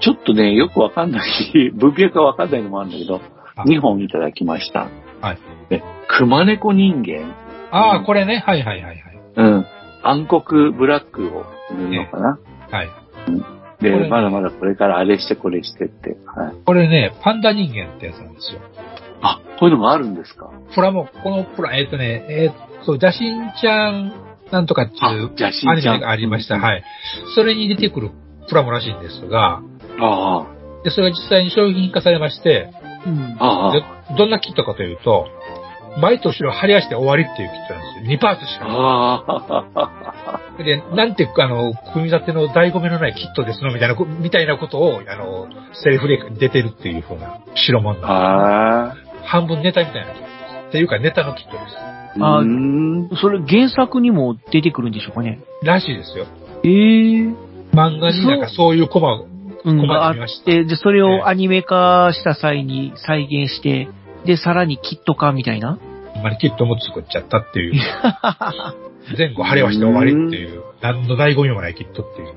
[0.02, 3.22] ちょっとね、よくわかんない、 文脈がわかんないのもあるんだけど、
[3.56, 4.88] あ2本いただきました。
[5.22, 5.38] はい。
[5.70, 7.32] で、熊猫人間。
[7.70, 8.42] ああ、これね。
[8.44, 9.00] はいはいはいはい。
[9.36, 9.66] うん。
[10.02, 12.38] 暗黒ブラックを塗るのかな。
[12.70, 12.88] はい。
[13.80, 16.18] で、これねまだまだこれからあれしてこれしてって。
[16.26, 16.54] はい。
[16.66, 18.60] これね、パンダ人間ってやつなんですよ。
[19.22, 25.32] あ、こういうのがあるんですかプラモ、このプラ、えっ、とね、えっ、と、邪神ちゃんなんとかっていう
[25.68, 26.58] アニメがありました。
[26.58, 26.84] はい。
[27.34, 28.10] それに出てくる
[28.48, 29.60] プラモらしいんですが、
[29.98, 30.46] あ
[30.84, 32.70] で、それが実際に商品化されまして、
[33.04, 33.72] うんあ、。
[34.16, 35.26] どんなキットかというと、
[36.00, 38.16] 前と後ろ張り合わせて終わりっていうキットなんですよ。
[38.16, 38.76] 2パーツしかない。
[38.76, 39.24] あ
[40.58, 50.23] あ、で、なんて、あの、組み立ての醍醐味のないキットですの、みたいなこ、みたいなことを、あの、セリフで出てるっていう風な代物なんですあ半分ネタみたいな。
[50.74, 51.76] っていうか、ネタのキットです。
[52.20, 52.42] あ。
[53.20, 55.38] それ原作にも出てくるんでしょうかね。
[55.62, 56.26] らしいですよ。
[56.64, 57.28] ええ
[57.72, 63.88] 漫画になんかそういうコマ、うん、コマがあったて、で、それええをアニメ化した際に再現して、
[64.26, 65.78] で、さらにキット化みたいな？
[66.16, 67.74] あんまりキットも作っちゃったっていう。
[69.16, 72.28] 前後晴れはして終わりっていう、何の醍醐味もないキットっていう。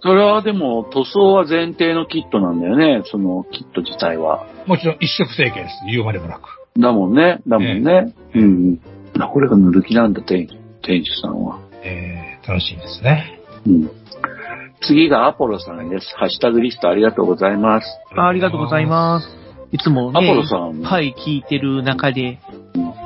[0.00, 4.46] それはでも、塗装は前提のキットなんだよね、そのキット自体は。
[4.66, 5.74] もちろん一色成形です。
[5.90, 6.65] 言うまでもなく。
[6.78, 8.14] だもんね、だもんね。
[8.34, 8.80] うんうん。
[9.18, 10.48] あこれが塗る気なんだ、店
[10.82, 11.60] 店主さんは。
[11.82, 13.40] えー、楽しみですね。
[13.66, 13.90] うん。
[14.82, 16.14] 次がアポロさんです。
[16.16, 17.86] ハッシュタグリストありがとうございます。
[18.16, 19.28] あありがとうございます。
[19.72, 22.38] いつもね、アポロさんはい、聞いてる中で、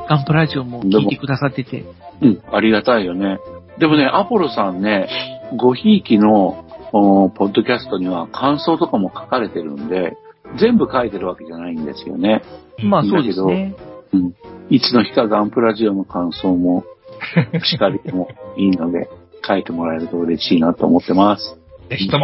[0.08, 1.84] ガンプラジオも聞いてくださってて。
[2.20, 3.38] うん、ありがたいよね。
[3.78, 5.08] でもね、アポロさんね、
[5.56, 10.16] ごひいきの、おポッドキャストには感想とかも書かれてるんで、
[10.58, 12.42] 全部書いてるわけじゃないんですよね。
[12.82, 13.74] まあそうですね。
[14.12, 14.34] うん。
[14.70, 16.84] いつの日かガンプラジオの感想も、
[17.64, 19.08] しかりでもいいので、
[19.46, 21.56] 書いてもらえると嬉しいなと思ってます。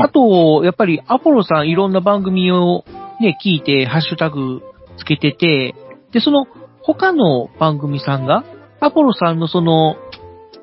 [0.05, 0.09] あ。
[0.09, 2.85] と、やっぱりアポロさんいろんな番組を
[3.21, 4.63] ね、聞いて、ハッシュタグ
[4.99, 5.75] つけてて、
[6.13, 6.47] で、その
[6.83, 8.45] 他の番組さんが、
[8.81, 9.97] アポロさんのその、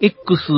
[0.04, 0.52] X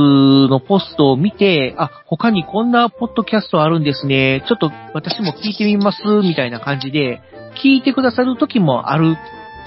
[0.50, 4.44] のポストを見て、あ、他にこんなポッドキャストあるんですね。
[4.48, 7.22] ちょっと私も聞いてみます、みたいな感じで、
[7.64, 9.16] 聞いてくださる時もある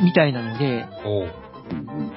[0.03, 0.85] みたいなので、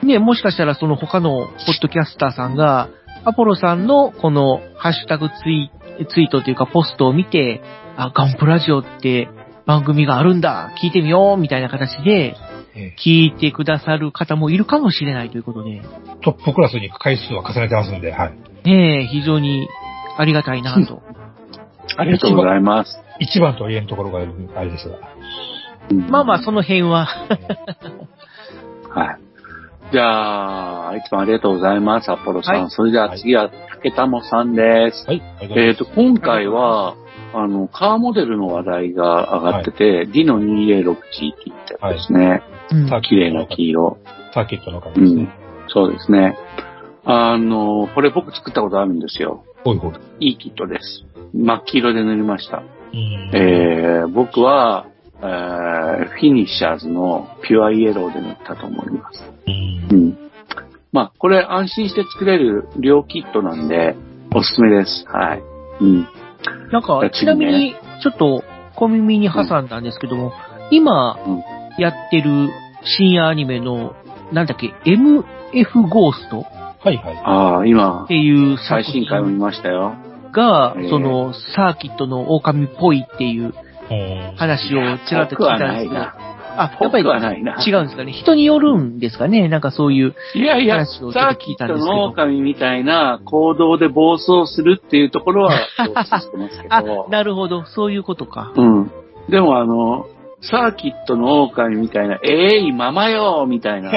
[0.01, 2.89] ね、もしかしたらその他のポッドキャスターさんが、
[3.25, 5.69] アポロさんのこのハッシュタグツイ
[6.09, 7.61] ツイートというかポストを見て、
[7.95, 9.29] あ、ガンプラジオって
[9.67, 12.35] 番組があるんだ、聞いてみよう、みたいな形でえ
[13.03, 18.67] 聞いてくださる方もいるかもしれないということで、ートップクラスに回数は重ねてますんで、はい。
[18.67, 19.67] ねえ、非常に
[20.17, 21.01] ありがたいなと。
[21.97, 22.97] ありがとうございます。
[23.19, 24.95] 一番と言えんところがあれですが。
[25.89, 27.05] うんまあまあ、その辺は、
[28.89, 29.31] はい。
[29.91, 32.61] じゃあ、いつもありがとうございます、アポロさん。
[32.61, 35.05] はいそれでは次は、竹玉さんです。
[35.05, 35.21] はい。
[35.41, 36.95] えっ、と、今回は、
[37.33, 41.05] あの、カーモデルの話題が上がってて、ディノ 2A6G って
[41.45, 42.41] 言ったやつですね。
[42.71, 43.97] うんさ綺麗な黄色。
[44.33, 45.29] サーキットの紙ですね。
[45.67, 46.37] そうですね。
[47.03, 49.43] あの、これ僕作ったことあるんですよ。
[49.63, 50.27] ほいほい。
[50.27, 51.05] いいキットです。
[51.33, 52.63] 真っ黄色で塗りました。
[52.93, 54.87] うんえー、僕は、
[55.21, 59.23] えー、フィニッシャーズのピュアイエローで塗ったと思います。
[59.47, 60.17] うんうん。
[60.91, 63.95] まあ、これ安心して作れる両キットなんで、
[64.33, 65.05] おすすめです。
[65.07, 65.43] はい。
[65.81, 66.07] うん。
[66.71, 68.43] なんか、ちなみに、ちょっと
[68.75, 70.33] 小耳に挟んだんですけども、
[70.71, 71.43] 今うん
[71.77, 72.49] やってる
[72.97, 73.95] 深夜アニメの、
[74.31, 76.45] なんだっけ、MF ゴースト
[76.83, 77.21] はいはい。
[77.23, 79.93] ああ、今っ、ていう最作新回を見品ましたよ。
[80.31, 83.53] がえー、その、サーキットの狼っぽいっていう
[83.91, 83.93] う
[84.33, 86.15] ん話をちらっと聞いたんですけど、ないな。
[86.57, 87.57] あ、やっぱり僕はないな。
[87.65, 88.11] 違うんですかね。
[88.13, 89.47] 人によるんですかね。
[89.47, 90.15] なんかそういう。
[90.35, 97.07] いやいや、話をちょっと聞サーキットいたんですけどの狼みたいな行動で暴走するっていうところは共通してますけあど。
[97.11, 97.65] なるほど。
[97.65, 98.51] そういうことか。
[98.55, 98.91] うん。
[99.29, 100.07] でもあの、
[100.41, 103.91] サーキットの狼みたいな、えい、ママよみたいな、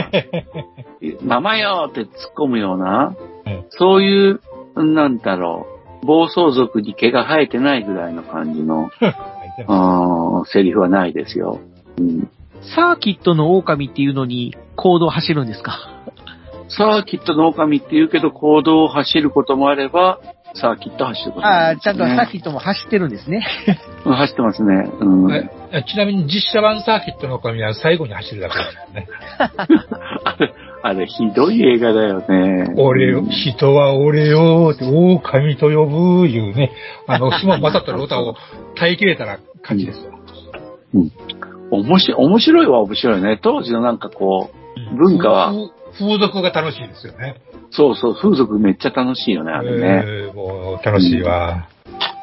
[1.22, 3.14] ママよって突っ込むような
[3.46, 4.40] うん、そういう、
[4.76, 5.66] なんだろ
[6.02, 8.90] う、暴走族に毛が生えてないぐらいの感じの、
[9.68, 11.60] あーセリフはないですよ。
[11.98, 12.28] うん。
[12.74, 15.90] サーキットの狼っていうのに行動を走るんですか？
[16.68, 20.18] サーキットの狼って言うけど、行動を走ることもあれば、
[20.54, 21.76] サーキット走ることもああ。
[21.76, 23.44] ちゃんとサーキットも走ってるんですね。
[24.04, 24.88] う ん走ってますね。
[25.00, 25.34] うん。
[25.34, 29.08] えちなみに実写版サーキットの紙は最後に走るだけですね。
[30.24, 32.72] あれ、あれ、ひどい映画だよね。
[32.76, 36.70] 俺ようん、人は俺よって、狼と呼ぶ、いうね、
[37.08, 38.36] あの、島正人の歌を
[38.76, 40.14] 耐えきれたら勝ちですわ。
[41.70, 43.38] 面白い、面白いは面白いね。
[43.42, 45.52] 当時のなんかこう、文化は、
[45.98, 47.36] 風風俗が楽しいですよね。
[47.70, 50.02] そうそう、風俗めっちゃ楽しいよね、あれね。
[50.04, 51.68] えーもう楽しいわ。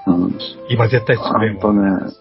[0.08, 0.38] うん。
[0.70, 2.00] 今絶対作れんほんわ。
[2.00, 2.12] とね。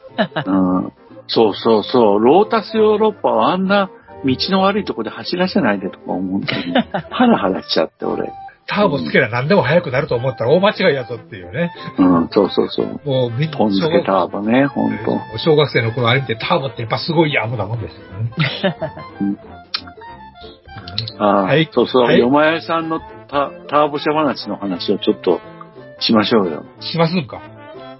[0.46, 0.50] う
[0.88, 0.92] ん。
[1.26, 3.90] そうそうそう、ロータスヨーロッパはあんな
[4.24, 6.54] 道の悪いとこで走らせないでとか思 って、
[7.10, 8.30] ハラハラしちゃって、俺。
[8.66, 11.72] ターボつけりゃ何でも速くなると思ったら大間違いやぞっていうね。
[11.98, 13.00] うん、そうそうそう。
[13.04, 15.18] もうみんなポン付けターボね、ほんと。
[15.38, 18.30] 小学生の頃あれ見てターボってやっぱすごいや、無なもんですよね。
[21.18, 25.40] ああ、はいそうそう、はいよまやさんのタターボ車話の話をちょっと
[26.00, 26.64] しましょうよ。
[26.80, 27.40] しますんか？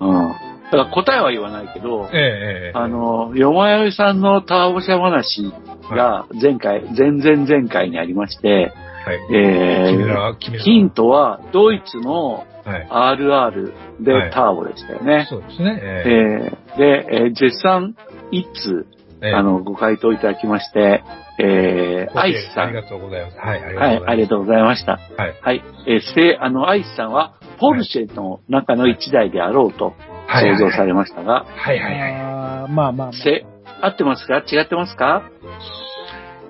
[0.01, 0.29] うん。
[0.71, 5.53] だから答えは言わないけど、ええええあの、よまやさんのターボ車話
[5.91, 8.73] が前回、前々前回にありまして、
[9.05, 9.19] はい。
[9.35, 10.59] え君ー。
[10.59, 13.17] ヒントは、ドイツのはい。
[13.19, 15.27] RR でターボでしたよね。
[15.31, 15.81] そうですね。
[15.83, 17.97] ええーで、えー絶賛
[18.31, 18.87] 一通、
[19.35, 21.03] あの、ご回答いただきまして、
[21.41, 22.65] えー、アイスさん。
[22.69, 23.39] ありがとうございます。
[23.39, 24.11] はい、ありがとうござはいい、ます。
[24.11, 24.93] ありがとうございました。
[24.93, 25.35] はい。
[25.43, 25.63] はい。
[25.87, 29.95] えーせあの、アイスさんは、ポルシェの中の一台であろうと
[30.27, 32.13] はい想像されましたが、はいはいはい。
[32.13, 33.13] まあまあまあ。
[33.13, 33.45] せ、
[33.83, 34.39] 合ってますか？
[34.39, 35.23] 違ってますか？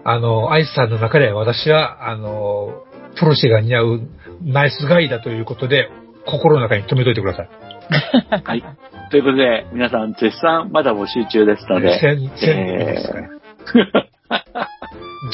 [0.05, 2.85] あの、アイスさんの中で私は、あの、
[3.19, 4.01] プロシェが似合う
[4.43, 5.91] ナイスガイだということで、
[6.27, 7.49] 心の中に留めといてください。
[8.45, 8.65] はい。
[9.11, 14.69] ということで、皆さん絶賛まだ募集中ですので、千、千人ですから。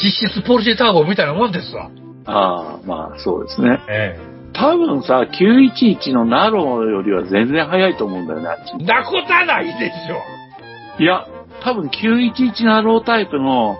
[0.03, 1.89] 実質ポルシェターボみたいなもんですわ。
[2.25, 3.79] ああ、まあそうですね。
[3.89, 4.19] え
[4.53, 8.45] 多分さ、911のナローよりは全然早いと思うんだよね。
[8.85, 11.03] なことはないでしょ。
[11.03, 11.27] いや、
[11.63, 13.77] 多分911ナロータイプのはい。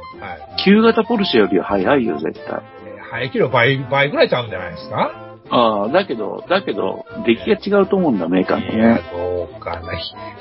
[0.66, 2.62] 旧型ポルシェよりは早いよ、絶対。
[2.86, 5.12] えー排気量倍、倍ぐらいちゃうんじゃないですか？
[5.50, 9.94] ああ、だけど、だけど、出来が違うと思うんだ、メーカーのいやね。、どうかな。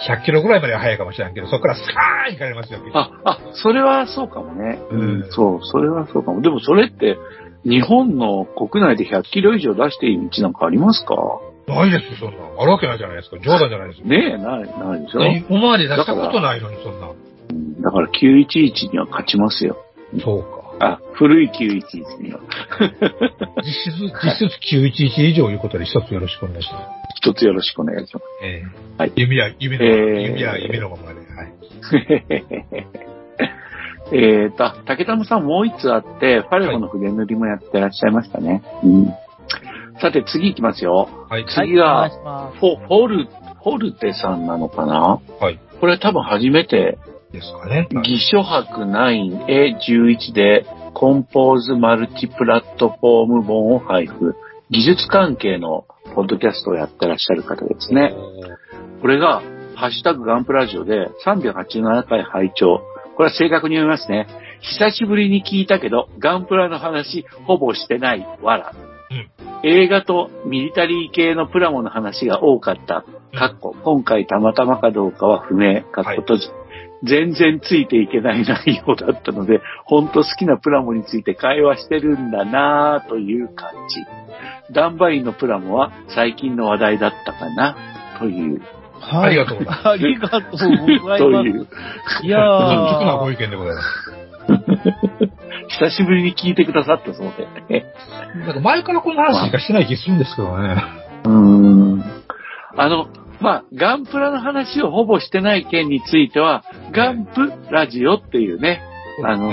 [0.08, 2.80] 100キロぐらいまでは速いかもしれんけど、そこからスカーン行かれますよ。
[2.94, 4.78] あ、あ、それはそうかもね。
[4.90, 6.40] うんそう、それはそうかも。
[6.40, 7.16] でもそれって、
[7.64, 11.14] 日本の国内で100キロ以上出していい道なんかありますか？
[11.68, 12.62] ないですよ、そんな。
[12.62, 13.38] あるわけないじゃないですか。
[13.40, 14.06] 冗談じゃないですよ。
[14.06, 15.20] ねえ、ない、ないでしょ？
[15.50, 17.08] 今まで出したことないのに、そんな。
[17.08, 17.16] うん
[17.82, 19.76] だから911には勝ちますよ。
[20.20, 20.65] そうか。
[20.78, 22.40] あ、古い911には。
[23.62, 26.84] 実質、実質911以上いうことで一つよろしくお願いします。
[27.16, 28.24] 一つよろしくお願いします。
[28.42, 31.20] ええはい弓は、弓の、えー弓は弓のままで。
[31.20, 31.52] はい。
[34.12, 38.62] えーと、竹玉さんもう一つあって、ファレホの筆塗りもやってらっしゃいましたね。
[38.84, 39.06] うん。
[40.00, 41.08] さて次行きますよ。
[41.28, 41.46] はい。
[41.48, 45.20] 次がはいお願いしますフォ、フォル、フォルテさんなのかな？
[45.40, 45.58] はい。
[45.80, 46.98] これ多分初めて、
[47.32, 47.88] ですかね。
[48.04, 54.34] 偽書博 9A11 でコンポーズマルチプラットフォーム本を配布。
[54.70, 55.84] 技術関係の
[56.14, 58.14] ポッドキャストをやってらっしゃる方ですね。
[59.00, 59.42] これが、
[59.74, 62.80] ハッシュタグガンプラジオで387回拝聴。
[63.16, 64.26] これは正確に読みますね。
[64.60, 68.72] 久しぶりに聞いたけど、ガンプラの話ほぼしてない、わら。
[69.62, 73.04] 映画とミリタリー系のプラモの話が多かった。
[73.36, 75.82] かっこ、今回たまたまかどうかは不明。
[75.82, 76.48] かっこ閉じ。
[77.02, 84.72] 全然ついていけない内容だったので、ほんと好きなプラモについて会話してるんだなぁという感じ。
[84.72, 87.76] ダンバインのプラモは最近の話題だったかな
[88.18, 88.60] という。
[88.60, 89.88] はいありがとうございます。
[89.88, 91.18] ありがとうございます。
[91.18, 91.66] という。
[92.22, 94.12] いや率直なごー、意見でございます。
[95.68, 97.32] 久しぶりに聞いてくださったそう
[97.68, 97.86] で、ね。
[98.46, 100.82] なんか前からこの話しかしてない気するんですけどね。
[101.24, 102.04] うーん。
[102.76, 103.08] あの、
[103.40, 108.82] まあ、ガンプラの話をほぼしてない件については、ガンプラジオっていうね、
[109.24, 109.50] あの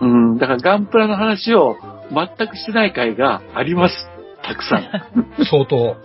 [0.00, 1.76] うん、だからガンプラの話を
[2.10, 3.94] 全くしてない回があります。
[4.42, 4.82] たくさん。
[5.44, 5.96] 相当。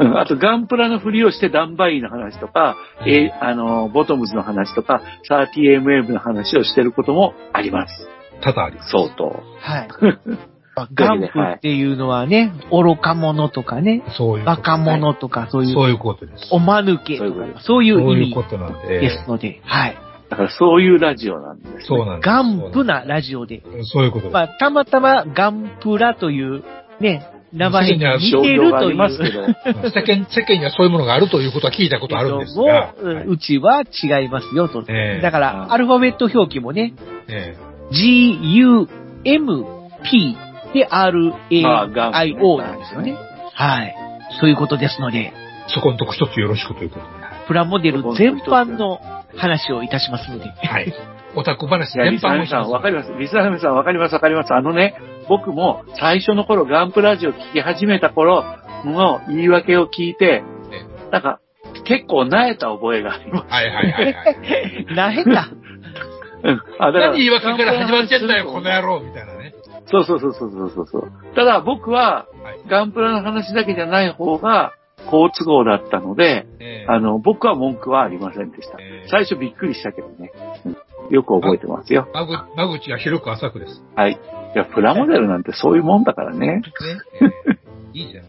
[0.00, 8.08] うんあと、ガンプラのふりをしてダンバインの話とか、えあの、ボトムズの話とか、30mm の話をしてることもあります。
[8.40, 8.90] 多々あります。
[8.90, 9.42] 相当。
[9.58, 9.88] はい。
[10.92, 11.26] ガンプ
[11.56, 14.44] っていうのはね、愚か者とかね、そういう。
[14.44, 16.48] バカ者とかそういう、そういうことです。
[16.50, 18.34] おまぬけそういうことですそういそうういう意味
[18.88, 19.00] で。
[19.00, 19.96] ですので、はい。
[20.30, 21.84] だからそういうラジオなんです、ね。
[21.86, 22.26] そうなんです。
[22.26, 23.62] ガンプなラジオで。
[23.84, 24.34] そういうことです。
[24.34, 26.62] まあ、たまたまガンプラという
[27.00, 29.46] ね、名前に似商てるといますけど。
[29.88, 32.94] 世間、世間にはそういうものがあるということは聞いたことあるんですが。
[33.02, 34.84] もううちは違いますよと。
[34.88, 36.92] ええだから、アルファベット表記もね、
[37.28, 37.56] え
[37.90, 38.86] G, U,
[39.24, 39.64] M,
[40.04, 40.36] P
[40.72, 41.32] でまあ R,
[41.92, 43.16] ガン A, プ I, O なんですよね。
[43.54, 43.94] はい。
[44.40, 45.32] そういうことですので、え
[45.68, 47.10] そこのとこ一つよろしくということで。
[47.46, 49.00] プラモデル全般の
[49.36, 50.44] 話をいたしますので。
[50.46, 50.92] はい。
[51.34, 52.70] オタク話全般をします。
[52.70, 53.12] わかります。
[53.18, 54.54] リスナーさん、わかります、わかります。
[54.54, 54.94] あのね、
[55.28, 58.44] 僕も最初の頃、ガンプラジオ聞き始めた頃
[58.84, 60.42] の言い訳を聞いて、
[61.10, 61.40] なんか、
[61.84, 63.52] 結構萎えた覚えがあります。
[63.52, 64.86] はいはいはいはい。
[64.94, 65.48] なへた。
[66.44, 66.62] うん。
[66.78, 67.06] あ、だから。
[67.08, 69.52] 何言い訳から始まってんだよ、この野郎みたいなね。
[69.90, 71.12] そうそうそうそうそうそう。
[71.34, 74.72] ただ僕は、はいガンプラの話だけじゃない方が、
[75.10, 78.78] 好都合だったので、ええあの、僕は文句はありませんでした。
[78.80, 80.32] ええ最初びっくりしたけどね。
[80.66, 80.76] うん
[81.10, 82.06] よく覚えてますよ。
[82.12, 83.82] 間口間口が広く浅くです。
[83.96, 84.12] はい。
[84.12, 86.46] いや、プラモデルなんてそういうもんだからね。
[86.56, 86.62] ね。
[87.22, 88.24] ええいいじゃん。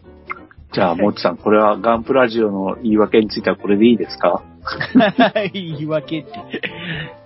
[0.72, 4.42] じゃあ、もちさん、これはガンプラジオの言い訳についてはこれでいいですか？
[5.52, 6.30] 言い訳って。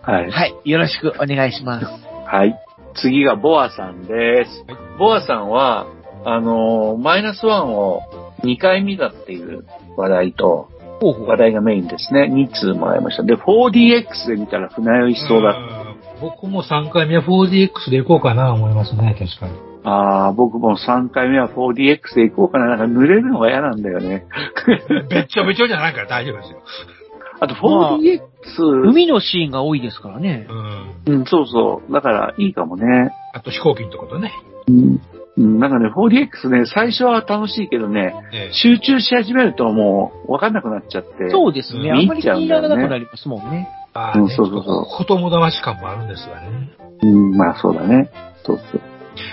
[0.02, 0.30] はい。
[0.30, 0.54] はい。
[0.64, 1.86] よろしくお願いします。
[2.26, 2.56] はい。
[2.94, 4.64] 次がボアさんです。
[4.98, 5.86] ボアさんは、
[6.24, 8.02] あのーマイナスワンを
[8.44, 9.64] 2回見たっていう
[9.96, 10.68] 話題と、
[11.00, 12.30] 話題がメインですね。
[12.32, 13.22] 2通もらいました。
[13.22, 15.52] で、4DX で見たら船酔いしそうだ。
[15.52, 19.74] ん僕も3回目は 4DX で行こうかな思いますね、確かに。
[19.84, 22.76] ああ、僕も3回目は 4DX で行こうかな。
[22.76, 24.24] なんか濡れるのが嫌なんだよね。
[25.10, 26.58] べっちょべちょじゃないから大丈夫ですよ。
[27.44, 30.46] あと 4DX、海のシーンが多いですからね。
[31.06, 31.20] うん。
[31.20, 31.92] うん、そうそう。
[31.92, 33.12] だからいいかもね。
[33.32, 34.32] あと飛行機のとことね。
[34.68, 35.00] うん。
[35.36, 41.30] うん、なんかね、4DX ね、最初は楽しいけどね、ええ集中し始めるともう分かんなくなっちゃって。
[41.30, 41.90] そうですね。
[41.90, 43.68] うんあんまり気にならなくなりますもんね。
[43.94, 46.70] あうんそうそうそう子供騙し感もあるんですがね。
[47.02, 48.10] うん、まあそうだね。
[48.44, 48.80] そうそう。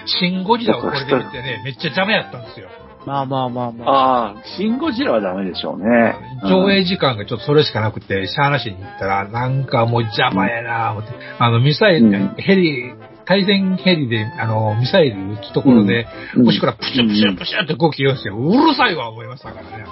[0.05, 2.69] シン・ゴジラをこれで見てね、めっちゃダメやったんですよ。
[3.05, 3.89] まあまあまあまあ。
[3.89, 6.15] ああ、シン・ゴジラはダメでしょうね。
[6.43, 11.09] 上映時間がちょっとそれしかなくて、シャーナ市に行ったら、なんかもう邪魔やな思って、
[11.39, 12.93] あの、ミサイル、うんヘリ、
[13.25, 19.85] 対戦ヘリで、あの、ミサイル撃つところで、うんもしくはプシュプシュプシュって動きよして、うるさいわ思いましたからね。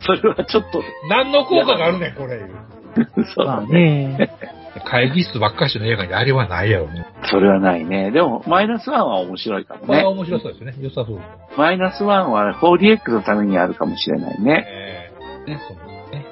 [0.00, 2.40] それはちょっと、何の効果があるねん、これ。
[2.40, 2.62] ま
[3.02, 4.30] あそうだね。
[4.76, 4.82] ね。
[4.84, 7.06] 会議室ばっかしの映画にあれはないやろね。
[7.30, 8.10] それはないね。
[8.10, 9.86] でも、マイナスワンは面白いかもね。
[9.86, 10.74] これは面白そうですね。
[10.80, 11.20] 良さそう。
[11.56, 14.64] マイナスワンは 4DX のためにあるかもしれないね。
[14.68, 15.10] え
[15.46, 16.26] えね、そうね。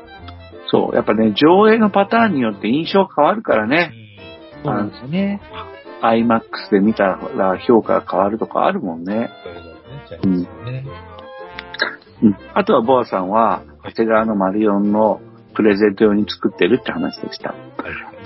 [0.71, 0.95] そう。
[0.97, 3.93] やっぱね、上映のパターンによって印象変わるからね。
[4.63, 5.41] そうなんですよね。
[6.03, 9.31] IMAX で見たら評価が変わるとかあるもんね。
[9.45, 9.71] そういうね。
[10.09, 10.85] じゃあいいですよね。
[12.23, 12.37] うん。
[12.55, 15.21] あとはボアさんは、長谷川のマリオンの
[15.55, 17.55] プレゼント用に作ってるって話でした。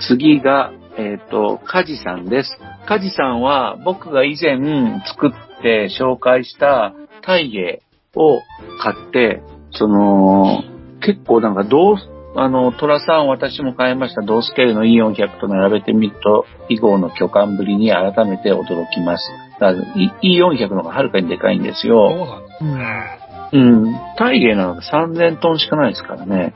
[0.07, 2.57] 次が、えっ、と、カジさんです。
[2.87, 4.57] カジさんは僕が以前
[5.05, 6.93] 作って紹介した
[7.25, 7.81] 大芸
[8.15, 8.41] を
[8.81, 9.41] 買って、
[9.71, 10.63] その、
[11.01, 11.95] 結構なんかどう、
[12.37, 19.23] あの、トラさん私も買いました同スケールの E400 と並べてみると、以後の巨漢ぶりに改めて驚きます。
[19.59, 22.07] だから E- E400 の方がはるかにでかいんですそよ。
[22.07, 23.24] うなんですね。
[23.55, 23.93] うん。
[24.17, 26.53] 大芸なので3000トンしかないですからね。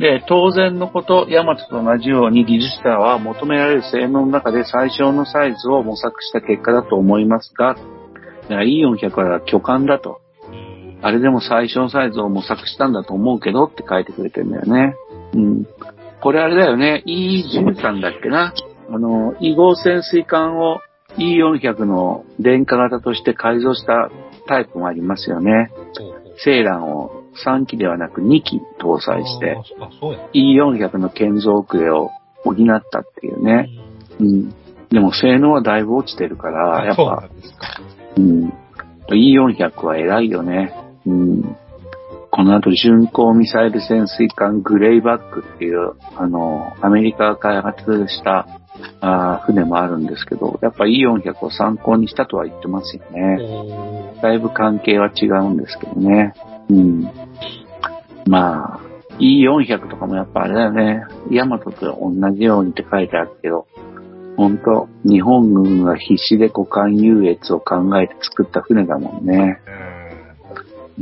[0.00, 7.76] で、当然のこと、ヤマトと同じように技術者は求められる性能の中で最小のサイズを模索した結果だと思いますが、
[8.48, 10.20] いや E400 は巨漢だと。
[11.00, 14.96] あれでも最小サイズを模索したんだと思うけどって書いてくれてるんだよね。
[15.34, 15.66] うん。
[16.20, 17.04] これあれだよね。
[17.06, 18.52] E13 だっけな。
[18.90, 20.80] あの、E 号潜水艦を
[21.16, 24.10] E400 の電化型として改造した
[24.48, 25.70] タイプもありますよね。
[26.44, 30.20] セーランを3機ではなく2機搭載して、ああ、そうや。
[30.32, 32.10] E400 の建造遅れを
[32.44, 32.56] 補っ
[32.90, 33.68] たっていうね。
[34.18, 34.50] うん。
[34.90, 37.80] でも性能はだいぶ落ちてるから、やっぱうな、んですか。
[38.16, 38.52] うん。
[39.10, 40.74] E400 は偉いよね。
[41.06, 41.56] うん。
[42.30, 48.46] この後、巡航ミサイル潜水艦グレイバックっていう、あの、アメリカが開発した
[49.00, 53.38] あー船もあるんですけど、やっぱ E400 を参考にしたとは言ってますよね。
[54.22, 56.34] だいぶ関係は違うんですけどね。
[56.70, 57.10] うん。
[58.26, 58.80] まあ、
[59.18, 61.02] E400 とかもやっぱあれだよね。
[61.30, 63.66] ヤマトと同じようにって書いてあるけど、
[64.36, 69.60] 本当日本軍が必死で股間優越を考えて作った船だもんね。
[69.66, 69.88] うん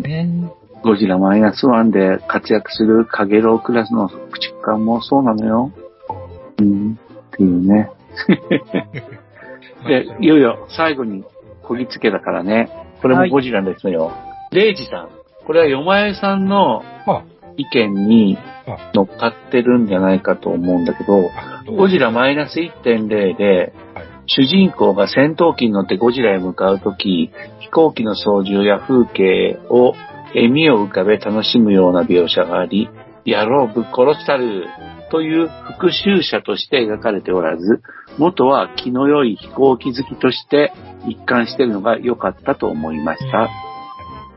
[0.03, 0.51] ね
[0.83, 5.73] ゴジラマイナスワンで活躍するカゲロウクラスの駆逐艦もそうなのよ。
[6.59, 6.93] うん。
[6.93, 7.91] っていうね。
[9.89, 11.25] で、いよいよ最後に
[11.63, 12.71] こぎつけだからね。
[13.01, 14.13] これもゴジラですよ。
[14.53, 15.09] レイジさん。
[15.47, 17.25] これはヨマエさんのは
[17.57, 18.91] 意見にあ。
[18.95, 21.65] 乗っかってるんじゃないかと思うんだけど、あ。
[21.71, 24.07] ゴジラマイナス1.0で、はい。
[24.27, 29.95] 主人公が戦闘機に乗ってゴジラへ向かうとき、飛行機の操縦や風景を
[30.35, 32.89] 笑みを浮かべ楽しむような描写があり、
[33.25, 34.67] 野郎ぶっ殺したる
[35.11, 37.83] という復讐者として描かれておらず、
[38.19, 40.73] 元は気の良い飛行機好きとして
[41.07, 43.49] 一貫しているのが良かったと思いました。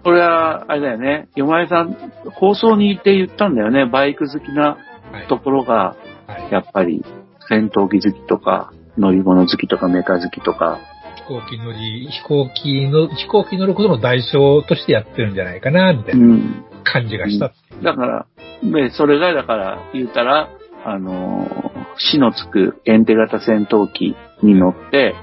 [0.04, 1.94] これは、あれだよね、よまえさん、
[2.34, 4.78] 放送に行って言ったんだよね、バイク好きな
[5.12, 5.28] はい。
[5.28, 5.96] ところが、
[6.28, 6.54] はい。
[6.54, 7.04] やっぱり
[7.50, 10.80] 戦闘機好きとか、乗り物好きとかメカ好きとか、
[11.18, 16.66] 飛行機乗り、飛行機の、飛行機乗ることの代償としてやってるんじゃないかな、みたいうなん。
[16.84, 17.52] 感じがした。
[17.84, 18.26] だから、
[18.64, 20.50] で、それがだから言うたら、
[20.86, 25.16] あのー死のつくエンテ型戦闘機に乗って、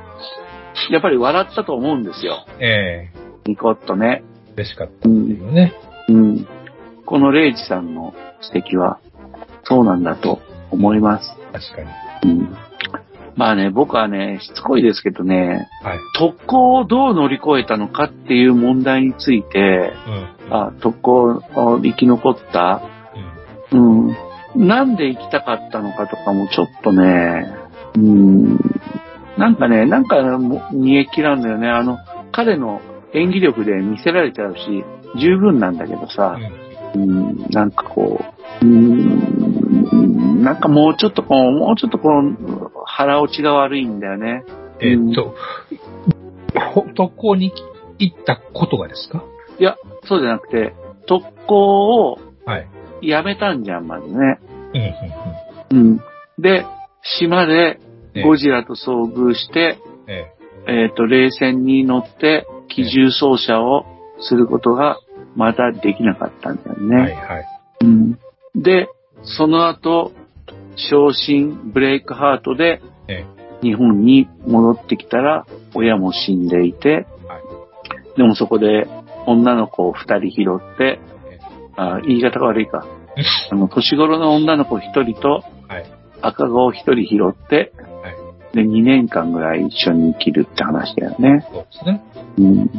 [0.90, 2.44] やっぱり笑ったと思うんですよ。
[2.60, 4.22] ええニコッとね。
[4.56, 5.72] 嬉しかったっていうね。
[6.08, 6.46] うん。
[7.06, 8.14] このレイジさんの
[8.52, 9.00] 指摘は、
[9.64, 11.30] そうなんだと思います。
[11.52, 11.82] 確か
[12.26, 12.32] に。
[12.32, 12.56] うん。
[13.36, 15.98] まあね、僕はね、しつこいですけどね、はい。
[16.18, 19.92] 特攻をどう乗り越えたのかっていう問題について、
[20.48, 20.54] うん。
[20.54, 22.82] あ、特攻を生き残った、
[23.72, 24.06] うん。
[24.08, 24.16] うん。
[24.54, 27.46] なんで行きたかったのかとかもちょっとね、
[27.94, 28.58] うん。
[29.36, 31.68] なんかね、なんかも煮え切らんだよね。
[31.68, 31.98] あの、
[32.32, 32.80] 彼の
[33.12, 34.84] 演技力で見せられちゃうし、
[35.18, 36.38] 十分なんだけどさ、
[36.94, 38.20] うん、なんかこ
[38.62, 44.44] う、うん、なんかもうちょっとこう、もうちょっとこう、腹落ちが悪いんだよね。
[44.80, 45.34] えーっと、
[46.74, 47.52] ほ特攻に
[47.98, 49.24] 行ったことがですか？
[49.58, 50.74] いや、そうじゃなくて、
[51.06, 52.68] 特攻をはい。
[53.02, 54.40] やめたんじゃん、まずね。
[55.70, 56.00] うん。
[56.38, 56.66] で、
[57.02, 57.80] 島で
[58.14, 60.12] ええゴジラと遭遇して、うん。
[60.12, 60.32] え
[60.68, 63.84] えっ、と、冷戦に乗って機銃操作を
[64.20, 64.98] することが
[65.36, 66.96] まだできなかったんだよね。
[66.96, 67.46] ーはい、はい。
[67.82, 68.18] うん、
[68.54, 68.88] で、
[69.22, 70.12] その後、
[70.76, 73.24] 昇進ブレイクハートでえ
[73.62, 77.46] 日本に戻ってきたら親も死んでいて、はい
[78.16, 78.86] でもそこで
[79.26, 80.98] 女の子を二人拾って、
[81.76, 82.86] あ言い方が悪いか。
[83.50, 85.84] あの、年頃の女の子一人とはい。
[86.22, 87.72] 赤子を一人拾って、
[88.02, 88.56] はい。
[88.56, 91.46] で、2年間ぐらい一緒に生きるって話だよね。
[91.52, 92.02] そうですね。
[92.38, 92.70] うん。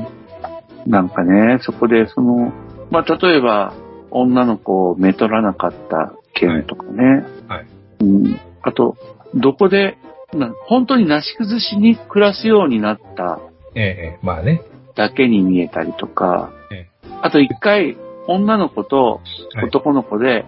[0.88, 2.52] なんかね、そこでその、
[2.92, 3.74] まあ、例えば、
[4.10, 7.26] 女の子をめとらなかった件とかね。
[7.48, 7.66] はい。
[8.02, 8.40] うん。
[8.62, 8.96] あと、
[9.36, 9.98] どこで、
[10.34, 13.40] な本当になし崩しに暮らすようになった
[13.76, 14.62] ええええまあね。
[14.96, 16.88] だけに見えたりとか、え
[17.22, 17.98] あと一回、
[18.28, 19.22] 女の子と
[19.54, 20.46] はい男の子で、はい。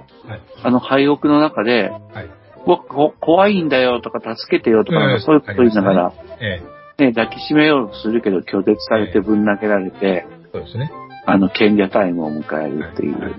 [0.63, 2.29] あの廃屋の中で、はい。
[2.65, 6.61] 僕こ怖いんだよとか助けてよとか、そういうこと言いながら、え
[6.99, 10.91] えね、抱きしめようとするけど拒絶されてぶん投げられて、そうですね。
[11.25, 13.35] あの、賢者タイムを迎えるっていう。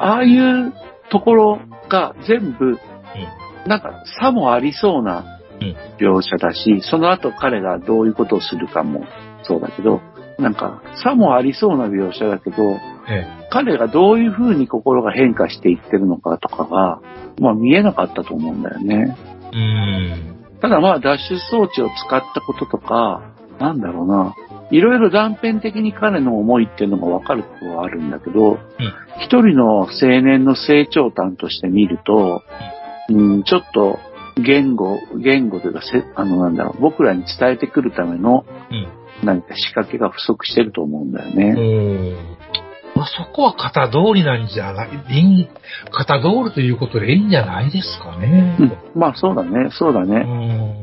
[0.00, 0.04] あ。
[0.04, 0.72] ああいう
[1.10, 2.78] ところが全部、
[3.66, 5.24] なんか差もありそうな
[5.60, 9.04] うん描写だし、その後彼がどういうことをするかも
[9.42, 10.00] そうだけど、
[10.38, 12.56] なんか差もありそうな描写だけど、
[13.08, 17.00] え彼がどういう風に心が変化していってるのかとかが、
[17.40, 19.16] まあ見えなかったと思うんだよね。
[19.52, 20.58] えうん。
[20.60, 24.34] ただまあ脱出装置を使ったこととか、なんだろうな。
[24.70, 28.58] いろいろ断片的に彼の思いっていうのがわかることはあるんだけど、
[29.20, 29.88] 一人の青
[30.22, 32.42] 年の成長端として見ると、
[33.08, 33.98] うん、ちょっと
[34.36, 39.05] 言語、言語というかせ、あのなんだろう、僕らに伝えてくるためのうん。
[39.24, 41.54] 何か仕掛けが不足してると思うんだよね。
[41.56, 42.36] うん。
[42.96, 44.88] まあ、そこは型通りなんじゃない、
[45.92, 48.56] 型通りということでいいんじゃないですかね。
[48.58, 50.20] うん、まあそうだね、そうだうね。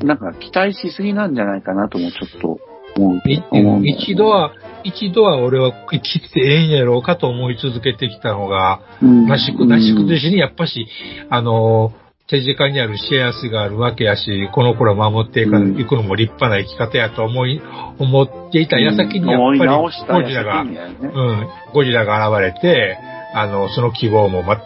[0.03, 0.07] ん。
[0.07, 2.59] なんか期待しすぎなんじゃないかなともちょっと
[3.01, 3.29] 思う。
[3.29, 4.53] い思一度は、
[4.83, 10.87] 一度は俺は生きてええんやろうかと思い続けてきたのが、うんなしく、なし崩しにやっぱし、
[11.29, 11.93] あの、
[12.29, 17.61] 手近にあるシェアスがあるわけやし、この頃守っていくのも立派な生き方やと思い、
[17.99, 19.89] 思っていた矢先にやっぱりゴ
[20.23, 22.97] ジラがうん、ゴジラが現れて、
[23.35, 24.61] あの、その希望もま、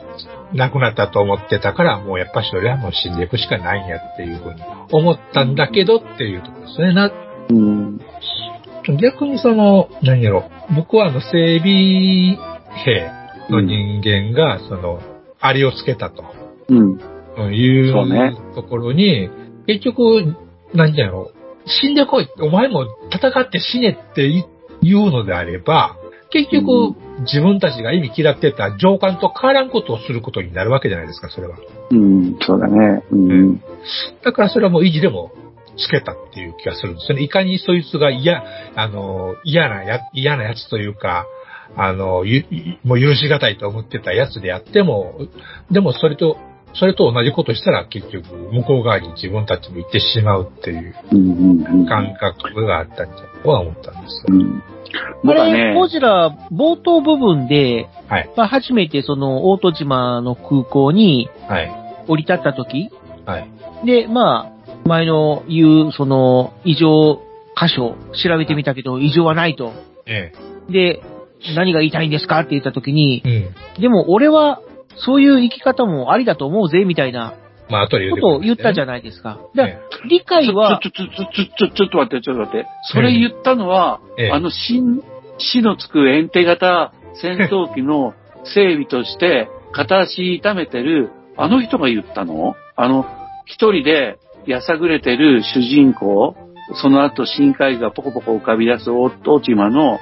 [0.54, 4.62] なくなったと思ってたから、もうやっぱしそれはもう死んでいくしかないんやっていうふうに
[4.92, 6.94] 思ったんだけどっていうところですね。
[6.94, 7.12] な、
[7.50, 8.00] うん。
[9.02, 12.38] 逆にその、何やろ、僕はあの、整備
[12.86, 13.10] 兵
[13.50, 15.02] の人間が、その、
[15.40, 16.24] ありをつけたと
[16.70, 17.16] うん。
[17.38, 19.30] うんいそうねうところに、
[19.68, 20.36] 結局、
[20.74, 21.32] 何やろ、
[21.66, 24.46] 死んでこい、お前も戦って死ねって
[24.82, 25.98] 言うのであれば、
[26.30, 31.58] 結局、自分たちが意味嫌ってた上官と変わらんことをすることになるわけじゃないですか、それは。
[31.92, 32.38] うん。
[32.42, 33.04] そうだね。
[33.12, 33.62] うん。
[34.24, 35.32] だからそれはもう意地でも
[35.78, 37.24] つけたっていう気がするんですよね。
[37.24, 38.44] いかにそいつが嫌、
[38.76, 41.26] あの、嫌なや、嫌なやつというか、
[41.76, 42.44] あの、ゆ、
[42.84, 45.20] もう許しがたいと思ってたやつであっても、
[45.72, 46.38] でもそれと、
[46.73, 50.95] それと同じことしたら結局向こう側に自分たちも行ってしまうっていう。
[51.88, 54.38] 感覚があったんじゃとは思ったんですよ。
[54.38, 54.64] うん。
[55.30, 58.30] あれ、僕はね、ゴジラ、冒頭部分で、はい。
[58.35, 61.72] まあ、初めてその、大戸島の空港にはい。
[62.07, 62.89] 降り立った時
[63.26, 63.49] はい。
[63.85, 67.22] で、まあ、前の言う、その、異常
[67.60, 69.73] 箇所、調べてみたけど、異常はないと。
[70.06, 70.31] え
[70.69, 71.02] で、
[71.56, 73.53] 何が言いたいんですかって言った時に、え。
[73.76, 73.81] うん。
[73.81, 74.61] でも俺は、
[74.98, 77.34] そういう生き方もありだと思うぜ、みたいな。
[77.69, 79.40] まあ、後で言うことを言ったじゃないですか。
[80.10, 82.68] 理解はちょ、ちょ、ちょ、ちょ、ちょ、ちょっと待って、ちょっと待って。
[82.84, 84.32] それ言ったのは、ええ。
[84.32, 85.03] あの、新、
[85.38, 88.14] 死のつくエンテ型戦闘機の
[88.45, 92.56] 整備として、片足痛めてる、あの人が言ったの？
[92.76, 93.06] あの、
[93.45, 96.36] 一人でやさぐれてる主人公、
[96.82, 99.99] その後深海がポコポコ浮かび出す大戸島の、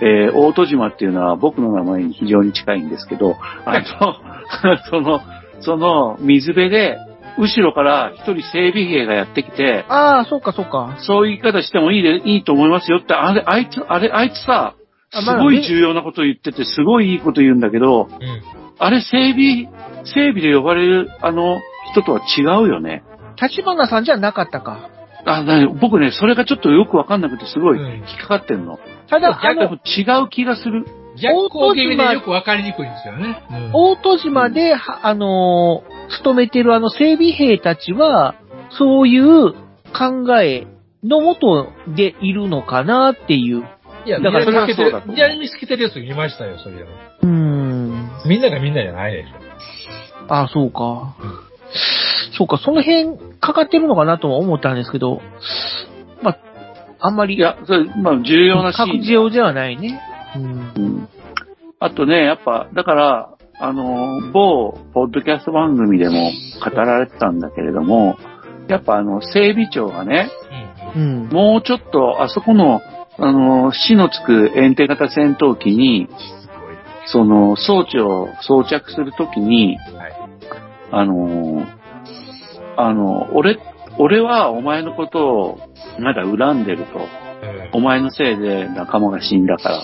[0.00, 5.20] えー大戸島っていうのは僕の名前に非常に近いんですけど、あの、 その、
[5.60, 6.98] その水辺で、
[7.38, 10.96] 後ろから一人整備兵がやってきて、ああ、そうかそうか。
[10.98, 14.74] そういう言い方してもいいで、いいと思いますよって、あれ、あいつ、あれ、あいつさ、
[15.12, 18.42] すごい重要なこと言ってて、すごいいいこと言うんだけど、うん。
[18.78, 19.68] あれ、整備、
[20.04, 21.58] 整備で呼ばれる、あの、
[21.92, 23.04] 人とは違うよね。
[23.40, 24.90] 立花さんじゃなかったか。
[25.24, 25.44] あ、
[25.80, 28.78] 僕ね、それがちょっとよくわかんなくて、すごいうん引っかかってんの。
[29.08, 30.84] ただ、あでもの、違う気がする。
[31.20, 33.42] 逆光気味でよくわかりにくいんですよね。
[33.50, 38.34] うん大戸島で、はあのー勤めてるあの整備兵たちは、
[38.70, 39.52] そういう
[39.92, 40.66] 考え
[41.02, 43.64] のもとでいるのかなっていう。
[44.06, 46.88] いや、だからそれはそうだとリアルに透けてるやつ見ましたよ、それは。
[47.22, 48.10] うーん。
[48.26, 50.32] みんながみんなじゃないでしょ。
[50.32, 51.16] ああ、そうか。
[52.38, 55.22] そうか、その辺かかってるのかなとは思ったんですけど、ま
[57.00, 59.30] あ、あんまり、いや、それ、まあ、重要なシーン。
[59.30, 60.00] ではないね。
[60.36, 60.72] うん。
[60.76, 61.08] うん
[61.80, 66.32] あとね、やっぱ、だから、あの、某、ポッドキャスト番組でも
[66.64, 68.16] 語られてたんだけれども、
[68.66, 70.28] やっぱあの、整備長がね、
[70.96, 71.28] うん。
[71.28, 72.80] もうちょっと、あそこの、
[73.16, 76.08] あの、死のつく遠征型戦闘機に、
[77.06, 80.18] その、装置を装着するときに、はい
[80.90, 81.66] あの、
[82.76, 83.58] あの、俺、
[83.98, 85.58] 俺はお前のことを
[85.98, 86.98] まだ恨んでると。
[86.98, 87.28] うん
[87.70, 89.78] お前のせいで仲間が死んだから。
[89.78, 89.82] うん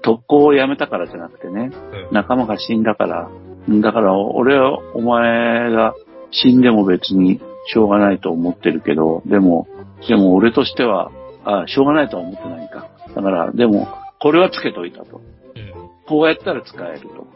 [0.00, 1.70] 特攻をやめたからじゃなくてね。
[2.10, 3.28] うん仲間が死んだから。
[3.68, 5.94] だから俺はお前が
[6.30, 9.68] 死んでも別にしょうがないと思ってるけど、でも、
[10.08, 11.10] でも俺としては、
[11.44, 12.88] あ、しょうがないとは思ってないか。
[13.14, 13.88] だから、でも、
[14.20, 15.18] これはつけといたと。
[15.18, 17.26] うんこうやったら使えると。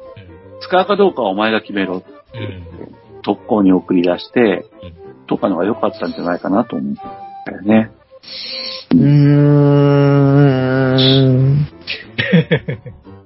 [0.62, 2.92] 使うかどうかはお前が決めろってうん言って、
[3.22, 7.03] 特攻に送り出してうん、とかのが良かったんじゃないかなと思うんだ
[7.53, 7.90] よね。
[8.93, 8.99] うー
[11.39, 11.66] ん。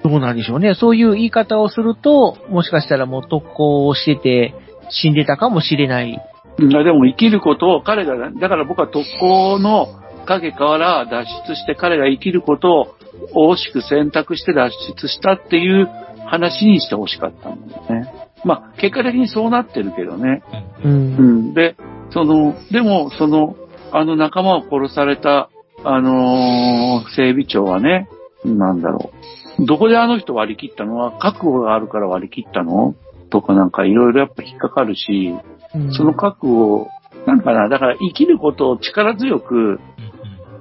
[0.02, 0.74] どうなんでしょうね。
[0.74, 4.54] そういう言い方をすると、もしかしたらもう特攻をしてて
[4.90, 6.20] 死んでたかもしれない。
[6.58, 9.88] うんでも生きることを彼が、だから僕は特攻の
[10.26, 12.96] 影から脱出して彼が生きること
[13.34, 15.86] を惜しく選択して脱出したっていう
[16.26, 18.05] 話にしてほしかったんだよね。
[18.44, 20.42] まあ、結果的にそうなってるけどね。
[20.84, 20.88] う。
[20.88, 21.54] うんん。
[21.54, 21.76] で、
[22.10, 23.56] その、でも、その、
[23.92, 25.48] あの仲間を殺された、
[25.84, 28.08] あのー整備長はね、
[28.44, 29.12] なんだろ
[29.58, 29.66] う。
[29.66, 30.96] どこであの人割り切ったの？
[30.96, 32.94] は、覚悟があるから割り切ったの？
[33.30, 35.34] とかなんかいろいろやっぱ引っかかるし、
[35.74, 36.88] うんその覚悟を、
[37.26, 39.80] なんかな、だから生きることを力強く、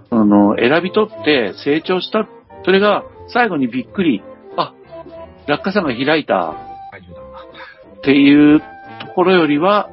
[0.09, 2.27] その、選び取って成長した。
[2.63, 4.23] それが最後にびっくり、
[4.57, 4.73] あ、
[5.47, 6.55] 落下傘が開いた
[8.05, 9.89] っていうところよりは、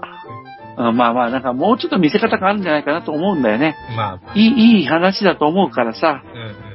[0.77, 3.75] あまあまあ、なんかもうちょっと見せ方があるんじゃないかなと思うんだよね。
[3.97, 6.73] まあ、いい、いい話だと思うからさ、うんうんうん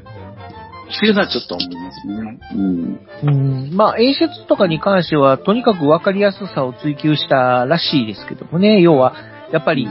[0.88, 2.40] っていうのはちょっと思いますね。
[2.54, 3.00] うん。
[3.24, 3.32] う
[3.72, 3.76] ん。
[3.76, 8.80] まあ演出とかに関しては、とにかく分かりやすさを追求したらしいですけどもね。
[8.80, 9.14] 要は、
[9.52, 9.86] やっぱり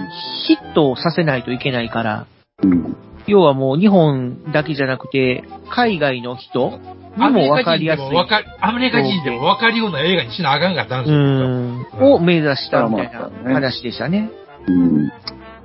[0.46, 2.26] ヒットをさせないといけないから、
[2.62, 2.96] うん。
[3.26, 6.70] 要はもう日本だけじゃなくて、海外の人
[7.16, 8.10] にアメリも分カ人でかりやすい。
[8.10, 12.10] もわかアメリカ人でも分かるような映画にしなあかんかったんですうよ。
[12.10, 12.14] ん。
[12.14, 14.30] を目指したみたいな話でしたね。
[14.68, 15.12] うん。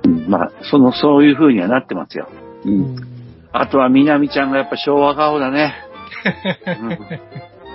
[0.04, 2.28] うんまあ、その、そういう風にはなってますよ。
[2.64, 2.70] う。
[2.70, 2.96] うんん。
[3.52, 5.74] あとは、みなみちゃんがやっぱ昭和顔だね。
[6.66, 6.98] うん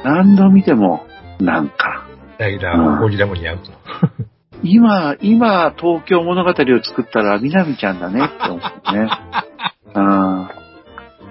[0.03, 1.05] 何度見ても、
[1.39, 2.07] なんか、
[2.37, 2.67] だけど、
[2.99, 3.71] ゴリラも似合うと。
[4.63, 9.09] 今、今、東京物語を作ったら、みなみちゃんだねって思うね。
[9.99, 10.49] あ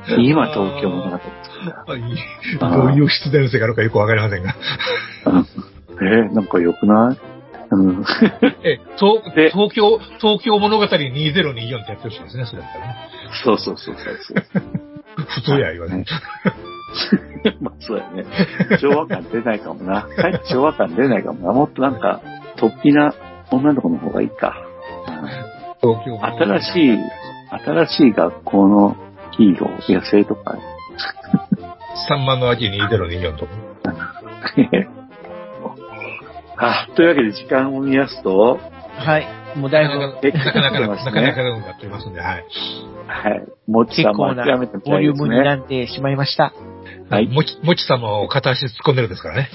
[0.08, 4.54] ー今、東京物語作ったいいどういう必然性があるかよくわかりませんが。
[5.26, 5.46] うん
[5.98, 7.18] えーなんか良くない？
[7.70, 8.04] うん。
[8.62, 12.96] え、東で東京、東京物語2024ってやってほしいですね、それだったらね。
[13.44, 14.62] そうそうそうそうそう。
[15.26, 16.04] 普通や言わね。
[17.60, 18.24] まあ、そうやね。
[18.78, 20.02] 昭和感出ないかもな。
[20.02, 21.52] かえって昭和感出ないかもな。
[21.54, 22.20] もっとなんか、
[22.56, 23.14] 突飛な
[23.50, 24.54] 女の子の方がいいか。
[25.08, 25.46] うん
[25.82, 26.98] 東京新しい、
[27.64, 28.96] 新しい学校の
[29.36, 30.58] ヒーロー、野生とか。
[32.10, 33.48] 3万の秋2024と。
[36.58, 38.58] あ、というわけで時間を見やすと、
[38.98, 39.26] はい。
[39.56, 42.44] もうだいぶえなかなか、なかなかなかなっておりますんで、はい。
[43.06, 43.46] はい。
[43.66, 45.44] もち結さんも諦めてみボリュームに。
[45.44, 46.52] なってしまいました。
[47.10, 49.50] はいもち、もちさんも片足突っ込んでるんですからね。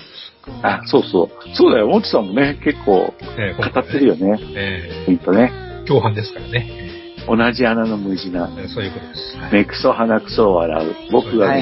[0.64, 1.30] あ、そうそう。
[1.56, 1.88] そうだよ。
[1.88, 4.40] もちさんもね、結構え語ってるよね。
[4.56, 5.52] えほんとね。
[5.84, 6.81] ー共犯ですからね。
[7.28, 8.50] 同じ穴の無地な。
[8.58, 9.38] えーそういうことです。
[9.38, 10.96] はい目くそ鼻くそを笑う。
[11.12, 11.62] 僕が目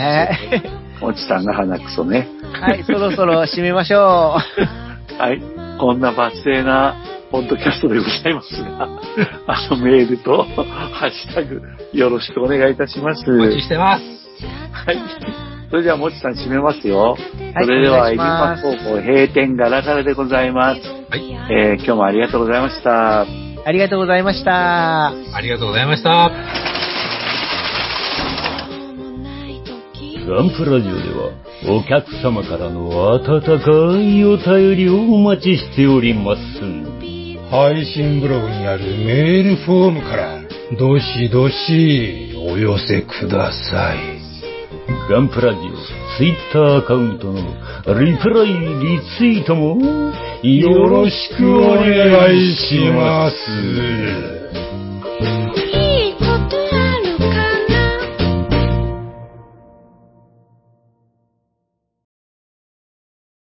[0.52, 0.70] くい。
[1.00, 2.28] そ、もちさんが鼻くそね。
[2.54, 4.38] はい、そろそろ締めましょ
[5.18, 5.42] はい。
[5.80, 6.96] こんな抜粋な
[7.32, 8.90] ポッドキャストでございますが、
[9.48, 10.44] あのメールと、
[10.94, 11.62] ハッシュタグ、
[11.94, 13.30] よろしくお願いいたします。
[13.32, 14.04] お待ちしてます。
[14.72, 14.98] はい。
[15.70, 17.12] それでは、もちさん締めますよ。
[17.12, 20.82] はいそれでは、エビお願いしますマ高校閉店ガラガラでございます。
[21.10, 21.22] はい。
[21.52, 23.49] えー今日もありがとうございました。
[23.66, 23.68] う。
[23.68, 25.08] ありがとうございました。
[25.08, 26.32] ありがとうございました。
[30.30, 31.32] ガンプラジオでは
[31.68, 36.42] お客様からの温かいお便りをお待ちしております。
[37.50, 40.40] 配信ブログにあるメールフォームから、
[40.78, 44.20] どしどしお寄せください。
[45.10, 47.40] ガンプラジオツイッターアカウントの
[47.98, 49.78] リプライ、リツイートも
[50.44, 53.36] よろしくお願いします。